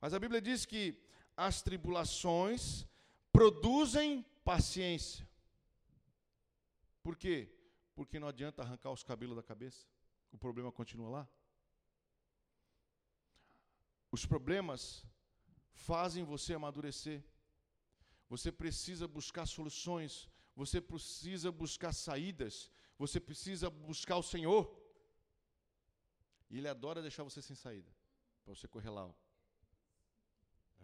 Mas 0.00 0.14
a 0.14 0.18
Bíblia 0.18 0.40
diz 0.40 0.64
que 0.64 0.96
as 1.36 1.62
tribulações 1.62 2.86
produzem 3.32 4.24
paciência. 4.44 5.28
Por 7.02 7.16
quê? 7.16 7.48
Porque 7.94 8.18
não 8.18 8.28
adianta 8.28 8.62
arrancar 8.62 8.90
os 8.90 9.02
cabelos 9.02 9.36
da 9.36 9.42
cabeça, 9.42 9.86
o 10.30 10.38
problema 10.38 10.70
continua 10.70 11.08
lá. 11.10 11.28
Os 14.10 14.24
problemas 14.24 15.04
fazem 15.72 16.24
você 16.24 16.54
amadurecer. 16.54 17.22
Você 18.28 18.52
precisa 18.52 19.08
buscar 19.08 19.46
soluções, 19.46 20.28
você 20.54 20.80
precisa 20.80 21.50
buscar 21.50 21.92
saídas, 21.94 22.70
você 22.98 23.18
precisa 23.18 23.70
buscar 23.70 24.16
o 24.16 24.22
Senhor. 24.22 24.64
E 26.50 26.58
Ele 26.58 26.68
adora 26.68 27.00
deixar 27.00 27.22
você 27.22 27.40
sem 27.40 27.56
saída, 27.56 27.90
para 28.44 28.54
você 28.54 28.68
correr 28.68 28.90
lá. 28.90 29.14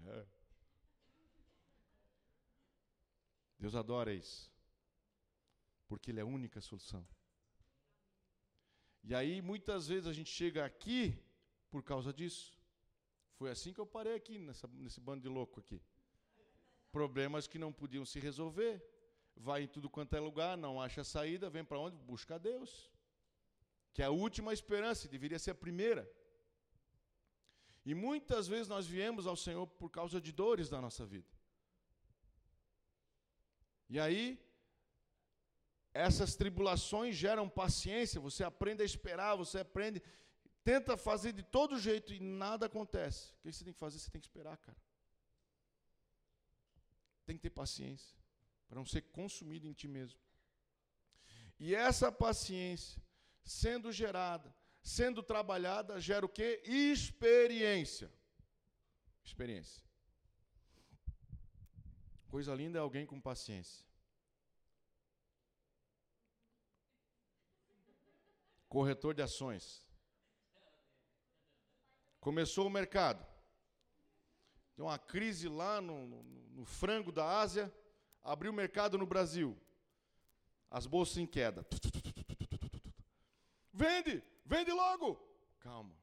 É. 0.07 0.27
Deus 3.59 3.75
adora 3.75 4.13
isso, 4.13 4.53
porque 5.89 6.11
Ele 6.11 6.21
é 6.21 6.23
a 6.23 6.27
única 6.27 6.61
solução. 6.61 7.07
E 9.03 9.15
aí, 9.15 9.41
muitas 9.43 9.89
vezes, 9.89 10.07
a 10.07 10.13
gente 10.13 10.31
chega 10.31 10.65
aqui 10.65 11.19
por 11.71 11.83
causa 11.83 12.13
disso. 12.13 12.59
Foi 13.37 13.51
assim 13.51 13.73
que 13.73 13.81
eu 13.81 13.87
parei 13.87 14.15
aqui, 14.15 14.39
nessa, 14.39 14.67
nesse 14.69 15.01
bando 15.01 15.23
de 15.23 15.29
louco 15.29 15.61
aqui. 15.61 15.81
Problemas 16.91 17.47
que 17.47 17.59
não 17.59 17.73
podiam 17.73 18.05
se 18.05 18.19
resolver. 18.19 18.83
Vai 19.37 19.63
em 19.65 19.67
tudo 19.67 19.91
quanto 19.91 20.15
é 20.15 20.21
lugar, 20.21 20.57
não 20.57 20.81
acha 20.81 21.03
saída, 21.03 21.51
vem 21.51 21.65
para 21.65 21.79
onde? 21.79 21.97
Busca 21.97 22.39
Deus. 22.39 22.91
Que 23.93 24.03
é 24.03 24.07
a 24.07 24.11
última 24.11 24.53
esperança, 24.53 25.09
deveria 25.09 25.39
ser 25.39 25.51
a 25.51 25.55
primeira. 25.55 26.09
E 27.85 27.95
muitas 27.95 28.49
vezes 28.49 28.69
nós 28.69 28.87
viemos 28.87 29.27
ao 29.27 29.37
Senhor 29.37 29.67
por 29.67 29.91
causa 29.91 30.21
de 30.21 30.33
dores 30.33 30.69
da 30.69 30.81
nossa 30.81 31.05
vida. 31.05 31.29
E 33.89 34.01
aí, 34.01 34.41
essas 35.93 36.35
tribulações 36.35 37.15
geram 37.15 37.49
paciência, 37.49 38.21
você 38.21 38.43
aprende 38.43 38.83
a 38.83 38.87
esperar, 38.87 39.37
você 39.37 39.59
aprende 39.59 40.03
tenta 40.65 40.97
fazer 40.97 41.33
de 41.33 41.43
todo 41.43 41.79
jeito 41.79 42.13
e 42.13 42.19
nada 42.19 42.67
acontece. 42.67 43.33
O 43.33 43.43
que 43.43 43.53
você 43.53 43.65
tem 43.65 43.73
que 43.75 43.79
fazer? 43.79 43.99
Você 43.99 44.11
tem 44.11 44.21
que 44.21 44.27
esperar, 44.27 44.57
cara. 44.57 44.79
Tem 47.27 47.37
que 47.37 47.43
ter 47.43 47.51
paciência 47.51 48.17
para 48.67 48.79
não 48.79 48.87
ser 48.87 49.03
consumido 49.03 49.69
em 49.69 49.75
ti 49.75 49.87
mesmo. 49.87 50.19
E 51.61 51.75
essa 51.75 52.11
paciência, 52.11 53.01
sendo 53.45 53.93
gerada, 53.93 54.55
sendo 54.85 55.23
trabalhada, 55.23 55.99
gera 55.99 56.27
o 56.27 56.29
que? 56.29 56.61
Experiência. 56.63 58.13
Experiência. 59.25 59.83
Coisa 62.29 62.55
linda 62.55 62.79
é 62.79 62.83
alguém 62.83 63.07
com 63.07 63.19
paciência. 63.19 63.87
Corretor 68.69 69.15
de 69.15 69.23
ações. 69.23 69.87
Começou 72.21 72.67
o 72.67 72.71
mercado. 72.71 73.27
Tem 74.77 74.85
uma 74.85 74.99
crise 74.99 75.49
lá 75.49 75.81
no, 75.81 76.07
no, 76.07 76.23
no 76.23 76.65
frango 76.67 77.11
da 77.11 77.39
Ásia, 77.39 77.73
abriu 78.23 78.53
o 78.53 78.55
mercado 78.55 78.99
no 78.99 79.07
Brasil. 79.07 79.57
As 80.71 80.87
bolsas 80.87 81.17
em 81.19 81.27
queda. 81.27 81.65
Vende, 83.73 84.23
vende 84.45 84.73
logo. 84.73 85.17
Calma. 85.61 85.97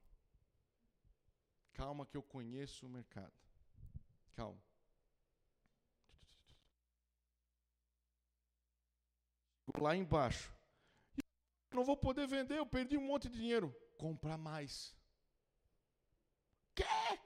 Calma 1.73 2.05
que 2.05 2.17
eu 2.17 2.23
conheço 2.23 2.85
o 2.85 2.89
mercado. 2.89 3.33
Calma. 4.35 4.61
Lá 9.79 9.95
embaixo. 9.95 10.53
Não 11.71 11.85
vou 11.85 11.95
poder 11.95 12.27
vender, 12.27 12.57
eu 12.57 12.65
perdi 12.65 12.97
um 12.97 13.07
monte 13.07 13.29
de 13.29 13.37
dinheiro. 13.37 13.73
Comprar 13.97 14.37
mais. 14.37 14.95
Quer? 16.75 17.21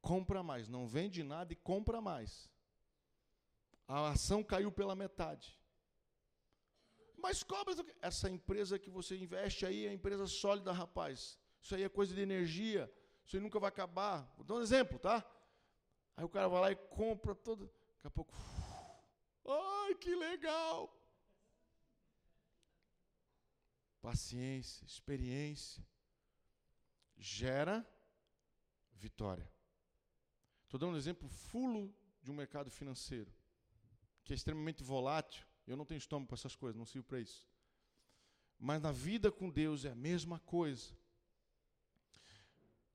Compra 0.00 0.42
mais. 0.42 0.68
Não 0.68 0.86
vende 0.86 1.22
nada 1.22 1.52
e 1.52 1.56
compra 1.56 2.00
mais. 2.00 2.50
A 3.86 4.10
ação 4.10 4.42
caiu 4.42 4.72
pela 4.72 4.96
metade. 4.96 5.61
Mas 7.22 7.44
cobra. 7.44 7.74
Essa 8.00 8.28
empresa 8.28 8.78
que 8.78 8.90
você 8.90 9.16
investe 9.16 9.64
aí 9.64 9.86
é 9.86 9.92
empresa 9.92 10.26
sólida, 10.26 10.72
rapaz. 10.72 11.38
Isso 11.60 11.74
aí 11.74 11.84
é 11.84 11.88
coisa 11.88 12.12
de 12.12 12.20
energia. 12.20 12.92
Isso 13.24 13.36
aí 13.36 13.42
nunca 13.42 13.60
vai 13.60 13.68
acabar. 13.68 14.30
Vou 14.36 14.44
dar 14.44 14.54
um 14.54 14.60
exemplo, 14.60 14.98
tá? 14.98 15.24
Aí 16.16 16.24
o 16.24 16.28
cara 16.28 16.48
vai 16.48 16.60
lá 16.60 16.72
e 16.72 16.76
compra 16.76 17.34
todo. 17.34 17.66
Daqui 17.94 18.08
a 18.08 18.10
pouco. 18.10 18.34
Ai, 19.46 19.94
que 19.94 20.14
legal! 20.16 20.98
Paciência, 24.00 24.84
experiência. 24.84 25.86
Gera 27.16 27.86
vitória. 28.94 29.48
Estou 30.64 30.80
dando 30.80 30.94
um 30.94 30.98
exemplo 30.98 31.28
fulo 31.28 31.94
de 32.20 32.32
um 32.32 32.34
mercado 32.34 32.68
financeiro, 32.68 33.32
que 34.24 34.32
é 34.32 34.36
extremamente 34.36 34.82
volátil. 34.82 35.46
Eu 35.66 35.76
não 35.76 35.84
tenho 35.84 35.98
estômago 35.98 36.28
para 36.28 36.36
essas 36.36 36.56
coisas, 36.56 36.78
não 36.78 36.86
sirvo 36.86 37.06
para 37.06 37.20
isso. 37.20 37.46
Mas 38.58 38.80
na 38.80 38.92
vida 38.92 39.30
com 39.30 39.50
Deus 39.50 39.84
é 39.84 39.90
a 39.90 39.94
mesma 39.94 40.38
coisa. 40.40 40.94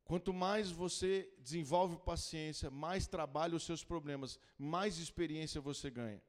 Quanto 0.03 0.33
mais 0.33 0.71
você 0.71 1.29
desenvolve 1.39 1.97
paciência, 1.97 2.71
mais 2.71 3.07
trabalha 3.07 3.55
os 3.55 3.63
seus 3.63 3.83
problemas, 3.83 4.39
mais 4.57 4.97
experiência 4.97 5.59
você 5.59 5.89
ganha. 5.89 6.23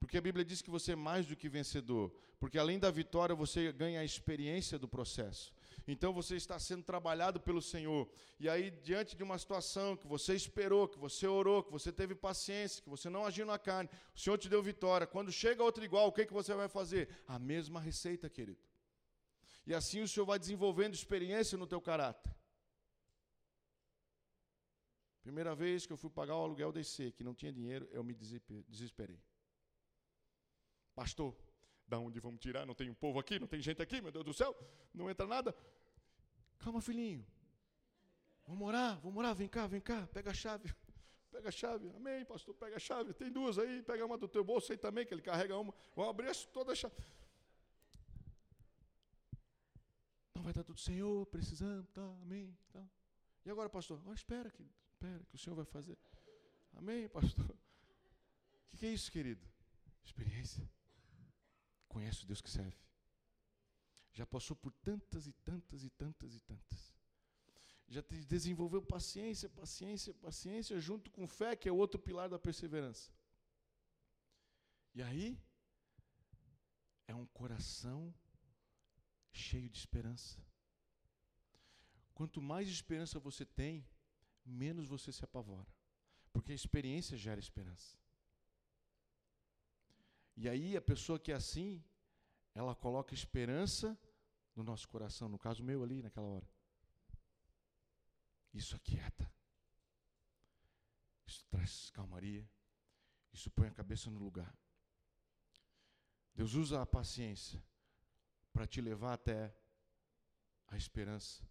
Porque 0.00 0.18
a 0.18 0.20
Bíblia 0.20 0.44
diz 0.44 0.60
que 0.60 0.70
você 0.70 0.92
é 0.92 0.96
mais 0.96 1.26
do 1.26 1.36
que 1.36 1.48
vencedor. 1.48 2.12
Porque 2.40 2.58
além 2.58 2.78
da 2.78 2.90
vitória, 2.90 3.34
você 3.34 3.70
ganha 3.70 4.00
a 4.00 4.04
experiência 4.04 4.78
do 4.78 4.88
processo. 4.88 5.52
Então 5.92 6.12
você 6.12 6.36
está 6.36 6.56
sendo 6.58 6.84
trabalhado 6.84 7.40
pelo 7.40 7.60
Senhor. 7.60 8.08
E 8.38 8.48
aí, 8.48 8.70
diante 8.70 9.16
de 9.16 9.24
uma 9.24 9.36
situação 9.36 9.96
que 9.96 10.06
você 10.06 10.34
esperou, 10.34 10.86
que 10.86 10.98
você 10.98 11.26
orou, 11.26 11.64
que 11.64 11.72
você 11.72 11.90
teve 11.90 12.14
paciência, 12.14 12.80
que 12.80 12.88
você 12.88 13.10
não 13.10 13.26
agiu 13.26 13.44
na 13.44 13.58
carne, 13.58 13.90
o 14.14 14.18
Senhor 14.18 14.38
te 14.38 14.48
deu 14.48 14.62
vitória. 14.62 15.04
Quando 15.06 15.32
chega 15.32 15.64
outro 15.64 15.84
igual, 15.84 16.06
o 16.06 16.12
que, 16.12 16.24
que 16.26 16.32
você 16.32 16.54
vai 16.54 16.68
fazer? 16.68 17.08
A 17.26 17.40
mesma 17.40 17.80
receita, 17.80 18.30
querido. 18.30 18.60
E 19.66 19.74
assim 19.74 20.00
o 20.00 20.06
Senhor 20.06 20.24
vai 20.24 20.38
desenvolvendo 20.38 20.94
experiência 20.94 21.58
no 21.58 21.66
teu 21.66 21.80
caráter. 21.80 22.32
Primeira 25.22 25.54
vez 25.56 25.86
que 25.86 25.92
eu 25.92 25.96
fui 25.96 26.10
pagar 26.10 26.36
o 26.36 26.42
aluguel 26.44 26.72
DC, 26.72 27.12
que 27.12 27.24
não 27.24 27.34
tinha 27.34 27.52
dinheiro, 27.52 27.88
eu 27.90 28.04
me 28.04 28.14
desesperei. 28.14 29.20
Pastor, 30.94 31.36
da 31.90 31.98
onde 31.98 32.20
vamos 32.20 32.40
tirar? 32.40 32.64
Não 32.64 32.74
tem 32.74 32.88
um 32.88 32.94
povo 32.94 33.18
aqui, 33.18 33.38
não 33.40 33.48
tem 33.48 33.60
gente 33.60 33.82
aqui, 33.82 34.00
meu 34.00 34.12
Deus 34.12 34.24
do 34.24 34.32
céu, 34.32 34.56
não 34.94 35.10
entra 35.10 35.26
nada. 35.26 35.54
Calma, 36.60 36.80
filhinho. 36.80 37.26
Vamos 38.46 38.68
orar, 38.68 39.00
vamos 39.00 39.18
orar, 39.18 39.34
vem 39.34 39.48
cá, 39.48 39.66
vem 39.66 39.80
cá, 39.80 40.06
pega 40.06 40.30
a 40.30 40.34
chave. 40.34 40.72
Pega 41.30 41.48
a 41.48 41.52
chave. 41.52 41.88
Amém, 41.94 42.24
pastor. 42.24 42.52
Pega 42.54 42.74
a 42.74 42.78
chave. 42.78 43.14
Tem 43.14 43.30
duas 43.30 43.56
aí. 43.56 43.82
Pega 43.84 44.04
uma 44.04 44.18
do 44.18 44.26
teu 44.26 44.42
bolso 44.42 44.72
aí 44.72 44.76
também, 44.76 45.06
que 45.06 45.14
ele 45.14 45.22
carrega 45.22 45.56
uma. 45.56 45.72
Vamos 45.94 46.10
abrir 46.10 46.34
toda 46.52 46.72
a 46.72 46.74
chave. 46.74 46.94
Não 50.34 50.42
vai 50.42 50.52
dar 50.52 50.64
tudo, 50.64 50.80
Senhor, 50.80 51.24
precisamos, 51.26 51.86
tá, 51.90 52.02
amém. 52.22 52.56
Tá. 52.72 52.84
E 53.44 53.50
agora, 53.50 53.70
pastor? 53.70 53.98
Agora 54.00 54.16
espera, 54.16 54.50
querido. 54.50 54.74
Espera, 54.92 55.24
que 55.24 55.34
o 55.36 55.38
Senhor 55.38 55.54
vai 55.54 55.64
fazer. 55.64 55.96
Amém, 56.72 57.08
pastor. 57.08 57.50
O 57.50 57.56
que, 58.72 58.78
que 58.78 58.86
é 58.86 58.92
isso, 58.92 59.12
querido? 59.12 59.46
Experiência. 60.04 60.68
Conhece 61.88 62.24
o 62.24 62.26
Deus 62.26 62.40
que 62.40 62.50
serve. 62.50 62.76
Já 64.20 64.26
passou 64.34 64.56
por 64.64 64.72
tantas 64.88 65.26
e 65.26 65.32
tantas 65.48 65.84
e 65.88 65.90
tantas 66.02 66.34
e 66.38 66.40
tantas 66.40 66.80
já 67.90 68.02
desenvolveu 68.34 68.80
paciência, 68.80 69.48
paciência, 69.48 70.14
paciência, 70.14 70.78
junto 70.78 71.10
com 71.10 71.26
fé, 71.26 71.56
que 71.56 71.68
é 71.68 71.72
outro 71.72 71.98
pilar 72.00 72.28
da 72.28 72.38
perseverança. 72.38 73.10
E 74.94 75.02
aí, 75.02 75.36
é 77.08 77.14
um 77.14 77.26
coração 77.26 78.14
cheio 79.32 79.68
de 79.68 79.76
esperança. 79.76 80.38
Quanto 82.14 82.40
mais 82.40 82.68
esperança 82.68 83.18
você 83.18 83.44
tem, 83.44 83.84
menos 84.46 84.86
você 84.86 85.10
se 85.10 85.24
apavora. 85.24 85.66
Porque 86.32 86.52
a 86.52 86.54
experiência 86.54 87.16
gera 87.16 87.40
esperança. 87.40 87.98
E 90.36 90.48
aí, 90.48 90.76
a 90.76 90.80
pessoa 90.80 91.18
que 91.18 91.32
é 91.32 91.34
assim, 91.34 91.82
ela 92.54 92.74
coloca 92.76 93.14
esperança 93.14 93.98
no 94.60 94.64
nosso 94.64 94.86
coração, 94.88 95.26
no 95.26 95.38
caso 95.38 95.64
meu 95.64 95.82
ali, 95.82 96.02
naquela 96.02 96.26
hora. 96.26 96.46
Isso 98.52 98.76
aquieta. 98.76 99.32
Isso 101.26 101.44
traz 101.48 101.90
calmaria. 101.90 102.46
Isso 103.32 103.50
põe 103.50 103.68
a 103.68 103.72
cabeça 103.72 104.10
no 104.10 104.18
lugar. 104.18 104.54
Deus 106.34 106.52
usa 106.52 106.82
a 106.82 106.86
paciência 106.86 107.62
para 108.52 108.66
te 108.66 108.82
levar 108.82 109.14
até 109.14 109.54
a 110.66 110.76
esperança. 110.76 111.42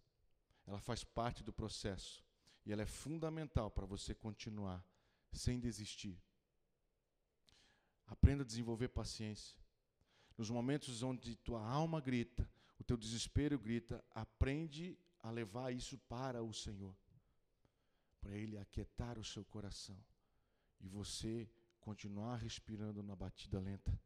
Ela 0.64 0.80
faz 0.80 1.02
parte 1.02 1.42
do 1.42 1.52
processo. 1.52 2.24
E 2.64 2.72
ela 2.72 2.82
é 2.82 2.86
fundamental 2.86 3.72
para 3.72 3.86
você 3.86 4.14
continuar 4.14 4.86
sem 5.32 5.58
desistir. 5.58 6.22
Aprenda 8.06 8.44
a 8.44 8.46
desenvolver 8.46 8.88
paciência. 8.88 9.58
Nos 10.36 10.48
momentos 10.48 11.02
onde 11.02 11.34
tua 11.34 11.66
alma 11.66 12.00
grita, 12.00 12.48
teu 12.90 12.96
desespero 12.96 13.56
grita, 13.56 14.04
aprende 14.10 14.98
a 15.20 15.30
levar 15.30 15.72
isso 15.72 15.96
para 15.96 16.42
o 16.42 16.52
Senhor, 16.52 16.92
para 18.20 18.36
Ele 18.36 18.58
aquietar 18.58 19.16
o 19.16 19.22
seu 19.22 19.44
coração 19.44 19.96
e 20.80 20.88
você 20.88 21.48
continuar 21.80 22.34
respirando 22.34 23.00
na 23.00 23.14
batida 23.14 23.60
lenta. 23.60 23.96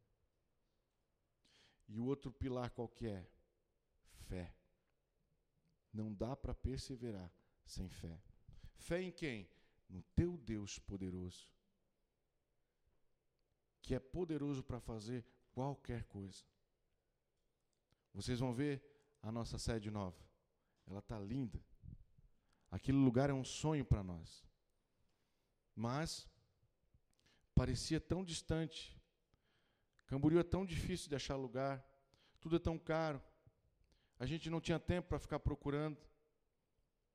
E 1.87 1.97
o 1.97 2.05
outro 2.05 2.31
pilar 2.31 2.69
qual 2.69 2.93
é? 3.01 3.25
Fé. 4.27 4.55
Não 5.91 6.13
dá 6.13 6.35
para 6.35 6.53
perseverar 6.53 7.33
sem 7.65 7.89
fé. 7.89 8.21
Fé 8.75 9.01
em 9.01 9.11
quem? 9.11 9.49
No 9.89 10.03
teu 10.15 10.37
Deus 10.37 10.77
poderoso, 10.77 11.49
que 13.81 13.95
é 13.95 13.99
poderoso 13.99 14.63
para 14.63 14.79
fazer 14.79 15.25
qualquer 15.51 16.03
coisa. 16.03 16.45
Vocês 18.15 18.39
vão 18.39 18.53
ver 18.53 18.81
a 19.21 19.29
nossa 19.29 19.57
sede 19.57 19.91
nova. 19.91 20.17
Ela 20.87 20.99
está 20.99 21.19
linda. 21.19 21.61
Aquele 22.71 22.97
lugar 22.97 23.29
é 23.29 23.33
um 23.33 23.43
sonho 23.43 23.83
para 23.83 24.01
nós. 24.01 24.47
Mas 25.75 26.25
parecia 27.53 27.99
tão 27.99 28.23
distante. 28.23 28.97
Camboriú 30.07 30.39
é 30.39 30.43
tão 30.43 30.65
difícil 30.65 31.09
de 31.09 31.15
achar 31.15 31.35
lugar. 31.35 31.85
Tudo 32.39 32.55
é 32.55 32.59
tão 32.59 32.79
caro. 32.79 33.21
A 34.17 34.25
gente 34.25 34.49
não 34.49 34.61
tinha 34.61 34.79
tempo 34.79 35.09
para 35.09 35.19
ficar 35.19 35.39
procurando. 35.39 35.97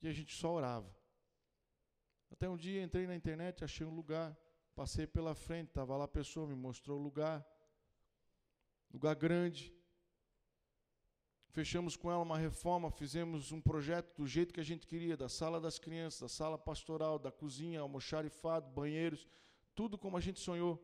E 0.02 0.08
a 0.08 0.12
gente 0.12 0.36
só 0.36 0.52
orava. 0.52 0.94
Até 2.30 2.46
um 2.46 2.58
dia 2.58 2.82
entrei 2.82 3.06
na 3.06 3.16
internet, 3.16 3.64
achei 3.64 3.86
um 3.86 3.94
lugar, 3.94 4.38
passei 4.74 5.06
pela 5.06 5.34
frente, 5.34 5.68
estava 5.68 5.96
lá 5.96 6.04
a 6.04 6.08
pessoa, 6.08 6.46
me 6.46 6.54
mostrou 6.54 6.98
o 6.98 7.02
lugar. 7.02 7.44
Lugar 8.92 9.14
grande. 9.14 9.79
Fechamos 11.50 11.96
com 11.96 12.10
ela 12.10 12.22
uma 12.22 12.38
reforma, 12.38 12.92
fizemos 12.92 13.50
um 13.50 13.60
projeto 13.60 14.14
do 14.14 14.26
jeito 14.26 14.54
que 14.54 14.60
a 14.60 14.64
gente 14.64 14.86
queria, 14.86 15.16
da 15.16 15.28
sala 15.28 15.60
das 15.60 15.80
crianças, 15.80 16.20
da 16.20 16.28
sala 16.28 16.56
pastoral, 16.56 17.18
da 17.18 17.32
cozinha, 17.32 17.80
almoxarifado, 17.80 18.70
banheiros, 18.70 19.26
tudo 19.74 19.98
como 19.98 20.16
a 20.16 20.20
gente 20.20 20.38
sonhou. 20.38 20.80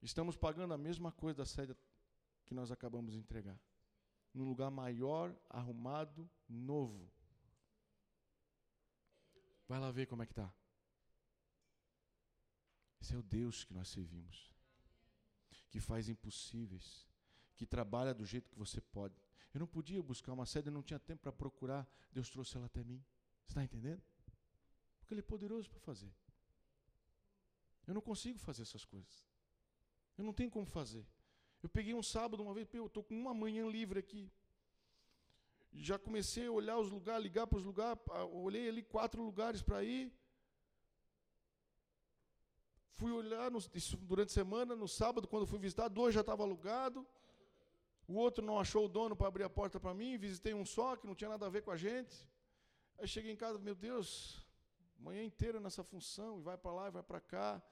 Estamos 0.00 0.36
pagando 0.36 0.72
a 0.72 0.78
mesma 0.78 1.10
coisa 1.10 1.38
da 1.38 1.44
sede 1.44 1.76
que 2.46 2.54
nós 2.54 2.70
acabamos 2.70 3.12
de 3.12 3.18
entregar. 3.18 3.58
Num 4.32 4.44
lugar 4.44 4.70
maior, 4.70 5.36
arrumado, 5.50 6.30
novo. 6.48 7.10
Vai 9.66 9.80
lá 9.80 9.90
ver 9.90 10.06
como 10.06 10.22
é 10.22 10.26
que 10.26 10.32
está. 10.32 10.54
Esse 13.00 13.14
é 13.16 13.18
o 13.18 13.22
Deus 13.22 13.64
que 13.64 13.74
nós 13.74 13.88
servimos, 13.88 14.52
que 15.70 15.80
faz 15.80 16.08
impossíveis 16.08 17.07
que 17.58 17.66
trabalha 17.66 18.14
do 18.14 18.24
jeito 18.24 18.48
que 18.48 18.56
você 18.56 18.80
pode. 18.80 19.20
Eu 19.52 19.58
não 19.58 19.66
podia 19.66 20.00
buscar 20.02 20.32
uma 20.32 20.46
sede, 20.46 20.68
eu 20.68 20.72
não 20.72 20.82
tinha 20.82 20.98
tempo 20.98 21.22
para 21.22 21.32
procurar. 21.32 21.86
Deus 22.12 22.30
trouxe 22.30 22.56
ela 22.56 22.66
até 22.66 22.84
mim. 22.84 23.04
Você 23.44 23.50
está 23.50 23.64
entendendo? 23.64 24.00
Porque 25.00 25.12
Ele 25.12 25.20
é 25.20 25.22
poderoso 25.34 25.68
para 25.68 25.80
fazer. 25.80 26.12
Eu 27.86 27.94
não 27.94 28.00
consigo 28.00 28.38
fazer 28.38 28.62
essas 28.62 28.84
coisas. 28.84 29.26
Eu 30.16 30.24
não 30.24 30.32
tenho 30.32 30.50
como 30.50 30.66
fazer. 30.66 31.04
Eu 31.60 31.68
peguei 31.68 31.94
um 31.94 32.02
sábado 32.02 32.42
uma 32.42 32.54
vez, 32.54 32.72
eu 32.72 32.86
estou 32.86 33.02
com 33.02 33.14
uma 33.14 33.34
manhã 33.34 33.66
livre 33.68 33.98
aqui. 33.98 34.30
Já 35.72 35.98
comecei 35.98 36.46
a 36.46 36.52
olhar 36.52 36.78
os 36.78 36.90
lugares, 36.90 37.22
ligar 37.22 37.46
para 37.46 37.58
os 37.58 37.64
lugares, 37.64 38.00
olhei 38.32 38.68
ali 38.68 38.82
quatro 38.82 39.22
lugares 39.22 39.62
para 39.62 39.82
ir. 39.82 40.12
Fui 42.92 43.10
olhar 43.10 43.50
no, 43.50 43.58
durante 44.02 44.30
a 44.30 44.34
semana, 44.34 44.76
no 44.76 44.88
sábado, 44.88 45.26
quando 45.26 45.46
fui 45.46 45.58
visitar, 45.58 45.88
dois 45.88 46.14
já 46.14 46.20
estavam 46.20 46.46
alugados. 46.46 47.04
O 48.08 48.14
outro 48.14 48.42
não 48.44 48.58
achou 48.58 48.86
o 48.86 48.88
dono 48.88 49.14
para 49.14 49.28
abrir 49.28 49.44
a 49.44 49.50
porta 49.50 49.78
para 49.78 49.92
mim, 49.92 50.16
visitei 50.16 50.54
um 50.54 50.64
só 50.64 50.96
que 50.96 51.06
não 51.06 51.14
tinha 51.14 51.28
nada 51.28 51.44
a 51.44 51.50
ver 51.50 51.60
com 51.60 51.70
a 51.70 51.76
gente. 51.76 52.16
Aí 52.98 53.06
cheguei 53.06 53.30
em 53.30 53.36
casa, 53.36 53.58
meu 53.58 53.74
Deus, 53.74 54.42
manhã 54.98 55.22
inteira 55.22 55.60
nessa 55.60 55.84
função, 55.84 56.38
e 56.38 56.42
vai 56.42 56.56
para 56.56 56.72
lá 56.72 56.88
e 56.88 56.90
vai 56.90 57.02
para 57.02 57.20
cá. 57.20 57.62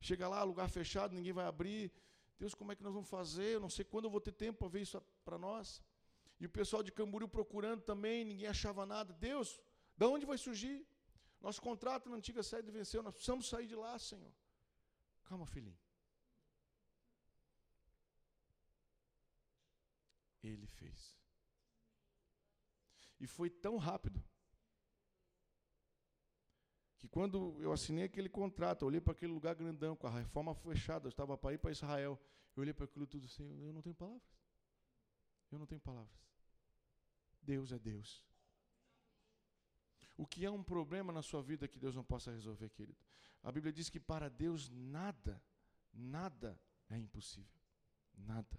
Chega 0.00 0.26
lá, 0.28 0.42
lugar 0.42 0.70
fechado, 0.70 1.14
ninguém 1.14 1.32
vai 1.32 1.44
abrir. 1.44 1.92
Deus, 2.38 2.54
como 2.54 2.72
é 2.72 2.74
que 2.74 2.82
nós 2.82 2.94
vamos 2.94 3.08
fazer? 3.08 3.54
Eu 3.56 3.60
não 3.60 3.68
sei 3.68 3.84
quando 3.84 4.06
eu 4.06 4.10
vou 4.10 4.20
ter 4.20 4.32
tempo 4.32 4.60
para 4.60 4.68
ver 4.68 4.80
isso 4.80 4.98
para 5.26 5.36
nós. 5.36 5.82
E 6.40 6.46
o 6.46 6.50
pessoal 6.50 6.82
de 6.82 6.90
Camboriú 6.90 7.28
procurando 7.28 7.82
também, 7.82 8.24
ninguém 8.24 8.46
achava 8.46 8.86
nada. 8.86 9.12
Deus, 9.12 9.60
da 9.96 10.08
onde 10.08 10.24
vai 10.24 10.38
surgir? 10.38 10.86
Nosso 11.38 11.60
contrato 11.60 12.08
na 12.08 12.16
antiga 12.16 12.42
sede 12.42 12.70
venceu, 12.70 13.02
nós 13.02 13.12
precisamos 13.12 13.46
sair 13.46 13.66
de 13.66 13.74
lá, 13.74 13.98
Senhor. 13.98 14.32
Calma, 15.24 15.46
filhinho. 15.46 15.78
Ele 20.48 20.66
fez. 20.66 21.18
E 23.18 23.26
foi 23.26 23.48
tão 23.48 23.76
rápido 23.76 24.22
que 26.98 27.08
quando 27.08 27.60
eu 27.60 27.72
assinei 27.72 28.04
aquele 28.04 28.28
contrato, 28.28 28.82
eu 28.82 28.88
olhei 28.88 29.00
para 29.00 29.12
aquele 29.12 29.32
lugar 29.32 29.54
grandão, 29.54 29.96
com 29.96 30.06
a 30.06 30.10
reforma 30.10 30.54
fechada, 30.54 31.06
eu 31.06 31.10
estava 31.10 31.36
para 31.36 31.54
ir 31.54 31.58
para 31.58 31.70
Israel. 31.70 32.20
Eu 32.54 32.62
olhei 32.62 32.72
para 32.72 32.84
aquilo 32.84 33.06
tudo 33.06 33.26
assim, 33.26 33.62
eu 33.62 33.72
não 33.72 33.82
tenho 33.82 33.94
palavras. 33.94 34.36
Eu 35.50 35.58
não 35.58 35.66
tenho 35.66 35.80
palavras. 35.80 36.18
Deus 37.42 37.70
é 37.70 37.78
Deus. 37.78 38.24
O 40.16 40.26
que 40.26 40.44
é 40.44 40.50
um 40.50 40.62
problema 40.62 41.12
na 41.12 41.22
sua 41.22 41.42
vida 41.42 41.68
que 41.68 41.78
Deus 41.78 41.94
não 41.94 42.02
possa 42.02 42.30
resolver, 42.30 42.70
querido? 42.70 42.98
A 43.42 43.52
Bíblia 43.52 43.72
diz 43.72 43.90
que 43.90 44.00
para 44.00 44.28
Deus 44.28 44.68
nada, 44.70 45.40
nada 45.92 46.58
é 46.88 46.98
impossível. 46.98 47.60
Nada. 48.16 48.58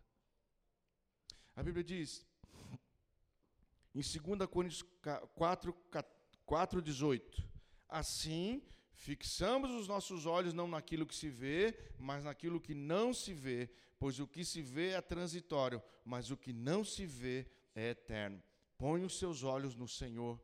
A 1.58 1.64
Bíblia 1.64 1.84
diz, 1.84 2.24
em 3.96 4.00
2 4.00 4.48
Coríntios 4.48 4.86
4, 5.34 5.76
4, 6.46 6.82
18: 6.84 7.44
Assim, 7.90 8.62
fixamos 8.94 9.72
os 9.72 9.88
nossos 9.88 10.28
olhos 10.28 10.54
não 10.54 10.68
naquilo 10.68 11.08
que 11.08 11.16
se 11.16 11.32
vê, 11.32 11.76
mas 11.98 12.24
naquilo 12.24 12.62
que 12.62 12.76
não 12.76 13.12
se 13.12 13.34
vê, 13.34 13.72
pois 13.98 14.20
o 14.20 14.28
que 14.28 14.46
se 14.46 14.62
vê 14.62 14.90
é 14.90 15.02
transitório, 15.02 15.82
mas 16.06 16.30
o 16.30 16.38
que 16.38 16.54
não 16.54 16.84
se 16.84 17.08
vê 17.08 17.48
é 17.74 17.90
eterno. 17.90 18.40
Põe 18.78 19.04
os 19.04 19.18
seus 19.18 19.42
olhos 19.42 19.76
no 19.76 19.88
Senhor, 19.88 20.40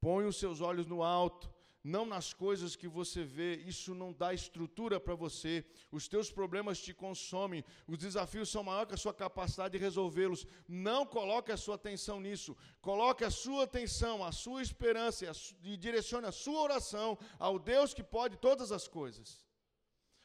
põe 0.00 0.24
os 0.24 0.38
seus 0.38 0.62
olhos 0.62 0.86
no 0.86 1.02
alto, 1.02 1.52
não 1.84 2.06
nas 2.06 2.32
coisas 2.32 2.76
que 2.76 2.86
você 2.86 3.24
vê, 3.24 3.56
isso 3.56 3.92
não 3.92 4.12
dá 4.12 4.32
estrutura 4.32 5.00
para 5.00 5.16
você. 5.16 5.64
Os 5.90 6.06
teus 6.06 6.30
problemas 6.30 6.80
te 6.80 6.94
consomem, 6.94 7.64
os 7.88 7.98
desafios 7.98 8.50
são 8.50 8.62
maiores 8.62 8.88
que 8.88 8.94
a 8.94 8.98
sua 8.98 9.12
capacidade 9.12 9.76
de 9.76 9.82
resolvê-los. 9.82 10.46
Não 10.68 11.04
coloque 11.04 11.50
a 11.50 11.56
sua 11.56 11.74
atenção 11.74 12.20
nisso. 12.20 12.56
Coloque 12.80 13.24
a 13.24 13.30
sua 13.30 13.64
atenção, 13.64 14.24
a 14.24 14.30
sua 14.30 14.62
esperança 14.62 15.32
e 15.62 15.76
direcione 15.76 16.26
a 16.26 16.32
sua 16.32 16.60
oração 16.60 17.18
ao 17.36 17.58
Deus 17.58 17.92
que 17.92 18.02
pode 18.02 18.36
todas 18.36 18.70
as 18.70 18.86
coisas. 18.86 19.44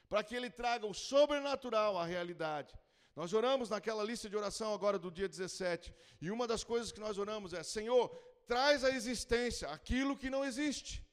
Para 0.08 0.24
que 0.24 0.36
ele 0.36 0.52
traga 0.52 0.86
o 0.86 0.94
sobrenatural 0.94 1.98
à 1.98 2.06
realidade. 2.06 2.74
Nós 3.16 3.34
oramos 3.34 3.72
naquela 3.72 4.04
lista 4.04 4.30
de 4.30 4.38
oração 4.38 4.76
agora 4.76 5.00
do 5.00 5.10
dia 5.10 5.28
17, 5.28 5.92
e 6.22 6.30
uma 6.30 6.46
das 6.46 6.64
coisas 6.64 6.92
que 6.92 7.00
nós 7.00 7.18
oramos 7.18 7.52
é: 7.52 7.64
Senhor, 7.64 8.10
traz 8.46 8.84
à 8.84 8.92
existência 8.92 9.68
aquilo 9.70 10.16
que 10.16 10.30
não 10.30 10.46
existe 10.46 11.07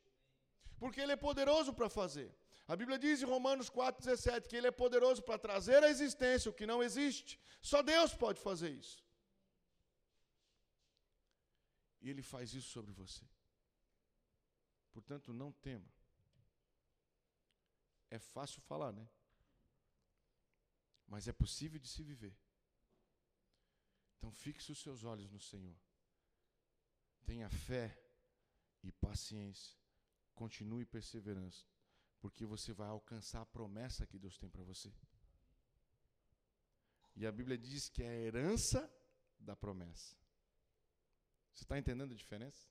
porque 0.84 1.00
Ele 1.00 1.12
é 1.12 1.16
poderoso 1.16 1.72
para 1.72 1.88
fazer. 1.88 2.30
A 2.68 2.76
Bíblia 2.76 2.98
diz 2.98 3.22
em 3.22 3.24
Romanos 3.24 3.70
4,17 3.70 4.46
que 4.46 4.54
Ele 4.54 4.66
é 4.66 4.70
poderoso 4.70 5.22
para 5.22 5.38
trazer 5.38 5.82
à 5.82 5.88
existência 5.88 6.50
o 6.50 6.52
que 6.58 6.66
não 6.66 6.82
existe. 6.82 7.40
Só 7.62 7.80
Deus 7.82 8.14
pode 8.14 8.38
fazer 8.38 8.68
isso. 8.68 9.02
E 12.02 12.10
Ele 12.10 12.22
faz 12.22 12.52
isso 12.52 12.68
sobre 12.68 12.92
você. 12.92 13.24
Portanto, 14.92 15.32
não 15.32 15.50
tema. 15.52 15.90
É 18.10 18.18
fácil 18.18 18.60
falar, 18.60 18.92
né? 18.92 19.08
Mas 21.06 21.26
é 21.26 21.32
possível 21.32 21.80
de 21.80 21.88
se 21.88 22.02
viver. 22.02 22.36
Então, 24.18 24.30
fixe 24.30 24.70
os 24.70 24.82
seus 24.82 25.02
olhos 25.02 25.30
no 25.30 25.40
Senhor. 25.40 25.78
Tenha 27.24 27.48
fé 27.48 27.98
e 28.82 28.92
paciência 28.92 29.82
Continue 30.34 30.84
perseverando, 30.84 31.56
porque 32.20 32.44
você 32.44 32.72
vai 32.72 32.88
alcançar 32.88 33.42
a 33.42 33.46
promessa 33.46 34.06
que 34.06 34.18
Deus 34.18 34.36
tem 34.36 34.48
para 34.48 34.62
você. 34.62 34.92
E 37.16 37.26
a 37.26 37.32
Bíblia 37.32 37.56
diz 37.56 37.88
que 37.88 38.02
é 38.02 38.08
a 38.08 38.18
herança 38.18 38.92
da 39.38 39.54
promessa. 39.54 40.16
Você 41.52 41.62
está 41.62 41.78
entendendo 41.78 42.12
a 42.12 42.16
diferença? 42.16 42.66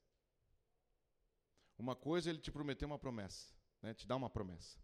Uma 1.78 1.96
coisa 1.96 2.30
é 2.30 2.32
ele 2.32 2.40
te 2.42 2.52
prometer 2.52 2.86
uma 2.86 3.00
promessa, 3.00 3.54
né? 3.82 3.94
te 3.94 4.06
dá 4.06 4.16
uma 4.16 4.30
promessa. 4.30 4.78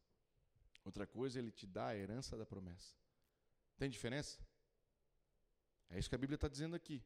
Outra 0.86 1.06
coisa 1.06 1.38
é 1.38 1.42
ele 1.42 1.52
te 1.52 1.68
dá 1.68 1.88
a 1.88 1.98
herança 1.98 2.38
da 2.38 2.46
promessa. 2.46 2.96
Tem 3.78 3.90
diferença? 3.90 4.40
É 5.90 6.00
isso 6.00 6.10
que 6.10 6.16
a 6.16 6.18
Bíblia 6.18 6.36
está 6.36 6.48
dizendo 6.48 6.76
aqui. 6.76 7.04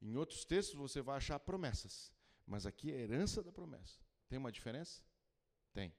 Em 0.00 0.16
outros 0.16 0.44
textos 0.44 0.76
você 0.76 1.00
vai 1.00 1.16
achar 1.16 1.38
promessas, 1.40 2.12
mas 2.46 2.66
aqui 2.66 2.92
é 2.92 2.96
a 2.96 3.00
herança 3.00 3.42
da 3.42 3.50
promessa. 3.50 3.98
Tem 4.28 4.38
uma 4.38 4.52
diferença? 4.52 5.02
Tem. 5.76 5.94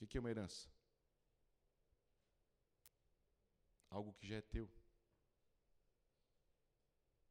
O 0.00 0.06
que 0.06 0.16
é 0.16 0.20
uma 0.20 0.30
herança? 0.30 0.70
Algo 3.90 4.12
que 4.12 4.28
já 4.28 4.36
é 4.36 4.40
teu. 4.40 4.70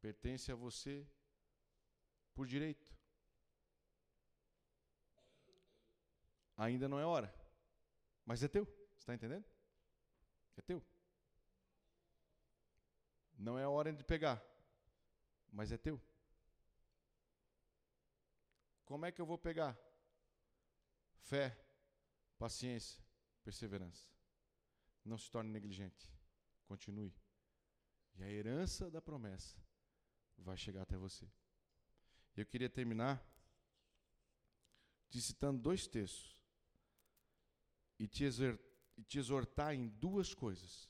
Pertence 0.02 0.52
a 0.52 0.56
você 0.56 1.08
por 2.36 2.46
direito. 2.46 2.94
Ainda 6.58 6.90
não 6.90 7.00
é 7.00 7.06
hora, 7.06 7.34
mas 8.26 8.44
é 8.44 8.50
teu. 8.50 8.68
Está 8.98 9.14
entendendo? 9.16 9.46
É 10.58 10.62
teu. 10.62 10.86
Não 13.38 13.58
é 13.58 13.64
a 13.64 13.70
hora 13.70 13.94
de 13.94 14.04
pegar, 14.04 14.44
mas 15.54 15.72
é 15.72 15.78
teu. 15.78 16.02
Como 18.84 19.06
é 19.06 19.12
que 19.12 19.22
eu 19.22 19.26
vou 19.26 19.38
pegar? 19.38 19.87
Fé, 21.28 21.58
paciência, 22.38 23.04
perseverança. 23.44 24.08
Não 25.04 25.18
se 25.18 25.30
torne 25.30 25.52
negligente. 25.52 26.10
Continue. 26.66 27.14
E 28.16 28.24
a 28.24 28.30
herança 28.30 28.90
da 28.90 29.02
promessa 29.02 29.58
vai 30.38 30.56
chegar 30.56 30.84
até 30.84 30.96
você. 30.96 31.30
Eu 32.36 32.46
queria 32.46 32.70
terminar 32.70 33.22
te 35.10 35.20
citando 35.20 35.62
dois 35.62 35.86
textos 35.86 36.42
e 38.00 38.08
te, 38.08 38.24
exortar 39.18 39.74
em 39.74 39.90
duas 39.90 40.34
coisas. 40.34 40.90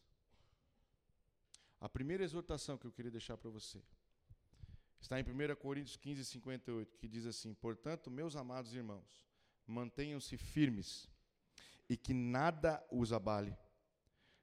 A 1.79 1.89
primeira 1.89 2.23
exortação 2.23 2.77
que 2.77 2.85
eu 2.85 2.91
queria 2.91 3.11
deixar 3.11 3.37
para 3.37 3.49
você 3.49 3.81
está 4.99 5.19
em 5.19 5.23
1 5.23 5.55
Coríntios 5.55 5.97
15, 5.97 6.23
58, 6.25 6.95
que 6.95 7.07
diz 7.07 7.25
assim: 7.25 7.55
Portanto, 7.55 8.11
meus 8.11 8.35
amados 8.35 8.75
irmãos, 8.75 9.27
mantenham-se 9.67 10.37
firmes 10.37 11.09
e 11.89 11.97
que 11.97 12.13
nada 12.13 12.83
os 12.89 13.11
abale. 13.11 13.55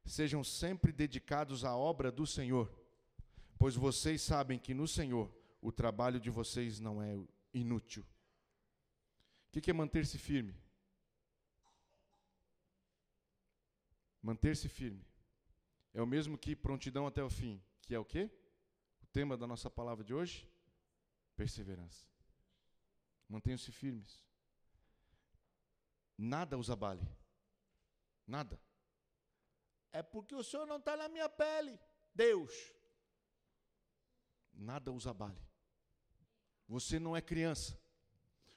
Sejam 0.05 0.45
sempre 0.45 0.93
dedicados 0.93 1.65
à 1.65 1.75
obra 1.75 2.13
do 2.13 2.27
Senhor, 2.27 2.71
pois 3.59 3.75
vocês 3.75 4.21
sabem 4.21 4.59
que 4.59 4.75
no 4.75 4.87
Senhor 4.87 5.35
o 5.63 5.73
trabalho 5.73 6.21
de 6.21 6.29
vocês 6.29 6.79
não 6.79 7.03
é 7.03 7.19
inútil. 7.55 8.05
O 9.49 9.61
que 9.61 9.71
é 9.71 9.75
manter-se 9.75 10.19
firme? 10.19 10.55
Manter-se 14.21 14.69
firme 14.69 15.05
é 15.95 16.03
o 16.03 16.07
mesmo 16.07 16.37
que 16.37 16.57
prontidão 16.57 17.07
até 17.07 17.23
o 17.23 17.31
fim, 17.31 17.63
que 17.83 17.95
é 17.95 17.99
o 17.99 18.05
quê? 18.05 18.31
O 19.03 19.07
tema 19.07 19.37
da 19.37 19.47
nossa 19.47 19.71
palavra 19.71 20.05
de 20.05 20.13
hoje? 20.13 20.47
Perseverança. 21.37 22.07
Mantenham-se 23.29 23.71
firmes 23.71 24.21
nada 26.25 26.59
os 26.59 26.71
abale. 26.71 27.07
Nada. 28.27 28.59
É 29.93 30.03
porque 30.03 30.35
o 30.35 30.43
Senhor 30.43 30.67
não 30.67 30.79
está 30.79 30.97
na 30.97 31.09
minha 31.09 31.29
pele. 31.29 31.79
Deus. 32.15 32.53
Nada 34.53 34.91
os 34.91 35.07
abale. 35.07 35.43
Você 36.69 36.99
não 36.99 37.17
é 37.17 37.21
criança. 37.21 37.79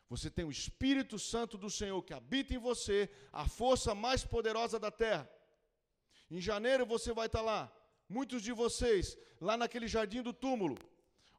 Você 0.09 0.29
tem 0.29 0.45
o 0.45 0.51
Espírito 0.51 1.19
Santo 1.19 1.57
do 1.57 1.69
Senhor 1.69 2.01
que 2.01 2.13
habita 2.13 2.53
em 2.53 2.57
você, 2.57 3.09
a 3.31 3.45
força 3.47 3.93
mais 3.93 4.23
poderosa 4.23 4.79
da 4.79 4.89
terra. 4.89 5.29
Em 6.31 6.39
janeiro 6.39 6.85
você 6.85 7.11
vai 7.13 7.27
estar 7.27 7.41
lá. 7.41 7.71
Muitos 8.07 8.41
de 8.41 8.53
vocês, 8.53 9.17
lá 9.41 9.57
naquele 9.57 9.87
jardim 9.87 10.21
do 10.21 10.31
túmulo, 10.31 10.77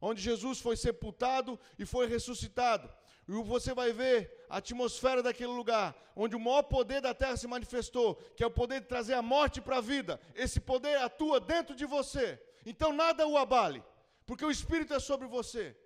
onde 0.01 0.21
Jesus 0.21 0.61
foi 0.61 0.77
sepultado 0.77 1.59
e 1.79 1.87
foi 1.87 2.07
ressuscitado. 2.07 2.93
E 3.29 3.33
você 3.43 3.75
vai 3.75 3.93
ver 3.93 4.47
a 4.49 4.57
atmosfera 4.57 5.23
daquele 5.23 5.53
lugar, 5.53 5.95
onde 6.17 6.35
o 6.35 6.41
maior 6.41 6.63
poder 6.63 7.03
da 7.03 7.13
terra 7.13 7.37
se 7.37 7.47
manifestou, 7.47 8.15
que 8.35 8.43
é 8.43 8.47
o 8.47 8.51
poder 8.51 8.81
de 8.81 8.87
trazer 8.87 9.13
a 9.13 9.21
morte 9.21 9.61
para 9.61 9.77
a 9.77 9.83
vida. 9.83 10.19
Esse 10.35 10.59
poder 10.59 10.97
atua 10.97 11.39
dentro 11.39 11.77
de 11.77 11.85
você. 11.85 12.43
Então 12.65 12.91
nada 12.91 13.27
o 13.27 13.37
abale, 13.37 13.85
porque 14.25 14.45
o 14.47 14.51
Espírito 14.51 14.95
é 14.95 14.99
sobre 14.99 15.29
você. 15.29 15.77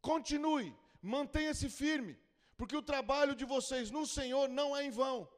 Continue, 0.00 0.72
mantenha-se 1.02 1.68
firme, 1.68 2.16
porque 2.56 2.76
o 2.76 2.82
trabalho 2.82 3.34
de 3.34 3.44
vocês 3.44 3.90
no 3.90 4.06
Senhor 4.06 4.48
não 4.48 4.76
é 4.76 4.84
em 4.84 4.90
vão. 4.90 5.28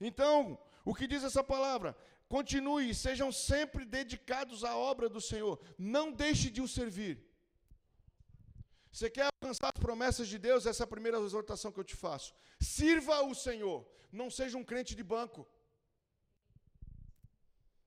Então, 0.00 0.58
o 0.82 0.94
que 0.94 1.06
diz 1.06 1.22
essa 1.22 1.44
palavra? 1.44 1.94
Continue, 2.26 2.94
sejam 2.94 3.30
sempre 3.30 3.84
dedicados 3.84 4.64
à 4.64 4.74
obra 4.76 5.10
do 5.10 5.20
Senhor. 5.20 5.60
Não 5.76 6.10
deixe 6.10 6.48
de 6.48 6.62
o 6.62 6.66
servir. 6.66 7.22
Você 8.92 9.08
quer 9.08 9.26
alcançar 9.26 9.70
as 9.74 9.80
promessas 9.80 10.28
de 10.28 10.38
Deus? 10.38 10.66
Essa 10.66 10.82
é 10.82 10.86
a 10.86 10.94
primeira 10.94 11.18
exortação 11.18 11.72
que 11.72 11.80
eu 11.80 11.84
te 11.84 11.96
faço. 11.96 12.34
Sirva 12.60 13.22
o 13.22 13.34
Senhor. 13.34 13.86
Não 14.20 14.30
seja 14.30 14.58
um 14.58 14.64
crente 14.64 14.94
de 14.94 15.02
banco. 15.02 15.48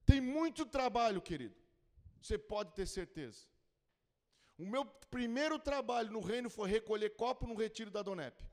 Tem 0.03 0.20
muito 0.20 0.66
trabalho, 0.66 1.22
querido. 1.22 1.56
Você 2.20 2.38
pode 2.39 2.74
ter 2.74 2.88
certeza. 2.88 3.45
O 4.58 4.66
meu 4.66 4.84
primeiro 5.16 5.60
trabalho 5.60 6.12
no 6.12 6.22
reino 6.22 6.49
foi 6.49 6.68
recolher 6.70 7.12
copo 7.12 7.45
no 7.45 7.56
retiro 7.56 7.91
da 7.91 8.01
Donep. 8.01 8.43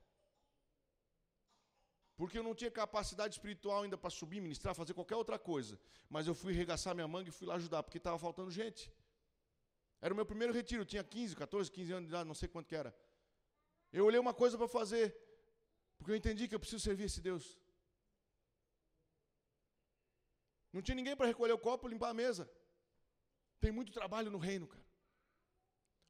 Porque 2.16 2.38
eu 2.38 2.42
não 2.42 2.54
tinha 2.54 2.70
capacidade 2.70 3.34
espiritual 3.34 3.82
ainda 3.82 3.96
para 3.96 4.10
subir, 4.10 4.40
ministrar, 4.40 4.74
fazer 4.74 4.92
qualquer 4.92 5.16
outra 5.16 5.38
coisa. 5.38 5.80
Mas 6.08 6.26
eu 6.26 6.34
fui 6.34 6.52
regaçar 6.52 6.94
minha 6.94 7.08
manga 7.08 7.30
e 7.30 7.32
fui 7.32 7.46
lá 7.46 7.54
ajudar, 7.54 7.82
porque 7.82 7.98
estava 7.98 8.18
faltando 8.18 8.50
gente. 8.50 8.92
Era 10.04 10.12
o 10.12 10.16
meu 10.16 10.26
primeiro 10.26 10.52
retiro, 10.52 10.82
eu 10.82 10.86
tinha 10.92 11.04
15, 11.04 11.36
14, 11.36 11.70
15 11.70 11.92
anos 11.92 12.08
de 12.08 12.12
idade, 12.12 12.26
não 12.26 12.34
sei 12.34 12.48
quanto 12.48 12.66
que 12.66 12.74
era. 12.74 12.92
Eu 13.92 14.04
olhei 14.04 14.18
uma 14.18 14.34
coisa 14.34 14.58
para 14.58 14.66
fazer, 14.66 15.16
porque 15.96 16.10
eu 16.10 16.16
entendi 16.16 16.48
que 16.48 16.54
eu 16.56 16.58
preciso 16.58 16.82
servir 16.82 17.04
esse 17.04 17.20
Deus. 17.20 17.56
Não 20.72 20.82
tinha 20.82 20.96
ninguém 20.96 21.14
para 21.14 21.26
recolher 21.26 21.52
o 21.52 21.58
copo 21.58 21.86
e 21.86 21.92
limpar 21.92 22.10
a 22.10 22.14
mesa. 22.14 22.50
Tem 23.60 23.70
muito 23.70 23.92
trabalho 23.92 24.28
no 24.28 24.38
reino, 24.38 24.66
cara. 24.66 24.84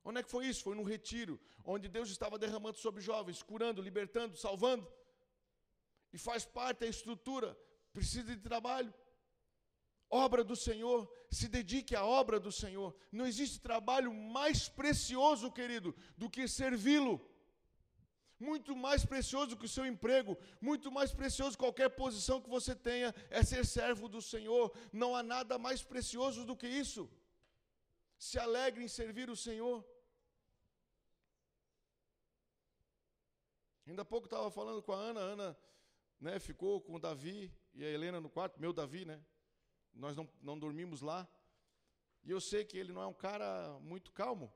Onde 0.03 0.20
é 0.20 0.22
que 0.22 0.30
foi 0.30 0.47
isso? 0.47 0.62
Foi 0.62 0.74
no 0.74 0.82
retiro, 0.82 1.38
onde 1.62 1.86
Deus 1.86 2.09
estava 2.09 2.38
derramando 2.38 2.78
sobre 2.78 3.03
jovens, 3.03 3.43
curando, 3.43 3.82
libertando, 3.82 4.38
salvando. 4.38 4.90
E 6.14 6.16
faz 6.16 6.47
parte 6.47 6.78
da 6.80 6.86
estrutura, 6.86 7.55
precisa 7.93 8.34
de 8.34 8.40
trabalho 8.40 8.93
obra 10.12 10.44
do 10.44 10.54
Senhor, 10.54 11.10
se 11.30 11.48
dedique 11.48 11.96
à 11.96 12.04
obra 12.04 12.38
do 12.38 12.52
Senhor. 12.52 12.94
Não 13.10 13.26
existe 13.26 13.58
trabalho 13.58 14.12
mais 14.12 14.68
precioso, 14.68 15.50
querido, 15.50 15.94
do 16.16 16.28
que 16.28 16.46
servi-lo. 16.46 17.20
Muito 18.38 18.76
mais 18.76 19.04
precioso 19.04 19.56
que 19.56 19.64
o 19.64 19.68
seu 19.68 19.86
emprego, 19.86 20.36
muito 20.60 20.92
mais 20.92 21.12
precioso 21.12 21.56
qualquer 21.56 21.88
posição 21.88 22.42
que 22.42 22.50
você 22.50 22.74
tenha, 22.74 23.14
é 23.30 23.42
ser 23.42 23.64
servo 23.64 24.08
do 24.08 24.20
Senhor. 24.20 24.70
Não 24.92 25.16
há 25.16 25.22
nada 25.22 25.58
mais 25.58 25.82
precioso 25.82 26.44
do 26.44 26.56
que 26.56 26.68
isso. 26.68 27.08
Se 28.18 28.38
alegre 28.38 28.84
em 28.84 28.88
servir 28.88 29.30
o 29.30 29.36
Senhor. 29.36 29.82
Ainda 33.86 34.02
há 34.02 34.04
pouco 34.04 34.26
estava 34.26 34.50
falando 34.50 34.82
com 34.82 34.92
a 34.92 34.96
Ana, 34.96 35.20
a 35.20 35.24
Ana 35.24 35.58
né, 36.20 36.38
ficou 36.38 36.80
com 36.80 36.94
o 36.94 37.00
Davi 37.00 37.52
e 37.74 37.84
a 37.84 37.88
Helena 37.88 38.20
no 38.20 38.28
quarto, 38.28 38.60
meu 38.60 38.72
Davi, 38.72 39.04
né? 39.04 39.20
Nós 39.95 40.16
não, 40.16 40.28
não 40.40 40.59
dormimos 40.59 41.01
lá. 41.01 41.28
E 42.24 42.30
eu 42.30 42.40
sei 42.40 42.64
que 42.64 42.78
ele 42.78 42.93
não 42.93 43.03
é 43.03 43.07
um 43.07 43.14
cara 43.14 43.78
muito 43.80 44.12
calmo. 44.12 44.53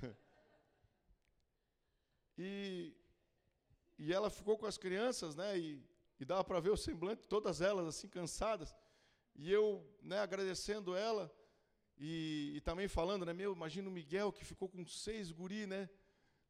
e, 2.38 2.94
e 3.98 4.12
ela 4.12 4.30
ficou 4.30 4.56
com 4.56 4.66
as 4.66 4.78
crianças, 4.78 5.34
né? 5.34 5.58
E, 5.58 5.82
e 6.18 6.24
dava 6.24 6.42
para 6.44 6.60
ver 6.60 6.70
o 6.70 6.76
semblante, 6.76 7.26
todas 7.28 7.60
elas 7.60 7.86
assim 7.86 8.08
cansadas. 8.08 8.74
E 9.34 9.50
eu, 9.50 9.86
né, 10.02 10.18
agradecendo 10.18 10.94
ela 10.94 11.32
e, 11.98 12.52
e 12.56 12.60
também 12.60 12.88
falando, 12.88 13.24
né, 13.24 13.32
meu, 13.32 13.52
imagina 13.52 13.88
o 13.88 13.92
Miguel 13.92 14.32
que 14.32 14.44
ficou 14.44 14.68
com 14.68 14.84
seis 14.86 15.30
guri, 15.30 15.66
né, 15.66 15.88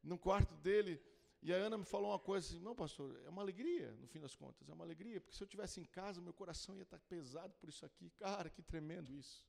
no 0.01 0.17
quarto 0.17 0.55
dele. 0.55 1.01
E 1.45 1.53
a 1.53 1.57
Ana 1.57 1.77
me 1.77 1.83
falou 1.83 2.11
uma 2.11 2.19
coisa 2.19 2.47
assim: 2.47 2.59
não, 2.59 2.73
pastor, 2.73 3.21
é 3.25 3.29
uma 3.29 3.41
alegria, 3.41 3.91
no 3.99 4.07
fim 4.07 4.19
das 4.19 4.33
contas, 4.33 4.69
é 4.69 4.73
uma 4.73 4.85
alegria, 4.85 5.19
porque 5.19 5.35
se 5.35 5.43
eu 5.43 5.47
tivesse 5.47 5.81
em 5.81 5.83
casa, 5.83 6.21
meu 6.21 6.33
coração 6.33 6.77
ia 6.77 6.83
estar 6.83 6.99
pesado 6.99 7.53
por 7.59 7.67
isso 7.67 7.85
aqui. 7.85 8.09
Cara, 8.11 8.49
que 8.49 8.61
tremendo 8.61 9.13
isso. 9.13 9.45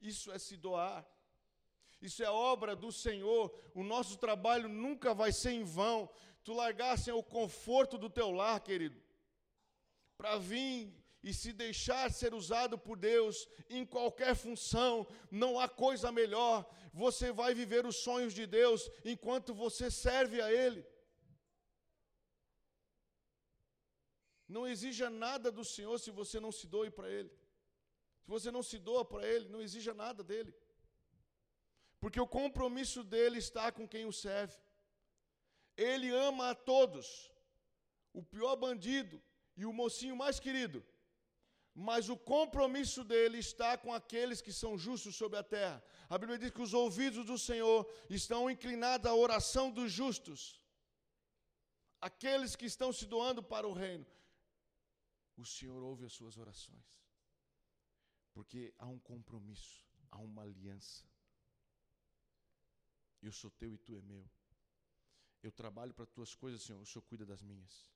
Isso 0.00 0.30
é 0.30 0.38
se 0.38 0.56
doar. 0.56 1.04
Isso 2.00 2.22
é 2.22 2.30
obra 2.30 2.76
do 2.76 2.92
Senhor. 2.92 3.52
O 3.74 3.82
nosso 3.82 4.18
trabalho 4.18 4.68
nunca 4.68 5.12
vai 5.12 5.32
ser 5.32 5.50
em 5.50 5.64
vão. 5.64 6.08
Tu 6.44 6.52
largasse 6.52 7.10
o 7.10 7.24
conforto 7.24 7.98
do 7.98 8.08
teu 8.08 8.30
lar, 8.30 8.60
querido, 8.60 9.02
para 10.16 10.38
vir 10.38 10.94
e 11.28 11.32
se 11.34 11.52
deixar 11.52 12.06
ser 12.12 12.32
usado 12.40 12.78
por 12.78 12.96
Deus 12.96 13.36
em 13.68 13.84
qualquer 13.94 14.34
função, 14.36 14.92
não 15.28 15.58
há 15.58 15.68
coisa 15.68 16.12
melhor. 16.12 16.56
Você 17.02 17.32
vai 17.40 17.52
viver 17.52 17.84
os 17.84 17.96
sonhos 17.96 18.32
de 18.32 18.46
Deus 18.46 18.88
enquanto 19.12 19.52
você 19.52 19.90
serve 19.90 20.40
a 20.40 20.52
Ele. 20.52 20.86
Não 24.56 24.68
exija 24.68 25.10
nada 25.10 25.50
do 25.50 25.64
Senhor 25.64 25.98
se 25.98 26.12
você 26.12 26.38
não 26.38 26.52
se 26.52 26.68
doe 26.68 26.92
para 26.92 27.10
Ele. 27.10 27.32
Se 28.22 28.28
você 28.34 28.52
não 28.52 28.62
se 28.62 28.78
doa 28.78 29.04
para 29.04 29.26
Ele, 29.26 29.48
não 29.48 29.60
exija 29.60 29.92
nada 29.92 30.22
dele. 30.22 30.54
Porque 31.98 32.20
o 32.20 32.32
compromisso 32.40 33.02
dele 33.02 33.38
está 33.38 33.72
com 33.72 33.88
quem 33.88 34.06
o 34.06 34.12
serve. 34.12 34.56
Ele 35.76 36.08
ama 36.28 36.50
a 36.50 36.54
todos, 36.54 37.32
o 38.12 38.22
pior 38.22 38.54
bandido 38.54 39.20
e 39.56 39.66
o 39.66 39.72
mocinho 39.72 40.14
mais 40.14 40.38
querido 40.38 40.86
mas 41.78 42.08
o 42.08 42.16
compromisso 42.16 43.04
dele 43.04 43.36
está 43.36 43.76
com 43.76 43.92
aqueles 43.92 44.40
que 44.40 44.50
são 44.50 44.78
justos 44.78 45.14
sobre 45.14 45.38
a 45.38 45.42
terra. 45.42 45.84
A 46.08 46.16
Bíblia 46.16 46.38
diz 46.38 46.50
que 46.50 46.62
os 46.62 46.72
ouvidos 46.72 47.26
do 47.26 47.38
Senhor 47.38 47.86
estão 48.08 48.50
inclinados 48.50 49.06
à 49.06 49.14
oração 49.14 49.70
dos 49.70 49.92
justos, 49.92 50.58
aqueles 52.00 52.56
que 52.56 52.64
estão 52.64 52.90
se 52.94 53.04
doando 53.04 53.42
para 53.42 53.68
o 53.68 53.74
reino. 53.74 54.06
O 55.36 55.44
Senhor 55.44 55.82
ouve 55.82 56.06
as 56.06 56.14
suas 56.14 56.38
orações, 56.38 56.86
porque 58.32 58.72
há 58.78 58.86
um 58.86 58.98
compromisso, 58.98 59.84
há 60.10 60.18
uma 60.18 60.44
aliança. 60.44 61.04
Eu 63.20 63.32
sou 63.32 63.50
teu 63.50 63.74
e 63.74 63.76
tu 63.76 63.94
é 63.94 64.00
meu. 64.00 64.26
Eu 65.42 65.52
trabalho 65.52 65.92
para 65.92 66.04
as 66.04 66.10
tuas 66.10 66.34
coisas, 66.34 66.62
Senhor, 66.62 66.80
o 66.80 66.86
Senhor 66.86 67.02
cuida 67.02 67.26
das 67.26 67.42
minhas. 67.42 67.92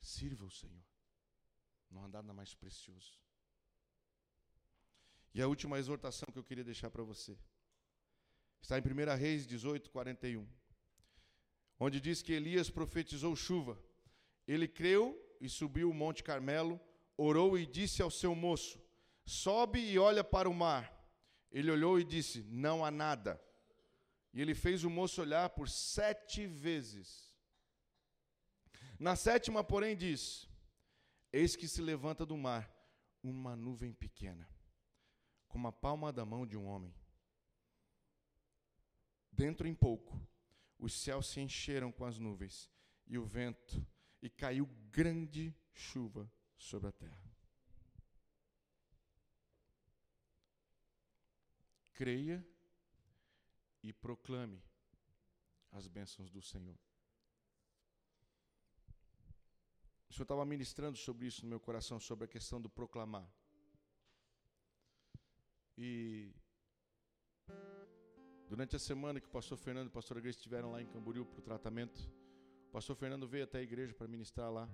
Sirva 0.00 0.44
o 0.44 0.50
Senhor. 0.50 0.91
Não 1.92 2.04
há 2.04 2.08
nada 2.08 2.32
mais 2.32 2.54
precioso. 2.54 3.20
E 5.34 5.40
a 5.40 5.46
última 5.46 5.78
exortação 5.78 6.28
que 6.32 6.38
eu 6.38 6.44
queria 6.44 6.64
deixar 6.64 6.90
para 6.90 7.02
você 7.02 7.38
está 8.60 8.78
em 8.78 8.82
1 8.82 9.16
Reis 9.16 9.46
18, 9.46 9.90
41, 9.90 10.46
onde 11.78 12.00
diz 12.00 12.22
que 12.22 12.32
Elias 12.32 12.70
profetizou 12.70 13.36
chuva. 13.36 13.78
Ele 14.46 14.66
creu 14.66 15.18
e 15.40 15.48
subiu 15.48 15.90
o 15.90 15.94
Monte 15.94 16.22
Carmelo, 16.22 16.80
orou 17.16 17.58
e 17.58 17.66
disse 17.66 18.02
ao 18.02 18.10
seu 18.10 18.34
moço: 18.34 18.80
Sobe 19.24 19.78
e 19.80 19.98
olha 19.98 20.24
para 20.24 20.48
o 20.48 20.54
mar. 20.54 20.92
Ele 21.50 21.70
olhou 21.70 21.98
e 21.98 22.04
disse: 22.04 22.42
Não 22.48 22.84
há 22.84 22.90
nada. 22.90 23.40
E 24.32 24.40
ele 24.40 24.54
fez 24.54 24.82
o 24.84 24.90
moço 24.90 25.20
olhar 25.20 25.50
por 25.50 25.68
sete 25.68 26.46
vezes. 26.46 27.34
Na 28.98 29.16
sétima, 29.16 29.62
porém, 29.62 29.96
diz: 29.96 30.48
Eis 31.32 31.56
que 31.56 31.66
se 31.66 31.80
levanta 31.80 32.26
do 32.26 32.36
mar 32.36 32.70
uma 33.22 33.56
nuvem 33.56 33.92
pequena, 33.92 34.46
como 35.48 35.66
a 35.66 35.72
palma 35.72 36.12
da 36.12 36.26
mão 36.26 36.46
de 36.46 36.56
um 36.56 36.66
homem. 36.66 36.94
Dentro 39.30 39.66
em 39.66 39.74
pouco, 39.74 40.20
os 40.78 40.92
céus 40.92 41.28
se 41.28 41.40
encheram 41.40 41.90
com 41.90 42.04
as 42.04 42.18
nuvens 42.18 42.70
e 43.06 43.16
o 43.16 43.24
vento, 43.24 43.86
e 44.20 44.28
caiu 44.28 44.66
grande 44.90 45.56
chuva 45.72 46.30
sobre 46.56 46.88
a 46.88 46.92
terra. 46.92 47.34
Creia 51.94 52.46
e 53.82 53.92
proclame 53.92 54.62
as 55.70 55.88
bênçãos 55.88 56.30
do 56.30 56.42
Senhor. 56.42 56.78
O 60.12 60.14
Senhor 60.14 60.24
estava 60.24 60.44
ministrando 60.44 60.98
sobre 60.98 61.26
isso 61.26 61.42
no 61.42 61.48
meu 61.48 61.58
coração, 61.58 61.98
sobre 61.98 62.26
a 62.26 62.28
questão 62.28 62.60
do 62.60 62.68
proclamar. 62.68 63.26
E 65.74 66.30
durante 68.46 68.76
a 68.76 68.78
semana 68.78 69.18
que 69.22 69.26
o 69.26 69.30
pastor 69.30 69.56
Fernando 69.56 69.86
e 69.86 69.88
o 69.88 69.90
pastor 69.90 70.18
Igreja 70.18 70.36
estiveram 70.36 70.70
lá 70.70 70.82
em 70.82 70.86
Camboriú 70.86 71.24
para 71.24 71.38
o 71.38 71.42
tratamento, 71.42 71.98
o 72.68 72.70
pastor 72.70 72.94
Fernando 72.94 73.26
veio 73.26 73.44
até 73.44 73.60
a 73.60 73.62
igreja 73.62 73.94
para 73.94 74.06
ministrar 74.06 74.52
lá. 74.52 74.68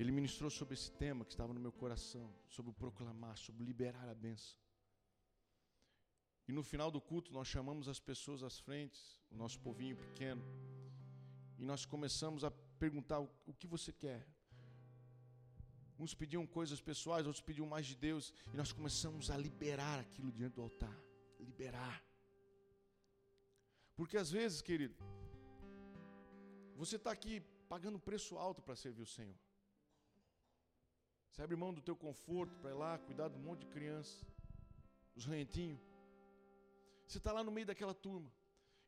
Ele 0.00 0.10
ministrou 0.10 0.50
sobre 0.50 0.74
esse 0.74 0.90
tema 0.90 1.24
que 1.24 1.30
estava 1.30 1.54
no 1.54 1.60
meu 1.60 1.70
coração, 1.70 2.34
sobre 2.48 2.72
o 2.72 2.74
proclamar, 2.74 3.38
sobre 3.38 3.64
liberar 3.64 4.08
a 4.08 4.14
benção. 4.16 4.58
E 6.48 6.52
no 6.52 6.64
final 6.64 6.90
do 6.90 7.00
culto 7.00 7.32
nós 7.32 7.46
chamamos 7.46 7.86
as 7.86 8.00
pessoas 8.00 8.42
às 8.42 8.58
frentes, 8.58 9.22
o 9.30 9.36
nosso 9.36 9.60
povinho 9.60 9.96
pequeno, 9.96 10.42
e 11.56 11.64
nós 11.64 11.86
começamos 11.86 12.42
a 12.42 12.50
perguntar 12.50 13.20
o 13.20 13.54
que 13.54 13.68
você 13.68 13.92
quer, 13.92 14.26
Uns 16.02 16.14
pediam 16.14 16.44
coisas 16.44 16.80
pessoais, 16.80 17.26
outros 17.26 17.44
pediam 17.48 17.66
mais 17.74 17.86
de 17.86 17.94
Deus. 17.94 18.34
E 18.52 18.56
nós 18.56 18.72
começamos 18.72 19.30
a 19.30 19.36
liberar 19.36 20.00
aquilo 20.00 20.32
diante 20.32 20.54
do 20.54 20.62
altar. 20.62 20.96
Liberar. 21.38 22.02
Porque 23.94 24.16
às 24.16 24.30
vezes, 24.30 24.60
querido, 24.60 24.96
você 26.74 26.96
está 26.96 27.12
aqui 27.12 27.40
pagando 27.68 28.00
preço 28.00 28.36
alto 28.36 28.60
para 28.60 28.74
servir 28.74 29.02
o 29.02 29.06
Senhor. 29.06 29.36
Você 31.30 31.40
abre 31.40 31.56
mão 31.56 31.72
do 31.72 31.80
teu 31.80 31.94
conforto 31.94 32.54
para 32.56 32.70
ir 32.70 32.74
lá 32.74 32.98
cuidar 32.98 33.28
de 33.28 33.36
um 33.36 33.42
monte 33.42 33.60
de 33.60 33.66
criança, 33.66 34.26
os 35.14 35.24
ranhentinhos. 35.24 35.80
Você 37.06 37.18
está 37.18 37.32
lá 37.32 37.44
no 37.44 37.52
meio 37.52 37.66
daquela 37.66 37.94
turma, 37.94 38.30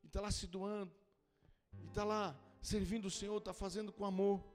e 0.02 0.06
está 0.06 0.20
lá 0.20 0.30
se 0.30 0.46
doando, 0.46 0.92
e 1.80 1.86
está 1.86 2.04
lá 2.04 2.36
servindo 2.60 3.06
o 3.06 3.10
Senhor, 3.10 3.38
está 3.38 3.54
fazendo 3.54 3.92
com 3.92 4.04
amor 4.04 4.53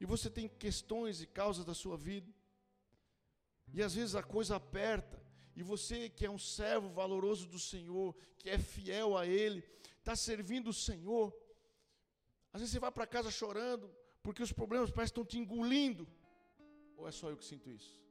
e 0.00 0.04
você 0.04 0.28
tem 0.30 0.48
questões 0.48 1.20
e 1.20 1.26
causas 1.26 1.64
da 1.64 1.74
sua 1.74 1.96
vida, 1.96 2.32
e 3.72 3.82
às 3.82 3.94
vezes 3.94 4.14
a 4.14 4.22
coisa 4.22 4.56
aperta, 4.56 5.22
e 5.54 5.62
você 5.62 6.08
que 6.08 6.26
é 6.26 6.30
um 6.30 6.38
servo 6.38 6.90
valoroso 6.90 7.46
do 7.48 7.58
Senhor, 7.58 8.14
que 8.38 8.50
é 8.50 8.58
fiel 8.58 9.16
a 9.16 9.26
Ele, 9.26 9.64
está 9.98 10.14
servindo 10.14 10.68
o 10.68 10.72
Senhor, 10.72 11.34
às 12.52 12.60
vezes 12.60 12.72
você 12.72 12.80
vai 12.80 12.92
para 12.92 13.06
casa 13.06 13.30
chorando, 13.30 13.90
porque 14.22 14.42
os 14.42 14.52
problemas 14.52 14.90
parecem 14.90 15.14
que 15.14 15.20
estão 15.20 15.24
te 15.24 15.38
engolindo, 15.38 16.06
ou 16.96 17.06
é 17.08 17.10
só 17.10 17.30
eu 17.30 17.36
que 17.36 17.44
sinto 17.44 17.70
isso? 17.70 18.06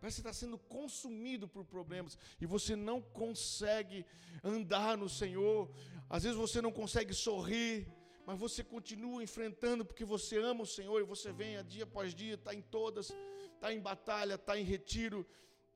Parece 0.00 0.16
que 0.16 0.28
está 0.28 0.32
sendo 0.32 0.58
consumido 0.58 1.48
por 1.48 1.64
problemas 1.64 2.16
e 2.40 2.46
você 2.46 2.76
não 2.76 3.02
consegue 3.02 4.06
andar 4.44 4.96
no 4.96 5.08
Senhor. 5.08 5.68
Às 6.08 6.22
vezes 6.22 6.38
você 6.38 6.62
não 6.62 6.70
consegue 6.70 7.12
sorrir, 7.12 7.92
mas 8.28 8.38
você 8.38 8.62
continua 8.62 9.22
enfrentando 9.22 9.86
porque 9.86 10.04
você 10.04 10.36
ama 10.36 10.64
o 10.64 10.66
Senhor 10.66 11.00
e 11.00 11.02
você 11.02 11.32
vem 11.32 11.56
a 11.56 11.62
dia 11.62 11.84
após 11.84 12.14
dia, 12.14 12.34
está 12.34 12.54
em 12.54 12.60
todas, 12.60 13.10
está 13.54 13.72
em 13.72 13.80
batalha, 13.80 14.34
está 14.34 14.58
em 14.58 14.64
retiro, 14.64 15.26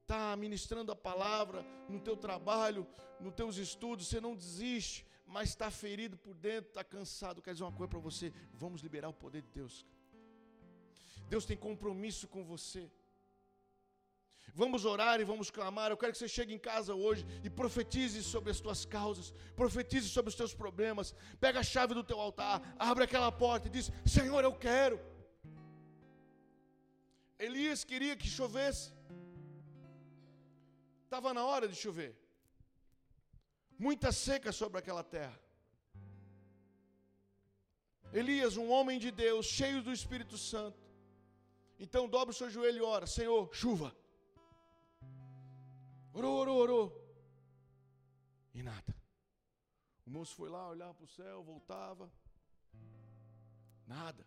está 0.03 0.37
ministrando 0.37 0.93
a 0.93 0.95
palavra 0.95 1.65
no 1.89 1.99
teu 1.99 2.15
trabalho, 2.15 2.87
nos 3.19 3.33
teus 3.33 3.57
estudos, 3.57 4.07
você 4.07 4.21
não 4.21 4.37
desiste, 4.37 5.07
mas 5.27 5.49
está 5.49 5.71
ferido 5.71 6.19
por 6.19 6.35
dentro, 6.35 6.69
está 6.69 6.85
cansado. 6.85 7.41
Quer 7.41 7.53
dizer 7.55 7.65
uma 7.65 7.73
coisa 7.73 7.89
para 7.89 7.99
você: 7.99 8.31
vamos 8.53 8.83
liberar 8.83 9.09
o 9.09 9.15
poder 9.15 9.41
de 9.41 9.49
Deus. 9.49 9.87
Deus 11.31 11.47
tem 11.47 11.57
compromisso 11.57 12.29
com 12.29 12.45
você. 12.45 12.93
Vamos 14.55 14.85
orar 14.85 15.19
e 15.21 15.25
vamos 15.25 15.51
clamar. 15.51 15.91
Eu 15.91 15.97
quero 15.97 16.13
que 16.13 16.19
você 16.19 16.29
chegue 16.29 16.53
em 16.55 16.59
casa 16.59 16.95
hoje 16.95 17.25
e 17.43 17.49
profetize 17.49 18.23
sobre 18.23 18.51
as 18.51 18.61
tuas 18.61 18.85
causas, 18.85 19.33
profetize 19.57 20.09
sobre 20.09 20.29
os 20.29 20.35
teus 20.35 20.55
problemas. 20.55 21.15
Pega 21.41 21.61
a 21.61 21.63
chave 21.63 21.95
do 21.95 22.05
teu 22.05 22.21
altar, 22.21 22.61
abre 22.79 23.05
aquela 23.05 23.33
porta 23.33 23.69
e 23.69 23.71
diz: 23.71 23.91
Senhor, 24.05 24.45
eu 24.45 24.53
quero. 24.53 25.01
Elias 27.39 27.83
queria 27.83 28.15
que 28.15 28.29
chovesse. 28.29 28.93
Estava 31.05 31.33
na 31.33 31.45
hora 31.45 31.67
de 31.67 31.75
chover. 31.75 32.13
Muita 33.79 34.13
seca 34.13 34.53
sobre 34.53 34.79
aquela 34.79 35.03
terra. 35.03 35.39
Elias, 38.13 38.59
um 38.59 38.71
homem 38.71 38.99
de 38.99 39.11
Deus, 39.11 39.47
cheio 39.47 39.83
do 39.83 39.91
Espírito 39.91 40.37
Santo. 40.37 40.79
Então 41.81 42.07
dobra 42.07 42.33
o 42.33 42.39
seu 42.41 42.51
joelho 42.51 42.79
e 42.79 42.83
ora: 42.83 43.07
Senhor, 43.07 43.49
chuva. 43.55 43.97
Orou, 46.13 46.35
orou, 46.41 46.59
orou. 46.59 46.87
E 48.55 48.63
nada. 48.63 48.95
O 50.05 50.11
moço 50.11 50.35
foi 50.35 50.49
lá, 50.51 50.69
olhava 50.69 50.95
para 50.95 51.05
o 51.05 51.09
céu, 51.09 51.43
voltava. 51.43 52.13
Nada. 53.87 54.27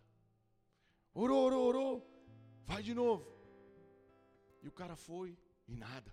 Orou, 1.14 1.44
orou, 1.44 1.66
orou. 1.66 1.94
Vai 2.64 2.82
de 2.82 2.92
novo. 2.92 3.24
E 4.62 4.68
o 4.68 4.72
cara 4.72 4.96
foi 4.96 5.38
e 5.68 5.76
nada. 5.76 6.12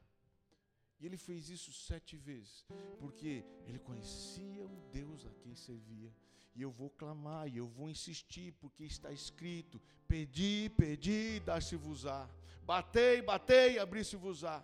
E 1.00 1.06
ele 1.06 1.18
fez 1.18 1.50
isso 1.50 1.74
sete 1.74 2.16
vezes, 2.16 2.66
porque 3.00 3.44
ele 3.68 3.80
conhecia 3.80 4.66
o 4.66 4.80
Deus 4.92 5.26
a 5.26 5.34
quem 5.42 5.56
servia. 5.56 6.14
E 6.56 6.62
eu 6.62 6.72
vou 6.72 6.90
clamar, 6.90 7.48
e 7.48 7.58
eu 7.58 7.68
vou 7.68 7.90
insistir, 7.90 8.54
porque 8.54 8.84
está 8.84 9.12
escrito: 9.12 9.82
Pedi, 10.08 10.70
pedi, 10.78 11.40
dar-se-vos-á. 11.40 12.30
Batei, 12.64 13.22
batei, 13.22 13.80
abri-se-vos-á. 13.80 14.64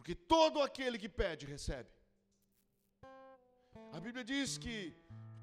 Porque 0.00 0.14
todo 0.34 0.62
aquele 0.66 0.98
que 1.02 1.10
pede, 1.22 1.44
recebe. 1.54 1.90
A 3.96 3.98
Bíblia 4.04 4.24
diz 4.30 4.56
que, 4.64 4.76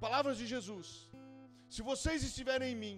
palavras 0.03 0.35
de 0.39 0.45
Jesus, 0.53 0.87
se 1.73 1.81
vocês 1.89 2.23
estiverem 2.29 2.71
em 2.71 2.79
mim, 2.83 2.95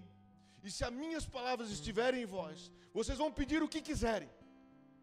e 0.63 0.71
se 0.75 0.83
as 0.87 0.93
minhas 1.01 1.25
palavras 1.25 1.69
estiverem 1.77 2.21
em 2.21 2.29
vós, 2.37 2.71
vocês 2.93 3.17
vão 3.23 3.29
pedir 3.39 3.61
o 3.61 3.67
que 3.73 3.81
quiserem, 3.89 4.29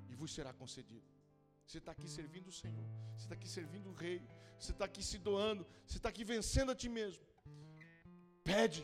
e 0.08 0.14
vos 0.20 0.32
será 0.36 0.52
concedido. 0.62 1.06
Você 1.66 1.76
está 1.76 1.92
aqui 1.92 2.08
servindo 2.08 2.48
o 2.48 2.56
Senhor, 2.60 2.88
você 3.14 3.24
está 3.26 3.34
aqui 3.34 3.50
servindo 3.56 3.90
o 3.90 3.98
Rei, 4.04 4.18
você 4.58 4.72
está 4.72 4.86
aqui 4.86 5.02
se 5.10 5.18
doando, 5.18 5.66
você 5.84 5.98
está 5.98 6.08
aqui 6.08 6.24
vencendo 6.24 6.72
a 6.72 6.78
ti 6.82 6.88
mesmo. 6.88 7.26
Pede, 8.42 8.82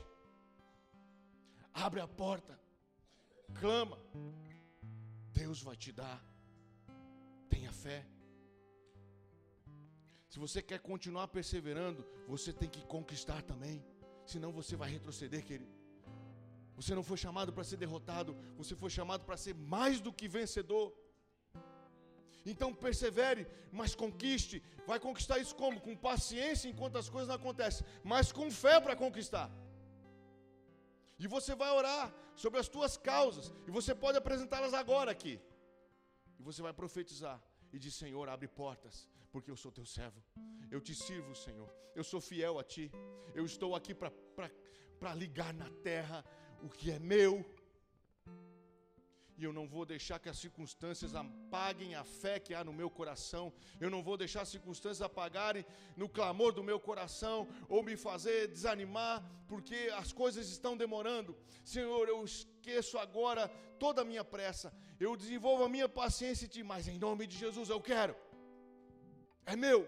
abre 1.73 2.03
a 2.03 2.09
porta, 2.25 2.61
clama, 3.63 3.99
Deus 5.41 5.63
vai 5.63 5.77
te 5.87 5.91
dar. 6.03 6.32
Fé. 7.83 8.01
Se 10.33 10.39
você 10.45 10.61
quer 10.63 10.79
continuar 10.91 11.29
perseverando, 11.37 12.03
você 12.33 12.51
tem 12.61 12.69
que 12.75 12.83
conquistar 12.95 13.43
também. 13.51 13.85
Senão 14.33 14.51
você 14.59 14.75
vai 14.83 14.89
retroceder, 14.97 15.45
querido. 15.45 15.75
Você 16.79 16.95
não 16.99 17.05
foi 17.09 17.19
chamado 17.25 17.53
para 17.53 17.65
ser 17.71 17.79
derrotado, 17.85 18.37
você 18.61 18.75
foi 18.83 18.91
chamado 18.99 19.25
para 19.29 19.37
ser 19.45 19.55
mais 19.75 20.01
do 20.01 20.13
que 20.19 20.27
vencedor. 20.39 20.87
Então 22.51 22.71
persevere, 22.87 23.43
mas 23.71 23.95
conquiste. 23.95 24.63
Vai 24.87 24.99
conquistar 24.99 25.39
isso 25.39 25.55
como? 25.63 25.81
Com 25.87 25.95
paciência 26.09 26.69
enquanto 26.69 26.97
as 27.03 27.09
coisas 27.09 27.29
não 27.29 27.37
acontecem, 27.43 27.87
mas 28.03 28.33
com 28.33 28.51
fé 28.51 28.81
para 28.81 28.97
conquistar. 29.05 29.49
E 31.19 31.27
você 31.27 31.55
vai 31.63 31.71
orar 31.81 32.05
sobre 32.35 32.59
as 32.59 32.69
tuas 32.69 32.97
causas, 32.97 33.53
e 33.69 33.71
você 33.71 33.95
pode 33.95 34.19
apresentá-las 34.19 34.75
agora 34.83 35.11
aqui. 35.17 35.35
E 36.39 36.43
você 36.43 36.61
vai 36.63 36.73
profetizar 36.73 37.39
e 37.73 37.79
diz: 37.79 37.95
Senhor, 37.95 38.29
abre 38.29 38.49
portas, 38.49 39.09
porque 39.31 39.51
eu 39.51 39.57
sou 39.57 39.73
teu 39.73 39.87
servo. 39.87 40.23
Eu 40.71 40.81
te 40.81 40.95
sirvo, 40.95 41.35
Senhor. 41.35 41.69
Eu 41.95 42.05
sou 42.05 42.21
fiel 42.21 42.59
a 42.59 42.65
ti. 42.65 42.91
Eu 43.35 43.45
estou 43.45 43.75
aqui 43.75 43.95
para 43.95 45.15
ligar 45.15 45.53
na 45.55 45.71
terra 45.83 46.25
o 46.63 46.69
que 46.69 46.91
é 46.91 46.99
meu 46.99 47.45
e 49.43 49.45
eu 49.45 49.53
não 49.53 49.67
vou 49.67 49.85
deixar 49.85 50.21
que 50.21 50.29
as 50.29 50.39
circunstâncias 50.39 51.17
apaguem 51.17 51.97
a 51.97 52.05
fé 52.05 52.39
que 52.39 52.55
há 52.55 52.63
no 52.63 52.73
meu 52.73 52.89
coração, 52.89 53.53
eu 53.81 53.91
não 53.91 54.01
vou 54.01 54.17
deixar 54.17 54.43
as 54.43 54.49
circunstâncias 54.49 55.03
apagarem 55.03 55.65
no 55.97 56.09
clamor 56.09 56.53
do 56.53 56.63
meu 56.63 56.79
coração, 56.79 57.49
ou 57.69 57.83
me 57.83 57.97
fazer 57.97 58.47
desanimar, 58.47 59.17
porque 59.49 59.91
as 59.97 60.13
coisas 60.13 60.49
estão 60.49 60.77
demorando. 60.77 61.37
Senhor, 61.65 62.09
eu 62.09 62.25
esqueço 62.25 62.99
agora 62.99 63.49
toda 63.81 64.03
a 64.03 64.05
minha 64.05 64.25
pressa, 64.25 64.73
eu 65.01 65.17
desenvolvo 65.17 65.65
a 65.65 65.69
minha 65.69 65.89
paciência 65.89 66.47
em 66.47 66.49
Ti, 66.49 66.63
mas 66.63 66.87
em 66.87 66.97
nome 66.97 67.27
de 67.27 67.37
Jesus 67.37 67.69
eu 67.69 67.81
quero, 67.81 68.15
é 69.45 69.57
meu. 69.57 69.81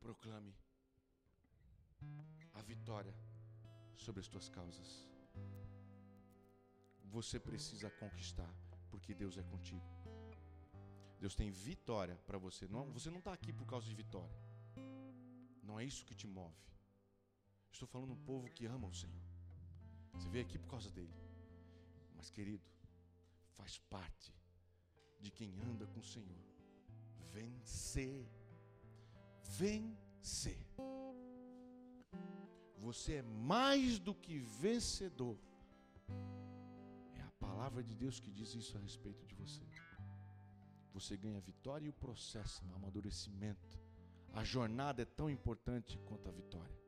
Proclame 0.00 0.52
a 2.54 2.62
vitória 2.62 3.14
sobre 3.94 4.20
as 4.20 4.26
tuas 4.26 4.48
causas 4.48 5.05
você 7.10 7.38
precisa 7.38 7.90
conquistar, 7.90 8.52
porque 8.90 9.14
Deus 9.14 9.36
é 9.36 9.42
contigo. 9.42 9.84
Deus 11.18 11.34
tem 11.34 11.50
vitória 11.50 12.16
para 12.26 12.38
você. 12.38 12.66
Não, 12.68 12.90
você 12.92 13.10
não 13.10 13.18
está 13.18 13.32
aqui 13.32 13.52
por 13.52 13.66
causa 13.66 13.86
de 13.86 13.94
vitória. 13.94 14.36
Não 15.62 15.80
é 15.80 15.84
isso 15.84 16.04
que 16.04 16.14
te 16.14 16.26
move. 16.26 16.54
Estou 17.72 17.88
falando 17.88 18.12
um 18.12 18.24
povo 18.24 18.50
que 18.50 18.66
ama 18.66 18.86
o 18.86 18.94
Senhor. 18.94 19.22
Você 20.12 20.28
veio 20.28 20.44
aqui 20.44 20.58
por 20.58 20.68
causa 20.68 20.90
dele. 20.90 21.14
Mas, 22.14 22.30
querido, 22.30 22.64
faz 23.52 23.78
parte 23.78 24.34
de 25.20 25.30
quem 25.30 25.58
anda 25.60 25.86
com 25.86 26.00
o 26.00 26.02
Senhor. 26.02 26.44
Vencer. 27.32 28.26
Vencer. 29.58 30.58
Você 32.78 33.14
é 33.14 33.22
mais 33.22 33.98
do 33.98 34.14
que 34.14 34.38
vencedor 34.38 35.36
palavra 37.46 37.82
de 37.88 37.94
Deus 37.94 38.18
que 38.22 38.30
diz 38.38 38.54
isso 38.60 38.76
a 38.76 38.80
respeito 38.80 39.24
de 39.30 39.34
você. 39.42 39.64
Você 40.96 41.16
ganha 41.16 41.40
vitória 41.40 41.86
e 41.86 41.90
o 41.94 42.00
processo, 42.04 42.64
o 42.68 42.74
amadurecimento. 42.74 43.74
A 44.40 44.42
jornada 44.54 45.02
é 45.02 45.04
tão 45.04 45.28
importante 45.36 45.98
quanto 46.08 46.28
a 46.28 46.32
vitória. 46.32 46.78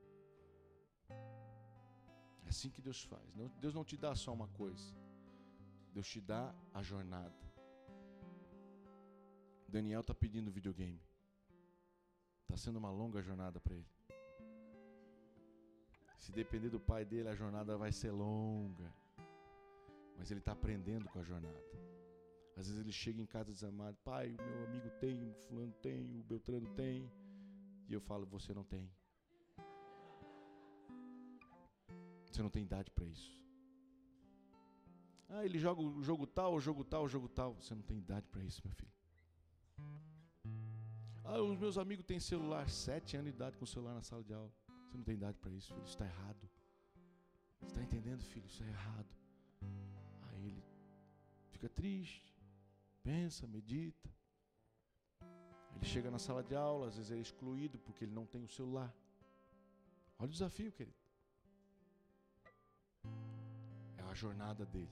É 2.46 2.48
assim 2.48 2.70
que 2.70 2.82
Deus 2.88 3.02
faz. 3.04 3.26
Deus 3.60 3.74
não 3.78 3.84
te 3.84 3.96
dá 3.96 4.14
só 4.14 4.32
uma 4.32 4.48
coisa. 4.48 4.88
Deus 5.94 6.08
te 6.08 6.20
dá 6.20 6.42
a 6.74 6.82
jornada. 6.82 7.42
Daniel 9.68 10.00
está 10.00 10.14
pedindo 10.14 10.50
videogame. 10.50 11.00
Está 12.42 12.56
sendo 12.56 12.78
uma 12.82 12.90
longa 12.90 13.20
jornada 13.22 13.60
para 13.60 13.74
ele. 13.74 13.92
Se 16.18 16.32
depender 16.32 16.70
do 16.70 16.80
pai 16.80 17.04
dele, 17.04 17.28
a 17.28 17.34
jornada 17.34 17.76
vai 17.76 17.92
ser 17.92 18.10
longa 18.10 18.92
mas 20.18 20.30
ele 20.30 20.40
está 20.40 20.52
aprendendo 20.52 21.08
com 21.08 21.20
a 21.20 21.22
jornada. 21.22 21.64
Às 22.56 22.66
vezes 22.66 22.80
ele 22.80 22.90
chega 22.90 23.22
em 23.22 23.26
casa 23.26 23.52
desamado, 23.52 23.96
pai, 24.04 24.34
o 24.34 24.42
meu 24.42 24.64
amigo 24.66 24.90
tem, 24.98 25.30
o 25.30 25.32
fulano 25.32 25.72
tem, 25.80 26.18
o 26.18 26.24
Beltrano 26.24 26.68
tem, 26.74 27.08
e 27.88 27.92
eu 27.92 28.00
falo, 28.00 28.26
você 28.26 28.52
não 28.52 28.64
tem. 28.64 28.90
Você 32.26 32.42
não 32.42 32.50
tem 32.50 32.64
idade 32.64 32.90
para 32.90 33.06
isso. 33.06 33.38
Ah, 35.28 35.44
ele 35.44 35.58
joga 35.58 35.80
o 35.80 36.02
jogo 36.02 36.26
tal, 36.26 36.54
o 36.54 36.60
jogo 36.60 36.84
tal, 36.84 37.04
o 37.04 37.08
jogo 37.08 37.28
tal. 37.28 37.54
Você 37.54 37.74
não 37.74 37.82
tem 37.82 37.98
idade 37.98 38.26
para 38.28 38.42
isso, 38.42 38.60
meu 38.64 38.74
filho. 38.74 38.92
Ah, 41.24 41.40
os 41.40 41.58
meus 41.58 41.78
amigos 41.78 42.04
têm 42.04 42.18
celular, 42.18 42.68
sete 42.68 43.16
anos 43.16 43.30
de 43.30 43.36
idade 43.36 43.56
com 43.56 43.66
celular 43.66 43.94
na 43.94 44.02
sala 44.02 44.24
de 44.24 44.32
aula. 44.32 44.50
Você 44.86 44.96
não 44.96 45.04
tem 45.04 45.14
idade 45.14 45.38
para 45.38 45.52
isso, 45.52 45.68
filho. 45.68 45.84
Isso 45.84 45.92
está 45.92 46.06
errado. 46.06 46.50
Você 47.60 47.66
está 47.66 47.82
entendendo, 47.82 48.22
filho? 48.22 48.46
Isso 48.46 48.64
é 48.64 48.68
errado 48.68 49.17
fica 51.58 51.68
triste, 51.68 52.32
pensa, 53.02 53.46
medita. 53.46 54.08
Ele 55.74 55.84
chega 55.84 56.10
na 56.10 56.18
sala 56.18 56.42
de 56.42 56.54
aula, 56.54 56.86
às 56.86 56.96
vezes 56.96 57.10
é 57.10 57.18
excluído 57.18 57.78
porque 57.80 58.04
ele 58.04 58.14
não 58.14 58.24
tem 58.24 58.42
o 58.44 58.48
celular. 58.48 58.94
Olha 60.18 60.28
o 60.28 60.32
desafio, 60.32 60.72
querido. 60.72 60.96
É 63.96 64.02
a 64.02 64.14
jornada 64.14 64.64
dele. 64.64 64.90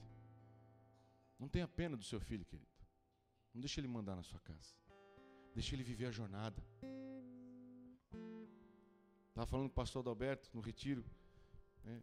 Não 1.39 1.47
tenha 1.47 1.67
pena 1.67 1.95
do 1.95 2.03
seu 2.03 2.19
filho, 2.19 2.45
querido. 2.45 2.69
Não 3.53 3.61
deixe 3.61 3.79
ele 3.79 3.87
mandar 3.87 4.15
na 4.15 4.23
sua 4.23 4.39
casa. 4.41 4.75
Deixe 5.53 5.73
ele 5.73 5.83
viver 5.83 6.07
a 6.07 6.11
jornada. 6.11 6.61
Estava 9.29 9.47
falando 9.47 9.67
com 9.67 9.73
o 9.73 9.75
pastor 9.75 10.01
Adalberto 10.01 10.49
no 10.53 10.61
retiro. 10.61 11.05
Né? 11.83 12.01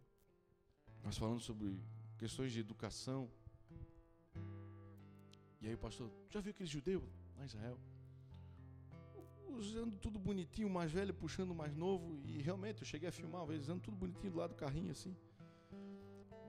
Nós 1.03 1.17
falamos 1.17 1.43
sobre 1.43 1.79
questões 2.17 2.51
de 2.51 2.59
educação. 2.59 3.29
E 5.65 5.69
aí 5.69 5.73
o 5.73 5.79
pastor, 5.79 6.11
já 6.29 6.39
viu 6.39 6.51
aquele 6.51 6.69
judeu 6.69 7.01
lá 7.35 7.41
em 7.41 7.47
Israel? 7.47 7.79
Usando 9.47 9.97
tudo 9.97 10.19
bonitinho, 10.19 10.67
o 10.67 10.71
mais 10.71 10.91
velho 10.91 11.11
puxando 11.11 11.49
o 11.49 11.55
mais 11.55 11.75
novo. 11.75 12.21
E 12.23 12.39
realmente 12.39 12.83
eu 12.83 12.85
cheguei 12.85 13.09
a 13.09 13.11
filmar 13.11 13.47
vez, 13.47 13.61
usando 13.61 13.81
tudo 13.81 13.97
bonitinho 13.97 14.33
do 14.33 14.37
lado 14.37 14.51
do 14.51 14.55
carrinho 14.55 14.91
assim. 14.91 15.17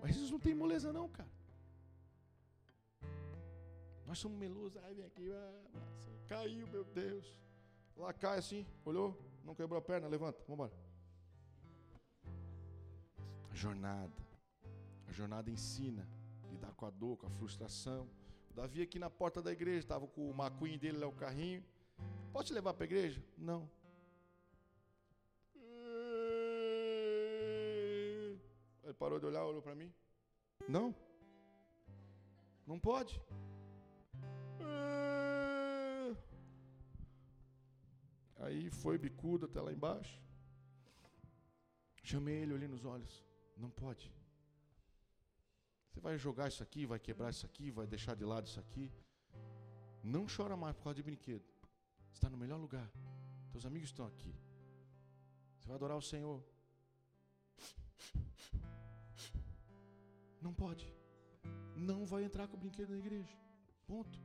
Mas 0.03 0.13
Jesus 0.13 0.31
não 0.31 0.39
tem 0.39 0.55
moleza, 0.55 0.93
não, 0.93 1.09
cara. 1.09 1.31
Nós 4.05 4.19
somos 4.19 4.37
melosos. 4.37 4.77
Ai, 4.85 4.93
vem 4.93 5.07
aqui. 5.07 5.31
caiu, 6.29 6.69
meu 6.69 6.85
Deus. 6.85 7.41
Lá 7.97 8.13
cai 8.13 8.37
assim, 8.37 8.67
olhou, 8.85 9.19
não 9.43 9.55
quebrou 9.55 9.79
a 9.79 9.83
perna, 9.83 10.09
levanta, 10.09 10.39
vamos 10.47 10.53
embora. 10.53 10.73
A 13.51 13.55
jornada. 13.55 14.13
A 15.07 15.13
jornada 15.13 15.51
ensina 15.51 16.07
lidar 16.51 16.75
com 16.75 16.85
a 16.85 16.91
dor, 16.91 17.17
com 17.17 17.27
a 17.27 17.31
frustração. 17.31 18.07
Davi 18.57 18.81
aqui 18.81 18.99
na 18.99 19.11
porta 19.11 19.43
da 19.43 19.53
igreja, 19.53 19.81
estava 19.81 20.07
com 20.07 20.31
o 20.31 20.35
macuinho 20.35 20.79
dele 20.79 20.97
lá, 20.97 21.07
o 21.07 21.13
carrinho. 21.13 21.63
Pode 22.33 22.49
te 22.49 22.55
levar 22.55 22.73
para 22.73 22.85
a 22.85 22.91
igreja? 22.91 23.23
Não. 23.37 23.69
Ele 28.83 28.95
parou 28.99 29.21
de 29.21 29.27
olhar, 29.27 29.45
olhou 29.45 29.61
para 29.61 29.75
mim. 29.75 29.93
Não. 30.67 30.95
Não 32.67 32.79
pode. 32.79 33.21
Aí 38.39 38.71
foi 38.71 38.97
bicudo 38.97 39.45
até 39.45 39.61
lá 39.61 39.71
embaixo. 39.71 40.19
Chamei 42.03 42.37
ele, 42.37 42.55
olhei 42.55 42.69
nos 42.69 42.87
olhos. 42.87 43.23
Não 43.55 43.69
pode. 43.69 44.11
Você 45.97 46.01
vai 46.01 46.19
jogar 46.19 46.49
isso 46.49 46.63
aqui, 46.63 46.85
vai 46.85 46.99
quebrar 46.99 47.31
isso 47.31 47.47
aqui, 47.47 47.71
vai 47.71 47.87
deixar 47.87 48.15
de 48.15 48.23
lado 48.23 48.47
isso 48.47 48.61
aqui. 48.61 48.93
Não 50.05 50.27
chora 50.27 50.55
mais 50.55 50.77
por 50.77 50.83
causa 50.83 50.97
de 50.97 51.03
brinquedo. 51.03 51.43
Você 52.11 52.19
está 52.19 52.29
no 52.29 52.37
melhor 52.37 52.59
lugar. 52.61 52.87
Teus 53.51 53.65
amigos 53.65 53.89
estão 53.89 54.05
aqui. 54.05 54.35
Você 55.59 55.67
vai 55.67 55.77
adorar 55.77 55.97
o 55.97 56.03
Senhor. 56.03 56.45
Não 60.39 60.53
pode. 60.53 60.87
Não 61.75 62.05
vai 62.05 62.25
entrar 62.25 62.47
com 62.47 62.59
o 62.59 62.61
brinquedo 62.61 62.91
na 62.91 62.99
igreja. 62.99 63.35
Ponto. 63.87 64.21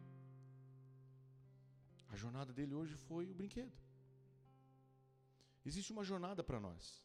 A 2.09 2.17
jornada 2.17 2.51
dele 2.51 2.75
hoje 2.75 2.97
foi 2.97 3.31
o 3.31 3.33
brinquedo. 3.33 3.71
Existe 5.65 5.93
uma 5.93 6.03
jornada 6.03 6.43
para 6.43 6.59
nós. 6.59 7.01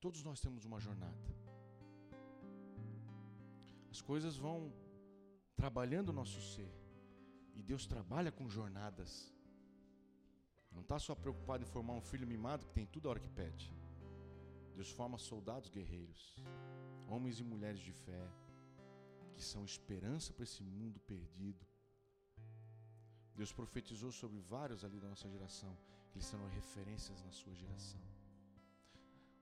Todos 0.00 0.22
nós 0.22 0.40
temos 0.40 0.64
uma 0.64 0.80
jornada. 0.80 1.45
As 3.96 4.02
coisas 4.02 4.36
vão 4.36 4.70
trabalhando 5.60 6.10
o 6.10 6.12
nosso 6.12 6.38
ser. 6.52 6.70
E 7.54 7.62
Deus 7.62 7.86
trabalha 7.86 8.30
com 8.30 8.46
jornadas. 8.46 9.10
Não 10.70 10.82
está 10.82 10.98
só 10.98 11.14
preocupado 11.14 11.64
em 11.64 11.72
formar 11.74 11.94
um 11.94 12.02
filho 12.02 12.26
mimado 12.26 12.66
que 12.66 12.74
tem 12.74 12.84
tudo 12.84 13.08
a 13.08 13.12
hora 13.12 13.24
que 13.26 13.30
pede. 13.30 13.72
Deus 14.74 14.90
forma 14.90 15.16
soldados 15.16 15.70
guerreiros, 15.70 16.22
homens 17.08 17.40
e 17.40 17.44
mulheres 17.52 17.80
de 17.80 17.90
fé, 17.90 18.22
que 19.34 19.42
são 19.42 19.64
esperança 19.64 20.30
para 20.34 20.44
esse 20.44 20.62
mundo 20.62 21.00
perdido. 21.00 21.64
Deus 23.34 23.50
profetizou 23.50 24.12
sobre 24.12 24.40
vários 24.40 24.84
ali 24.84 25.00
da 25.00 25.08
nossa 25.08 25.30
geração, 25.30 25.74
que 26.10 26.18
eles 26.18 26.26
serão 26.26 26.46
referências 26.48 27.22
na 27.22 27.32
sua 27.32 27.54
geração. 27.54 28.02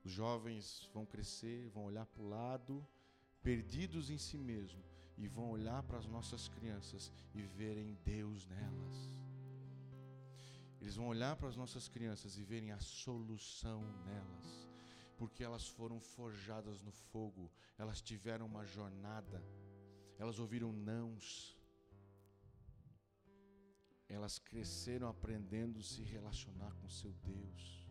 Os 0.05 0.13
jovens 0.13 0.89
vão 0.95 1.05
crescer, 1.05 1.69
vão 1.71 1.87
olhar 1.87 2.07
para 2.07 2.23
o 2.23 2.29
lado, 2.29 2.87
perdidos 3.45 4.09
em 4.09 4.19
si 4.27 4.39
mesmo, 4.39 4.83
e 5.17 5.29
vão 5.29 5.51
olhar 5.51 5.83
para 5.83 5.99
as 5.99 6.07
nossas 6.07 6.49
crianças 6.49 7.13
e 7.35 7.43
verem 7.43 7.97
Deus 8.05 8.47
nelas. 8.47 8.99
Eles 10.81 10.97
vão 10.97 11.07
olhar 11.07 11.37
para 11.37 11.49
as 11.49 11.57
nossas 11.57 11.87
crianças 11.87 12.37
e 12.37 12.43
verem 12.43 12.73
a 12.73 12.81
solução 12.81 13.83
nelas, 14.05 14.69
porque 15.19 15.45
elas 15.45 15.69
foram 15.69 16.01
forjadas 16.01 16.83
no 16.83 16.91
fogo, 16.91 17.51
elas 17.79 18.01
tiveram 18.01 18.47
uma 18.47 18.65
jornada, 18.65 19.43
elas 20.19 20.39
ouviram 20.39 20.73
nãos, 20.73 21.57
elas 24.09 24.39
cresceram 24.39 25.09
aprendendo 25.09 25.81
a 25.81 25.83
se 25.83 26.03
relacionar 26.03 26.73
com 26.77 26.89
seu 26.89 27.13
Deus. 27.13 27.87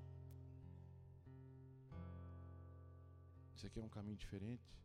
Isso 3.56 3.68
aqui 3.68 3.80
é 3.80 3.84
um 3.84 3.90
caminho 3.90 4.18
diferente? 4.18 4.83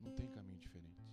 Não 0.00 0.12
tem 0.12 0.28
caminho 0.28 0.58
diferente. 0.58 1.04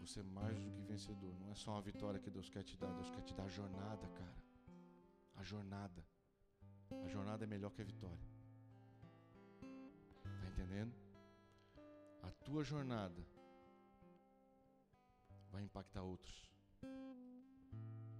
Você 0.00 0.20
é 0.20 0.22
mais 0.22 0.58
do 0.58 0.70
que 0.70 0.82
vencedor. 0.82 1.38
Não 1.38 1.50
é 1.50 1.54
só 1.54 1.72
uma 1.72 1.82
vitória 1.82 2.18
que 2.18 2.30
Deus 2.30 2.48
quer 2.48 2.62
te 2.62 2.76
dar. 2.76 2.92
Deus 2.94 3.10
quer 3.10 3.22
te 3.22 3.34
dar 3.34 3.44
a 3.44 3.48
jornada, 3.48 4.08
cara. 4.08 4.42
A 5.36 5.42
jornada. 5.42 6.04
A 7.04 7.08
jornada 7.08 7.44
é 7.44 7.46
melhor 7.46 7.70
que 7.70 7.82
a 7.82 7.84
vitória. 7.84 8.26
Está 10.36 10.48
entendendo? 10.48 10.94
A 12.22 12.30
tua 12.30 12.64
jornada 12.64 13.22
vai 15.50 15.62
impactar 15.62 16.02
outros. 16.02 16.50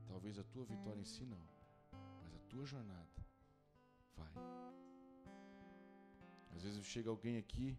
Talvez 0.07 0.39
a 0.39 0.45
tua 0.45 0.65
vitória 0.65 1.01
em 1.01 1.05
si 1.05 1.25
não, 1.25 1.47
mas 2.23 2.35
a 2.35 2.39
tua 2.51 2.65
jornada 2.65 3.25
vai. 4.17 4.33
Às 6.55 6.63
vezes 6.63 6.85
chega 6.85 7.09
alguém 7.09 7.37
aqui 7.39 7.79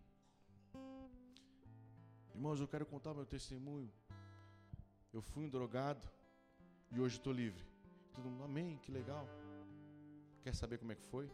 Irmãos, 2.40 2.62
eu 2.62 2.70
quero 2.70 2.86
contar 2.86 3.14
meu 3.14 3.26
testemunho. 3.26 3.92
Eu 5.12 5.22
fui 5.22 5.44
um 5.44 5.50
drogado 5.50 6.08
e 6.90 6.98
hoje 6.98 7.18
estou 7.18 7.34
livre. 7.34 7.66
Todo 8.14 8.30
mundo, 8.30 8.46
amém, 8.46 8.78
que 8.78 8.94
legal. 8.94 9.28
Quer 10.42 10.56
saber 10.56 10.78
como 10.78 10.94
é 10.94 10.96
que 10.96 11.04
foi? 11.04 11.30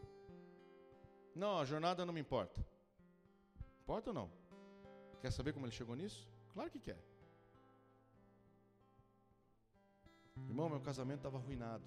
Não, 1.35 1.59
a 1.59 1.63
jornada 1.63 2.03
não 2.07 2.11
me 2.11 2.19
importa. 2.19 2.59
Importa 3.83 4.09
ou 4.09 4.15
não? 4.15 4.31
Quer 5.21 5.29
saber 5.29 5.53
como 5.53 5.67
ele 5.67 5.75
chegou 5.79 5.95
nisso? 5.95 6.27
Claro 6.51 6.71
que 6.71 6.79
quer. 6.79 6.99
Irmão, 10.49 10.67
meu 10.69 10.81
casamento 10.81 11.19
estava 11.19 11.37
arruinado. 11.37 11.85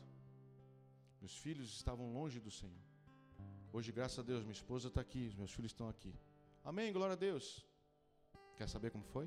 Meus 1.21 1.37
filhos 1.37 1.75
estavam 1.75 2.13
longe 2.13 2.39
do 2.39 2.53
Senhor. 2.53 2.85
Hoje, 3.73 3.91
graças 3.91 4.21
a 4.21 4.23
Deus, 4.23 4.45
minha 4.45 4.53
esposa 4.53 4.87
está 4.87 5.01
aqui, 5.01 5.35
meus 5.37 5.51
filhos 5.51 5.73
estão 5.73 5.89
aqui. 5.89 6.15
Amém, 6.63 6.93
glória 6.93 7.15
a 7.15 7.23
Deus. 7.29 7.68
Quer 8.59 8.69
saber 8.69 8.91
como 8.91 9.05
foi? 9.05 9.27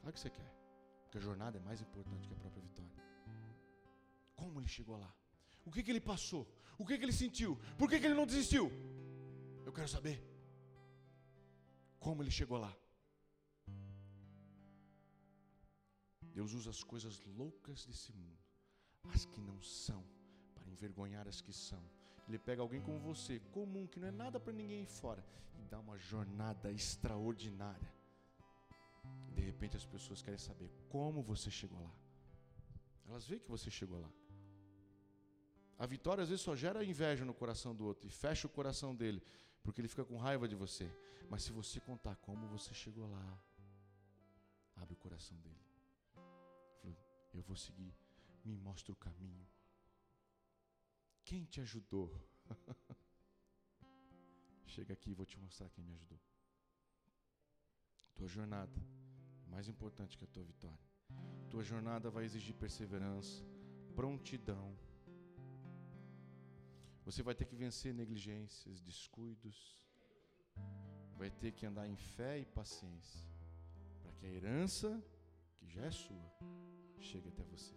Claro 0.00 0.12
que 0.12 0.18
você 0.20 0.28
quer. 0.28 0.50
Porque 1.02 1.18
a 1.18 1.20
jornada 1.20 1.56
é 1.56 1.60
mais 1.60 1.80
importante 1.80 2.26
que 2.26 2.34
a 2.34 2.36
própria 2.36 2.60
vitória. 2.60 3.04
Como 4.34 4.58
ele 4.60 4.66
chegou 4.66 4.96
lá? 4.96 5.10
O 5.64 5.70
que, 5.70 5.84
que 5.84 5.90
ele 5.92 6.00
passou? 6.00 6.42
O 6.76 6.84
que, 6.84 6.98
que 6.98 7.04
ele 7.04 7.12
sentiu? 7.12 7.56
Por 7.78 7.88
que, 7.88 8.00
que 8.00 8.06
ele 8.06 8.14
não 8.20 8.26
desistiu? 8.26 8.72
Eu 9.64 9.72
quero 9.72 9.88
saber. 9.88 10.16
Como 12.00 12.22
ele 12.22 12.30
chegou 12.30 12.58
lá? 12.58 12.74
Deus 16.38 16.52
usa 16.54 16.70
as 16.70 16.82
coisas 16.82 17.24
loucas 17.24 17.84
desse 17.86 18.12
mundo, 18.12 18.38
as 19.12 19.24
que 19.24 19.40
não 19.40 19.60
são, 19.60 20.04
para 20.54 20.68
envergonhar 20.68 21.26
as 21.28 21.40
que 21.40 21.52
são. 21.52 21.82
Ele 22.28 22.38
pega 22.38 22.62
alguém 22.62 22.80
como 22.80 22.98
você, 22.98 23.40
comum, 23.56 23.86
que 23.86 23.98
não 24.00 24.08
é 24.08 24.12
nada 24.12 24.38
para 24.38 24.52
ninguém 24.52 24.84
fora, 24.86 25.24
e 25.58 25.64
dá 25.64 25.78
uma 25.80 25.98
jornada 25.98 26.70
extraordinária 26.70 27.97
de 29.34 29.42
repente 29.42 29.76
as 29.76 29.84
pessoas 29.84 30.22
querem 30.22 30.38
saber 30.38 30.70
como 30.88 31.22
você 31.22 31.50
chegou 31.50 31.82
lá. 31.82 31.94
Elas 33.06 33.26
veem 33.26 33.40
que 33.40 33.50
você 33.50 33.70
chegou 33.70 34.00
lá. 34.00 34.12
A 35.78 35.86
vitória 35.86 36.22
às 36.22 36.28
vezes 36.28 36.44
só 36.44 36.56
gera 36.56 36.84
inveja 36.84 37.24
no 37.24 37.32
coração 37.32 37.74
do 37.74 37.84
outro 37.84 38.08
e 38.08 38.10
fecha 38.10 38.46
o 38.46 38.50
coração 38.50 38.94
dele, 38.94 39.22
porque 39.62 39.80
ele 39.80 39.88
fica 39.88 40.04
com 40.04 40.16
raiva 40.16 40.48
de 40.48 40.54
você. 40.54 40.90
Mas 41.30 41.42
se 41.42 41.52
você 41.52 41.80
contar 41.80 42.16
como 42.16 42.48
você 42.48 42.74
chegou 42.74 43.08
lá, 43.08 43.42
abre 44.76 44.94
o 44.94 44.96
coração 44.96 45.38
dele. 45.38 45.68
Eu 47.32 47.42
vou 47.42 47.56
seguir, 47.56 47.94
me 48.44 48.56
mostra 48.56 48.92
o 48.92 48.96
caminho. 48.96 49.46
Quem 51.24 51.44
te 51.44 51.60
ajudou? 51.60 52.12
Chega 54.66 54.94
aqui 54.94 55.10
e 55.10 55.14
vou 55.14 55.26
te 55.26 55.38
mostrar 55.38 55.68
quem 55.70 55.84
me 55.84 55.92
ajudou. 55.92 56.18
Tua 58.18 58.28
jornada 58.28 58.78
mais 59.58 59.68
importante 59.68 60.16
que 60.18 60.24
a 60.24 60.28
tua 60.28 60.44
vitória. 60.44 60.86
Tua 61.50 61.64
jornada 61.64 62.10
vai 62.10 62.24
exigir 62.24 62.54
perseverança, 62.54 63.44
prontidão. 63.94 64.76
Você 67.04 67.22
vai 67.22 67.34
ter 67.34 67.46
que 67.46 67.56
vencer 67.56 67.94
negligências, 67.94 68.80
descuidos. 68.80 69.56
Vai 71.16 71.30
ter 71.30 71.52
que 71.52 71.64
andar 71.66 71.88
em 71.88 71.96
fé 71.96 72.38
e 72.38 72.44
paciência 72.44 73.24
para 74.02 74.12
que 74.12 74.26
a 74.26 74.28
herança, 74.28 75.02
que 75.56 75.66
já 75.66 75.82
é 75.82 75.90
sua, 75.90 76.28
chegue 77.00 77.28
até 77.28 77.42
você. 77.44 77.74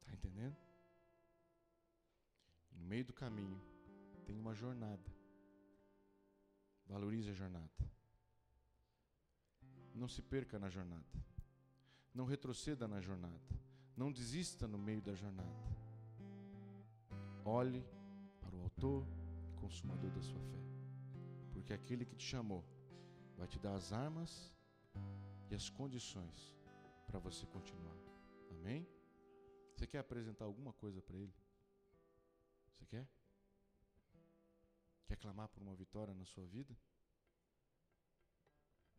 Está 0.00 0.12
entendendo? 0.12 0.56
No 2.72 2.84
meio 2.86 3.04
do 3.04 3.12
caminho 3.12 3.60
tem 4.24 4.38
uma 4.38 4.54
jornada. 4.54 5.13
Valorize 6.86 7.30
a 7.30 7.34
jornada. 7.34 7.70
Não 9.94 10.08
se 10.08 10.22
perca 10.22 10.58
na 10.58 10.68
jornada. 10.68 11.04
Não 12.12 12.24
retroceda 12.24 12.86
na 12.86 13.00
jornada. 13.00 13.40
Não 13.96 14.12
desista 14.12 14.66
no 14.66 14.78
meio 14.78 15.00
da 15.00 15.14
jornada. 15.14 15.74
Olhe 17.44 17.84
para 18.40 18.54
o 18.56 18.62
Autor 18.62 19.06
e 19.48 19.52
consumador 19.60 20.10
da 20.10 20.22
sua 20.22 20.40
fé. 20.40 20.58
Porque 21.52 21.72
aquele 21.72 22.04
que 22.04 22.16
te 22.16 22.24
chamou 22.24 22.64
vai 23.36 23.46
te 23.46 23.58
dar 23.58 23.74
as 23.74 23.92
armas 23.92 24.54
e 25.50 25.54
as 25.54 25.68
condições 25.70 26.54
para 27.06 27.18
você 27.18 27.46
continuar. 27.46 27.96
Amém? 28.50 28.86
Você 29.74 29.86
quer 29.86 29.98
apresentar 29.98 30.44
alguma 30.44 30.72
coisa 30.72 31.00
para 31.02 31.16
Ele? 31.16 31.34
Você 32.72 32.86
quer? 32.86 33.08
Quer 35.06 35.16
clamar 35.16 35.48
por 35.48 35.62
uma 35.62 35.74
vitória 35.74 36.14
na 36.14 36.24
sua 36.24 36.46
vida? 36.46 36.76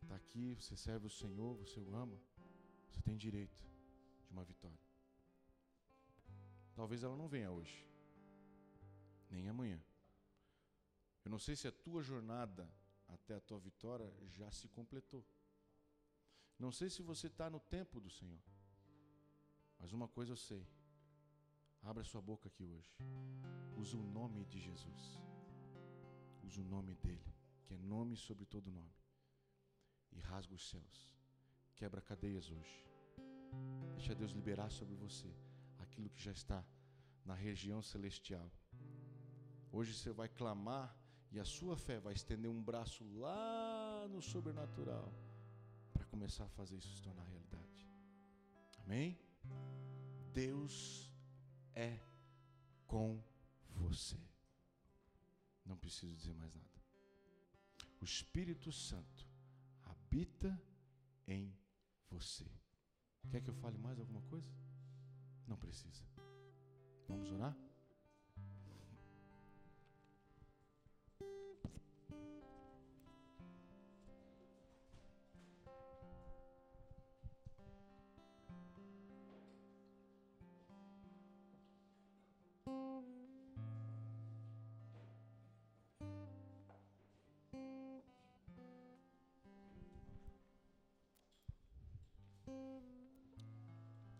Está 0.02 0.14
aqui, 0.14 0.54
você 0.54 0.76
serve 0.76 1.06
o 1.06 1.10
Senhor, 1.10 1.56
você 1.56 1.80
o 1.80 1.94
ama, 1.94 2.20
você 2.88 3.00
tem 3.00 3.16
direito 3.16 3.60
de 4.24 4.32
uma 4.32 4.44
vitória. 4.44 4.78
Talvez 6.74 7.02
ela 7.02 7.16
não 7.16 7.26
venha 7.26 7.50
hoje, 7.50 7.84
nem 9.30 9.48
amanhã. 9.48 9.82
Eu 11.24 11.30
não 11.30 11.38
sei 11.38 11.56
se 11.56 11.66
a 11.66 11.72
tua 11.72 12.02
jornada 12.02 12.70
até 13.08 13.34
a 13.34 13.40
tua 13.40 13.58
vitória 13.58 14.12
já 14.28 14.50
se 14.52 14.68
completou. 14.68 15.26
Não 16.58 16.70
sei 16.70 16.88
se 16.88 17.02
você 17.02 17.26
está 17.26 17.50
no 17.50 17.58
tempo 17.58 18.00
do 18.00 18.08
Senhor, 18.08 18.40
mas 19.78 19.92
uma 19.92 20.06
coisa 20.06 20.32
eu 20.32 20.36
sei. 20.36 20.66
Abra 21.82 22.04
sua 22.04 22.20
boca 22.20 22.48
aqui 22.48 22.64
hoje. 22.64 22.96
Use 23.76 23.96
o 23.96 24.02
nome 24.02 24.44
de 24.44 24.60
Jesus. 24.60 25.20
Use 26.46 26.60
o 26.60 26.64
nome 26.64 26.94
dele, 26.94 27.34
que 27.64 27.74
é 27.74 27.78
nome 27.78 28.16
sobre 28.16 28.44
todo 28.44 28.70
nome. 28.70 28.94
E 30.12 30.20
rasga 30.20 30.54
os 30.54 30.70
céus. 30.70 31.16
Quebra 31.74 32.00
cadeias 32.00 32.50
hoje. 32.50 32.86
Deixa 33.96 34.14
Deus 34.14 34.30
liberar 34.30 34.70
sobre 34.70 34.94
você 34.94 35.28
aquilo 35.78 36.08
que 36.10 36.22
já 36.22 36.30
está 36.30 36.64
na 37.24 37.34
região 37.34 37.82
celestial. 37.82 38.48
Hoje 39.72 39.92
você 39.92 40.12
vai 40.12 40.28
clamar 40.28 40.96
e 41.32 41.40
a 41.40 41.44
sua 41.44 41.76
fé 41.76 41.98
vai 41.98 42.14
estender 42.14 42.50
um 42.50 42.62
braço 42.62 43.04
lá 43.18 44.06
no 44.08 44.22
sobrenatural 44.22 45.12
para 45.92 46.04
começar 46.06 46.44
a 46.44 46.48
fazer 46.50 46.76
isso 46.76 46.94
se 46.96 47.02
tornar 47.02 47.24
realidade. 47.24 47.90
Amém? 48.84 49.18
Deus 50.32 51.12
é 51.74 51.98
com 52.86 53.20
você. 53.74 54.35
Não 55.66 55.76
preciso 55.76 56.14
dizer 56.14 56.34
mais 56.34 56.54
nada. 56.54 56.80
O 58.00 58.04
Espírito 58.04 58.70
Santo 58.70 59.26
habita 59.82 60.60
em 61.26 61.52
você. 62.08 62.46
Quer 63.28 63.42
que 63.42 63.50
eu 63.50 63.54
fale 63.54 63.76
mais 63.76 63.98
alguma 63.98 64.22
coisa? 64.22 64.48
Não 65.46 65.56
precisa. 65.56 66.04
Vamos 67.08 67.30
orar? 67.32 67.56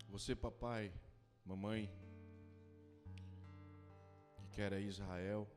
Você, 0.09 0.35
papai, 0.35 0.91
mamãe, 1.45 1.91
que 4.35 4.47
quer 4.47 4.73
a 4.73 4.79
Israel, 4.79 5.47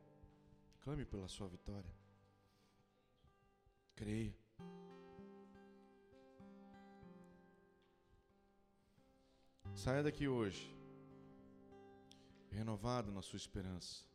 clame 0.81 1.05
pela 1.05 1.27
sua 1.27 1.47
vitória. 1.47 1.91
Creia. 3.95 4.35
Saia 9.73 10.03
daqui 10.03 10.27
hoje, 10.27 10.75
renovado 12.51 13.11
na 13.11 13.21
sua 13.21 13.37
esperança, 13.37 14.05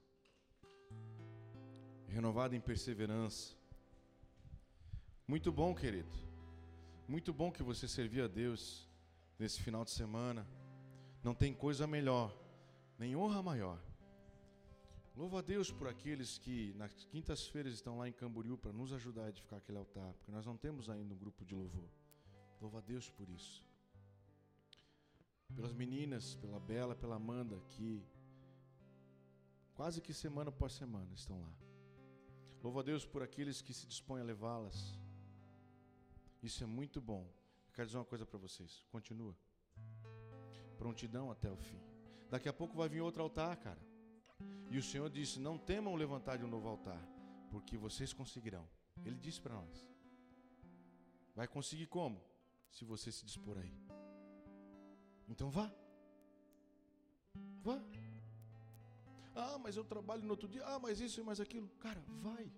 renovado 2.06 2.54
em 2.54 2.60
perseverança. 2.60 3.56
Muito 5.26 5.50
bom, 5.50 5.74
querido. 5.74 6.25
Muito 7.08 7.32
bom 7.32 7.52
que 7.52 7.62
você 7.62 7.86
servia 7.86 8.24
a 8.24 8.28
Deus 8.28 8.88
nesse 9.38 9.60
final 9.60 9.84
de 9.84 9.92
semana. 9.92 10.44
Não 11.22 11.36
tem 11.36 11.54
coisa 11.54 11.86
melhor, 11.86 12.36
nem 12.98 13.14
honra 13.14 13.40
maior. 13.40 13.80
Louvo 15.14 15.38
a 15.38 15.40
Deus 15.40 15.70
por 15.70 15.86
aqueles 15.86 16.36
que 16.36 16.74
nas 16.74 17.04
quintas-feiras 17.04 17.74
estão 17.74 17.96
lá 17.96 18.08
em 18.08 18.12
Camboriú 18.12 18.58
para 18.58 18.72
nos 18.72 18.92
ajudar 18.92 19.26
a 19.26 19.28
edificar 19.28 19.60
aquele 19.60 19.78
altar, 19.78 20.14
porque 20.14 20.32
nós 20.32 20.44
não 20.44 20.56
temos 20.56 20.90
ainda 20.90 21.14
um 21.14 21.16
grupo 21.16 21.44
de 21.44 21.54
louvor. 21.54 21.88
Louvo 22.60 22.76
a 22.76 22.80
Deus 22.80 23.08
por 23.08 23.28
isso. 23.28 23.64
Pelas 25.54 25.72
meninas, 25.72 26.34
pela 26.34 26.58
Bela, 26.58 26.96
pela 26.96 27.14
Amanda, 27.14 27.60
que 27.68 28.04
quase 29.74 30.00
que 30.00 30.12
semana 30.12 30.50
após 30.50 30.72
semana 30.72 31.14
estão 31.14 31.40
lá. 31.40 31.54
Louvo 32.64 32.80
a 32.80 32.82
Deus 32.82 33.06
por 33.06 33.22
aqueles 33.22 33.62
que 33.62 33.72
se 33.72 33.86
dispõem 33.86 34.22
a 34.22 34.24
levá-las. 34.24 35.05
Isso 36.42 36.62
é 36.62 36.66
muito 36.66 37.00
bom. 37.00 37.26
Quero 37.72 37.86
dizer 37.86 37.98
uma 37.98 38.04
coisa 38.04 38.24
para 38.24 38.38
vocês. 38.38 38.84
Continua. 38.90 39.36
Prontidão 40.78 41.30
até 41.30 41.50
o 41.50 41.56
fim. 41.56 41.80
Daqui 42.30 42.48
a 42.48 42.52
pouco 42.52 42.76
vai 42.76 42.88
vir 42.88 43.00
outro 43.00 43.22
altar, 43.22 43.56
cara. 43.56 43.80
E 44.70 44.78
o 44.78 44.82
Senhor 44.82 45.08
disse: 45.10 45.38
Não 45.38 45.58
temam 45.58 45.94
levantar 45.94 46.36
de 46.38 46.44
um 46.44 46.48
novo 46.48 46.68
altar, 46.68 47.00
porque 47.50 47.76
vocês 47.76 48.12
conseguirão. 48.12 48.68
Ele 49.04 49.16
disse 49.16 49.40
para 49.40 49.54
nós. 49.54 49.88
Vai 51.34 51.46
conseguir 51.46 51.86
como? 51.86 52.22
Se 52.70 52.84
você 52.84 53.12
se 53.12 53.24
dispor 53.24 53.58
aí. 53.58 53.72
Então 55.28 55.50
vá. 55.50 55.72
Vá. 57.62 57.80
Ah, 59.34 59.58
mas 59.58 59.76
eu 59.76 59.84
trabalho 59.84 60.22
no 60.22 60.30
outro 60.30 60.48
dia. 60.48 60.64
Ah, 60.64 60.78
mas 60.78 61.00
isso 61.00 61.20
e 61.20 61.22
mais 61.22 61.40
aquilo. 61.40 61.68
Cara, 61.78 62.02
vai. 62.22 62.50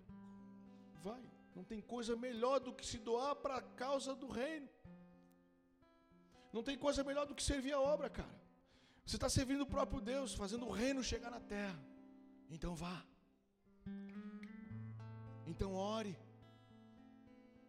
Vai. 1.03 1.38
Não 1.59 1.65
tem 1.71 1.81
coisa 1.93 2.15
melhor 2.15 2.57
do 2.65 2.71
que 2.73 2.85
se 2.89 2.97
doar 2.97 3.35
para 3.35 3.55
a 3.57 3.61
causa 3.61 4.11
do 4.15 4.27
reino. 4.41 4.69
Não 6.53 6.61
tem 6.67 6.77
coisa 6.85 7.03
melhor 7.03 7.25
do 7.29 7.35
que 7.37 7.43
servir 7.43 7.73
a 7.73 7.81
obra, 7.93 8.09
cara. 8.09 8.35
Você 9.05 9.17
está 9.17 9.27
servindo 9.27 9.63
o 9.63 9.71
próprio 9.73 9.99
Deus, 9.99 10.33
fazendo 10.33 10.65
o 10.65 10.71
reino 10.71 11.03
chegar 11.03 11.29
na 11.29 11.41
terra. 11.41 11.77
Então 12.49 12.73
vá. 12.83 12.97
Então 15.45 15.73
ore. 15.73 16.15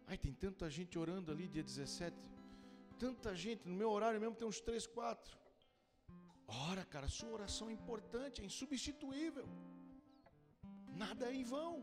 Ai, 0.07 0.17
tem 0.17 0.33
tanta 0.45 0.69
gente 0.69 0.97
orando 0.97 1.29
ali 1.33 1.49
dia 1.49 1.65
17. 1.71 2.15
Tanta 2.97 3.35
gente, 3.35 3.67
no 3.67 3.75
meu 3.75 3.89
horário 3.91 4.21
mesmo 4.21 4.37
tem 4.37 4.47
uns 4.47 4.61
3, 4.61 4.87
4. 4.87 5.37
Ora, 6.69 6.85
cara, 6.85 7.09
sua 7.09 7.31
oração 7.39 7.67
é 7.69 7.73
importante, 7.73 8.41
é 8.41 8.45
insubstituível. 8.45 9.49
Nada 11.03 11.25
é 11.29 11.35
em 11.35 11.43
vão. 11.43 11.73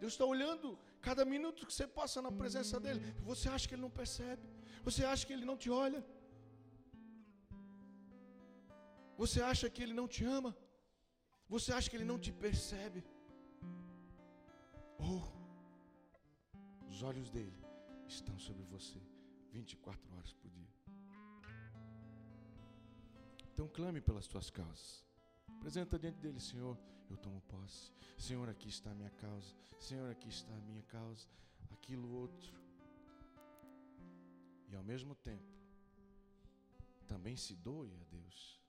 Deus 0.00 0.14
está 0.14 0.24
olhando 0.24 0.78
cada 1.08 1.24
minuto 1.34 1.66
que 1.68 1.74
você 1.74 1.86
passa 1.98 2.18
na 2.26 2.32
presença 2.40 2.80
dEle. 2.84 3.00
Você 3.30 3.46
acha 3.54 3.66
que 3.68 3.74
Ele 3.74 3.86
não 3.86 3.94
percebe? 4.00 4.42
Você 4.88 5.02
acha 5.12 5.26
que 5.26 5.34
Ele 5.36 5.46
não 5.50 5.56
te 5.62 5.70
olha? 5.84 6.00
Você 9.22 9.40
acha 9.52 9.68
que 9.74 9.82
Ele 9.84 9.96
não 10.00 10.08
te 10.14 10.24
ama? 10.38 10.52
Você 11.54 11.70
acha 11.78 11.88
que 11.90 11.96
Ele 11.98 12.10
não 12.12 12.18
te 12.24 12.32
percebe? 12.44 13.00
Oh, 15.10 15.24
os 16.90 17.02
olhos 17.10 17.28
dele 17.36 17.60
estão 18.06 18.36
sobre 18.46 18.64
você 18.74 19.00
24 19.50 20.14
horas 20.16 20.32
por 20.40 20.50
dia. 20.58 20.72
Então 23.52 23.66
clame 23.68 24.00
pelas 24.00 24.26
tuas 24.32 24.48
causas. 24.50 25.04
Apresenta 25.56 25.98
diante 25.98 26.18
dele, 26.24 26.40
Senhor, 26.40 26.76
eu 27.12 27.18
tomo 27.18 27.40
posse. 27.42 27.92
Senhor, 28.18 28.48
aqui 28.48 28.68
está 28.68 28.90
a 28.90 28.94
minha 28.94 29.10
causa. 29.10 29.54
Senhor, 29.78 30.10
aqui 30.10 30.28
está 30.28 30.52
a 30.54 30.60
minha 30.60 30.82
causa. 30.82 31.26
Aquilo 31.70 32.10
outro. 32.10 32.52
E 34.68 34.74
ao 34.74 34.82
mesmo 34.82 35.14
tempo, 35.14 35.52
também 37.06 37.36
se 37.36 37.54
doe 37.54 37.92
a 38.00 38.04
Deus. 38.04 38.60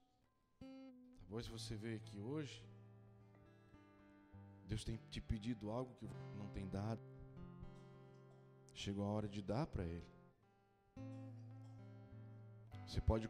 Talvez 1.20 1.48
você 1.48 1.76
veio 1.76 1.98
aqui 1.98 2.20
hoje, 2.20 2.64
Deus 4.68 4.84
tem 4.84 4.98
te 5.10 5.22
pedido 5.22 5.72
algo 5.72 5.96
que 5.96 6.08
não 6.38 6.48
tem 6.50 6.68
dado. 6.68 7.02
Chegou 8.74 9.06
a 9.06 9.10
hora 9.10 9.28
de 9.28 9.42
dar 9.42 9.66
para 9.68 9.86
Ele. 9.86 10.12
Você 12.86 13.00
pode 13.02 13.30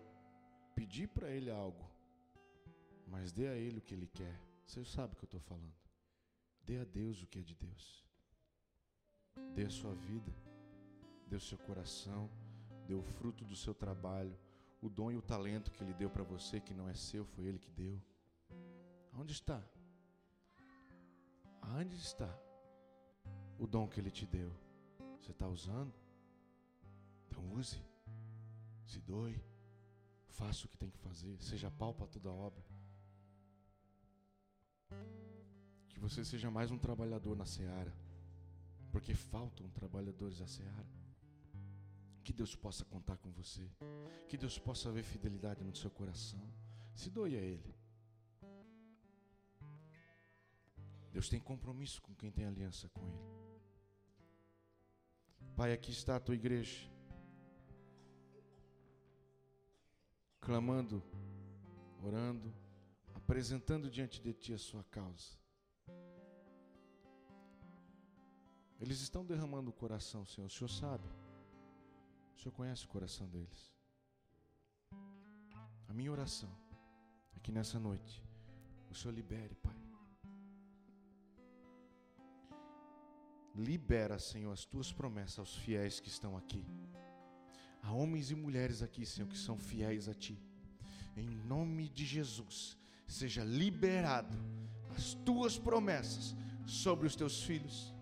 pedir 0.76 1.08
para 1.08 1.30
Ele 1.30 1.52
algo, 1.52 1.86
mas 3.08 3.32
dê 3.32 3.48
a 3.48 3.56
Ele 3.56 3.78
o 3.78 3.82
que 3.82 3.94
Ele 3.94 4.08
quer. 4.08 4.53
Você 4.66 4.84
sabe 4.84 5.14
o 5.14 5.16
que 5.16 5.24
eu 5.24 5.28
estou 5.28 5.40
falando. 5.40 5.76
Dê 6.64 6.80
a 6.80 6.84
Deus 6.84 7.22
o 7.22 7.28
que 7.28 7.40
é 7.40 7.42
de 7.42 7.56
Deus. 7.56 8.06
Dê 9.54 9.66
a 9.66 9.70
sua 9.70 9.94
vida, 9.94 10.32
dê 11.28 11.36
o 11.36 11.40
seu 11.40 11.58
coração, 11.58 12.30
dê 12.88 12.94
o 12.94 13.02
fruto 13.02 13.44
do 13.44 13.56
seu 13.56 13.74
trabalho, 13.74 14.38
o 14.82 14.90
dom 14.90 15.12
e 15.12 15.18
o 15.18 15.22
talento 15.22 15.72
que 15.72 15.84
Ele 15.84 15.94
deu 15.94 16.10
para 16.10 16.24
você, 16.24 16.60
que 16.60 16.74
não 16.74 16.88
é 16.88 16.94
seu, 16.94 17.26
foi 17.26 17.46
Ele 17.46 17.60
que 17.60 17.72
deu. 17.72 18.02
Onde 19.14 19.34
está? 19.34 19.64
Onde 21.80 21.96
está 21.96 22.30
o 23.58 23.68
dom 23.68 23.88
que 23.88 24.00
Ele 24.00 24.12
te 24.12 24.26
deu? 24.26 24.52
Você 25.20 25.32
está 25.32 25.48
usando? 25.48 25.94
Então 27.28 27.54
use, 27.54 27.82
se 28.86 29.00
doe, 29.00 29.42
faça 30.28 30.66
o 30.66 30.70
que 30.70 30.78
tem 30.78 30.90
que 30.90 30.98
fazer, 30.98 31.42
seja 31.42 31.72
pau 31.72 31.94
para 31.94 32.08
toda 32.08 32.32
obra. 32.32 32.64
Você 36.04 36.26
seja 36.26 36.52
mais 36.52 36.70
um 36.70 36.78
trabalhador 36.78 37.34
na 37.34 37.46
seara, 37.46 37.96
porque 38.92 39.14
faltam 39.16 39.70
trabalhadores 39.70 40.38
na 40.38 40.48
seara. 40.48 40.92
Que 42.26 42.34
Deus 42.34 42.54
possa 42.56 42.84
contar 42.84 43.16
com 43.18 43.32
você, 43.32 43.66
que 44.28 44.38
Deus 44.38 44.60
possa 44.60 44.92
ver 44.92 45.04
fidelidade 45.04 45.64
no 45.64 45.74
seu 45.74 45.90
coração. 45.90 46.46
Se 46.94 47.10
doe 47.10 47.38
a 47.38 47.42
Ele. 47.42 47.74
Deus 51.14 51.30
tem 51.30 51.40
compromisso 51.40 52.02
com 52.02 52.14
quem 52.14 52.30
tem 52.30 52.46
aliança 52.46 52.90
com 52.90 53.08
Ele. 53.08 53.34
Pai, 55.56 55.72
aqui 55.72 55.92
está 55.92 56.18
a 56.18 56.20
tua 56.20 56.36
igreja, 56.36 56.92
clamando, 60.42 61.02
orando, 62.02 62.54
apresentando 63.14 63.90
diante 63.90 64.22
de 64.22 64.34
Ti 64.34 64.54
a 64.54 64.58
sua 64.58 64.84
causa. 64.86 65.43
Eles 68.84 69.00
estão 69.00 69.26
derramando 69.26 69.70
o 69.70 69.74
coração, 69.74 70.26
Senhor, 70.26 70.48
o 70.48 70.50
Senhor 70.50 70.68
sabe, 70.68 71.08
o 72.36 72.40
Senhor 72.40 72.52
conhece 72.52 72.86
o 72.86 72.90
coração 72.90 73.28
deles. 73.30 73.72
A 75.88 75.94
minha 75.94 76.12
oração 76.12 76.52
é 77.36 77.40
que 77.40 77.52
nessa 77.52 77.80
noite 77.80 78.22
o 78.92 78.94
Senhor 78.94 79.14
libere, 79.14 79.56
Pai 79.56 79.84
Libera, 83.56 84.18
Senhor, 84.18 84.52
as 84.52 84.66
tuas 84.66 84.92
promessas 84.92 85.40
aos 85.40 85.56
fiéis 85.56 86.00
que 86.00 86.10
estão 86.10 86.36
aqui. 86.36 86.66
Há 87.82 87.94
homens 87.94 88.32
e 88.32 88.36
mulheres 88.36 88.82
aqui, 88.82 89.06
Senhor, 89.06 89.28
que 89.28 89.38
são 89.38 89.58
fiéis 89.58 90.10
a 90.10 90.14
Ti. 90.14 90.38
Em 91.16 91.30
nome 91.30 91.88
de 91.88 92.06
Jesus, 92.06 92.78
seja 93.08 93.44
liberado 93.44 94.36
as 94.96 95.14
tuas 95.14 95.58
promessas 95.58 96.36
sobre 96.66 97.06
os 97.06 97.16
teus 97.16 97.44
filhos. 97.44 97.93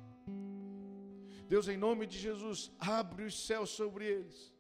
Deus, 1.51 1.67
em 1.67 1.75
nome 1.75 2.07
de 2.07 2.17
Jesus, 2.17 2.71
abre 2.79 3.25
os 3.25 3.45
céus 3.45 3.71
sobre 3.71 4.05
eles, 4.05 4.53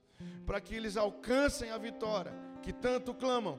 para 0.45 0.59
que 0.59 0.75
eles 0.75 0.97
alcancem 0.97 1.71
a 1.71 1.77
vitória 1.77 2.33
que 2.61 2.73
tanto 2.73 3.13
clamam. 3.13 3.57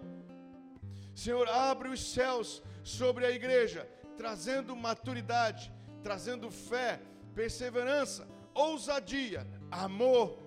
Senhor, 1.14 1.48
abre 1.48 1.88
os 1.88 2.12
céus 2.12 2.62
sobre 2.84 3.24
a 3.24 3.30
igreja, 3.30 3.88
trazendo 4.18 4.76
maturidade, 4.76 5.72
trazendo 6.02 6.50
fé, 6.50 7.00
perseverança, 7.34 8.28
ousadia, 8.52 9.46
amor. 9.70 10.38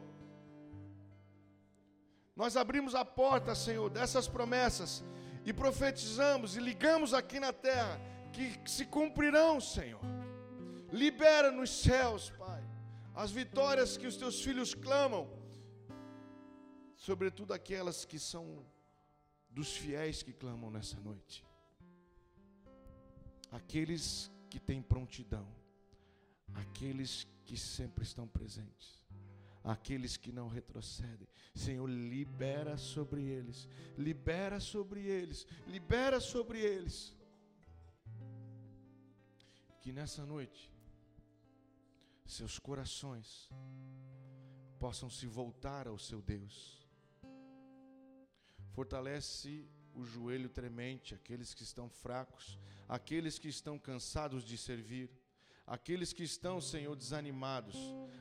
Nós 2.36 2.56
abrimos 2.56 2.94
a 2.94 3.04
porta, 3.04 3.56
Senhor, 3.56 3.90
dessas 3.90 4.28
promessas 4.28 5.04
e 5.44 5.52
profetizamos 5.52 6.56
e 6.56 6.60
ligamos 6.60 7.16
aqui 7.16 7.40
na 7.40 7.52
terra 7.52 8.00
que 8.32 8.60
se 8.70 8.86
cumprirão, 8.86 9.60
Senhor. 9.60 10.02
Libera 10.92 11.50
nos 11.50 11.72
céus, 11.72 12.32
Pai, 12.38 12.65
as 13.16 13.32
vitórias 13.32 13.98
que 13.98 14.08
os 14.08 14.18
teus 14.18 14.42
filhos 14.42 14.74
clamam, 14.74 15.30
sobretudo 16.96 17.54
aquelas 17.54 18.06
que 18.06 18.20
são 18.20 18.66
dos 19.50 19.76
fiéis 19.76 20.22
que 20.22 20.34
clamam 20.34 20.70
nessa 20.70 21.00
noite. 21.00 21.46
Aqueles 23.52 24.30
que 24.50 24.60
têm 24.60 24.82
prontidão 24.82 25.48
aqueles 26.56 27.28
que 27.46 27.58
sempre 27.58 28.04
estão 28.04 28.28
presentes, 28.28 29.04
aqueles 29.64 30.18
que 30.18 30.32
não 30.32 30.48
retrocedem. 30.48 31.28
Senhor, 31.54 31.88
libera 31.88 32.78
sobre 32.78 33.24
eles, 33.24 33.68
libera 33.98 34.60
sobre 34.60 35.06
eles, 35.06 35.46
libera 35.68 36.20
sobre 36.20 36.60
eles. 36.60 37.16
Que 39.82 39.92
nessa 39.92 40.26
noite, 40.26 40.72
seus 42.26 42.60
corações 42.60 43.50
possam 44.80 45.10
se 45.10 45.26
voltar 45.26 45.88
ao 45.88 45.98
seu 45.98 46.22
Deus. 46.22 46.86
Fortalece 48.72 49.68
o 49.94 50.04
joelho 50.04 50.50
tremente, 50.50 51.16
aqueles 51.16 51.54
que 51.54 51.64
estão 51.64 51.90
fracos, 51.90 52.60
aqueles 52.88 53.40
que 53.40 53.48
estão 53.48 53.80
cansados 53.80 54.44
de 54.44 54.58
servir 54.58 55.10
aqueles 55.68 56.14
que 56.14 56.24
estão, 56.24 56.62
Senhor, 56.62 56.96
desanimados, 56.96 57.76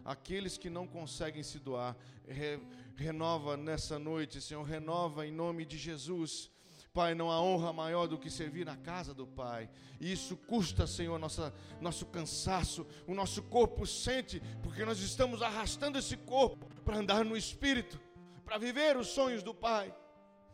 aqueles 0.04 0.56
que 0.56 0.70
não 0.70 0.86
conseguem 0.86 1.42
se 1.42 1.58
doar, 1.58 1.96
re, 2.26 2.58
renova 2.96 3.56
nessa 3.56 3.98
noite, 3.98 4.40
Senhor, 4.40 4.62
renova 4.62 5.26
em 5.26 5.32
nome 5.32 5.64
de 5.64 5.76
Jesus. 5.76 6.50
Pai, 6.94 7.12
não 7.12 7.30
há 7.30 7.40
honra 7.42 7.72
maior 7.72 8.06
do 8.06 8.16
que 8.16 8.30
servir 8.30 8.64
na 8.64 8.76
casa 8.76 9.12
do 9.12 9.26
Pai. 9.26 9.68
E 10.00 10.12
isso 10.12 10.36
custa, 10.36 10.86
Senhor, 10.86 11.18
nossa, 11.18 11.52
nosso 11.80 12.06
cansaço. 12.06 12.86
O 13.06 13.14
nosso 13.14 13.42
corpo 13.42 13.84
sente, 13.84 14.40
porque 14.62 14.84
nós 14.84 15.00
estamos 15.00 15.42
arrastando 15.42 15.98
esse 15.98 16.16
corpo 16.16 16.64
para 16.84 16.98
andar 16.98 17.24
no 17.24 17.36
Espírito, 17.36 18.00
para 18.44 18.58
viver 18.58 18.96
os 18.96 19.08
sonhos 19.08 19.42
do 19.42 19.52
Pai. 19.52 19.92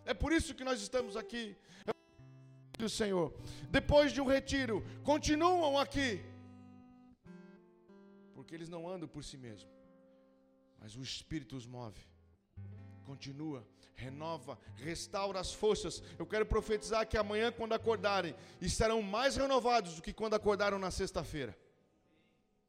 É 0.06 0.14
por 0.14 0.32
isso 0.32 0.54
que 0.54 0.64
nós 0.64 0.80
estamos 0.80 1.14
aqui. 1.14 1.54
Senhor, 2.88 3.34
depois 3.70 4.10
de 4.10 4.22
um 4.22 4.26
retiro, 4.26 4.82
continuam 5.04 5.78
aqui 5.78 6.24
porque 8.50 8.54
eles 8.54 8.70
não 8.70 8.88
andam 8.88 9.06
por 9.06 9.22
si 9.22 9.36
mesmos, 9.36 9.70
mas 10.78 10.96
o 10.96 11.02
Espírito 11.02 11.54
os 11.54 11.66
move. 11.66 12.00
Continua, 13.04 13.64
renova, 14.00 14.58
restaura 14.76 15.38
as 15.38 15.52
forças. 15.52 16.02
Eu 16.18 16.26
quero 16.26 16.46
profetizar 16.46 17.06
que 17.06 17.18
amanhã, 17.18 17.52
quando 17.52 17.74
acordarem, 17.74 18.34
estarão 18.60 19.02
mais 19.02 19.36
renovados 19.36 19.94
do 19.94 20.02
que 20.02 20.12
quando 20.20 20.34
acordaram 20.34 20.78
na 20.78 20.90
sexta-feira. 20.90 21.56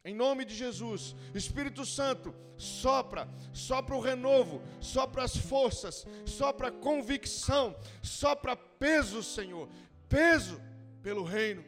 Em 0.04 0.16
nome 0.16 0.44
de 0.46 0.56
Jesus, 0.56 1.16
Espírito 1.34 1.86
Santo, 1.86 2.34
sopra, 2.58 3.30
sopra 3.54 3.96
o 3.96 4.02
renovo, 4.02 4.62
sopra 4.80 5.24
as 5.24 5.36
forças, 5.38 6.06
sopra 6.26 6.68
a 6.70 6.72
convicção, 6.72 7.76
sopra 8.02 8.56
peso, 8.56 9.22
Senhor, 9.24 9.70
peso 10.10 10.60
pelo 11.04 11.24
reino, 11.24 11.64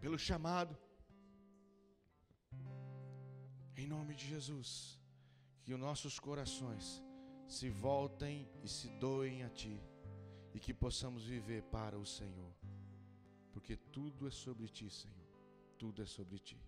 pelo 0.00 0.18
chamado. 0.18 0.76
Em 3.76 3.86
nome 3.86 4.14
de 4.14 4.26
Jesus, 4.26 4.98
que 5.62 5.72
os 5.72 5.80
nossos 5.80 6.18
corações 6.18 7.00
se 7.46 7.68
voltem 7.68 8.48
e 8.62 8.68
se 8.68 8.88
doem 8.98 9.42
a 9.42 9.50
Ti, 9.50 9.80
e 10.54 10.58
que 10.60 10.72
possamos 10.72 11.24
viver 11.24 11.62
para 11.64 11.98
o 11.98 12.06
Senhor, 12.06 12.52
porque 13.52 13.76
tudo 13.76 14.26
é 14.26 14.30
sobre 14.30 14.68
Ti, 14.68 14.90
Senhor, 14.90 15.28
tudo 15.78 16.02
é 16.02 16.06
sobre 16.06 16.38
Ti. 16.38 16.58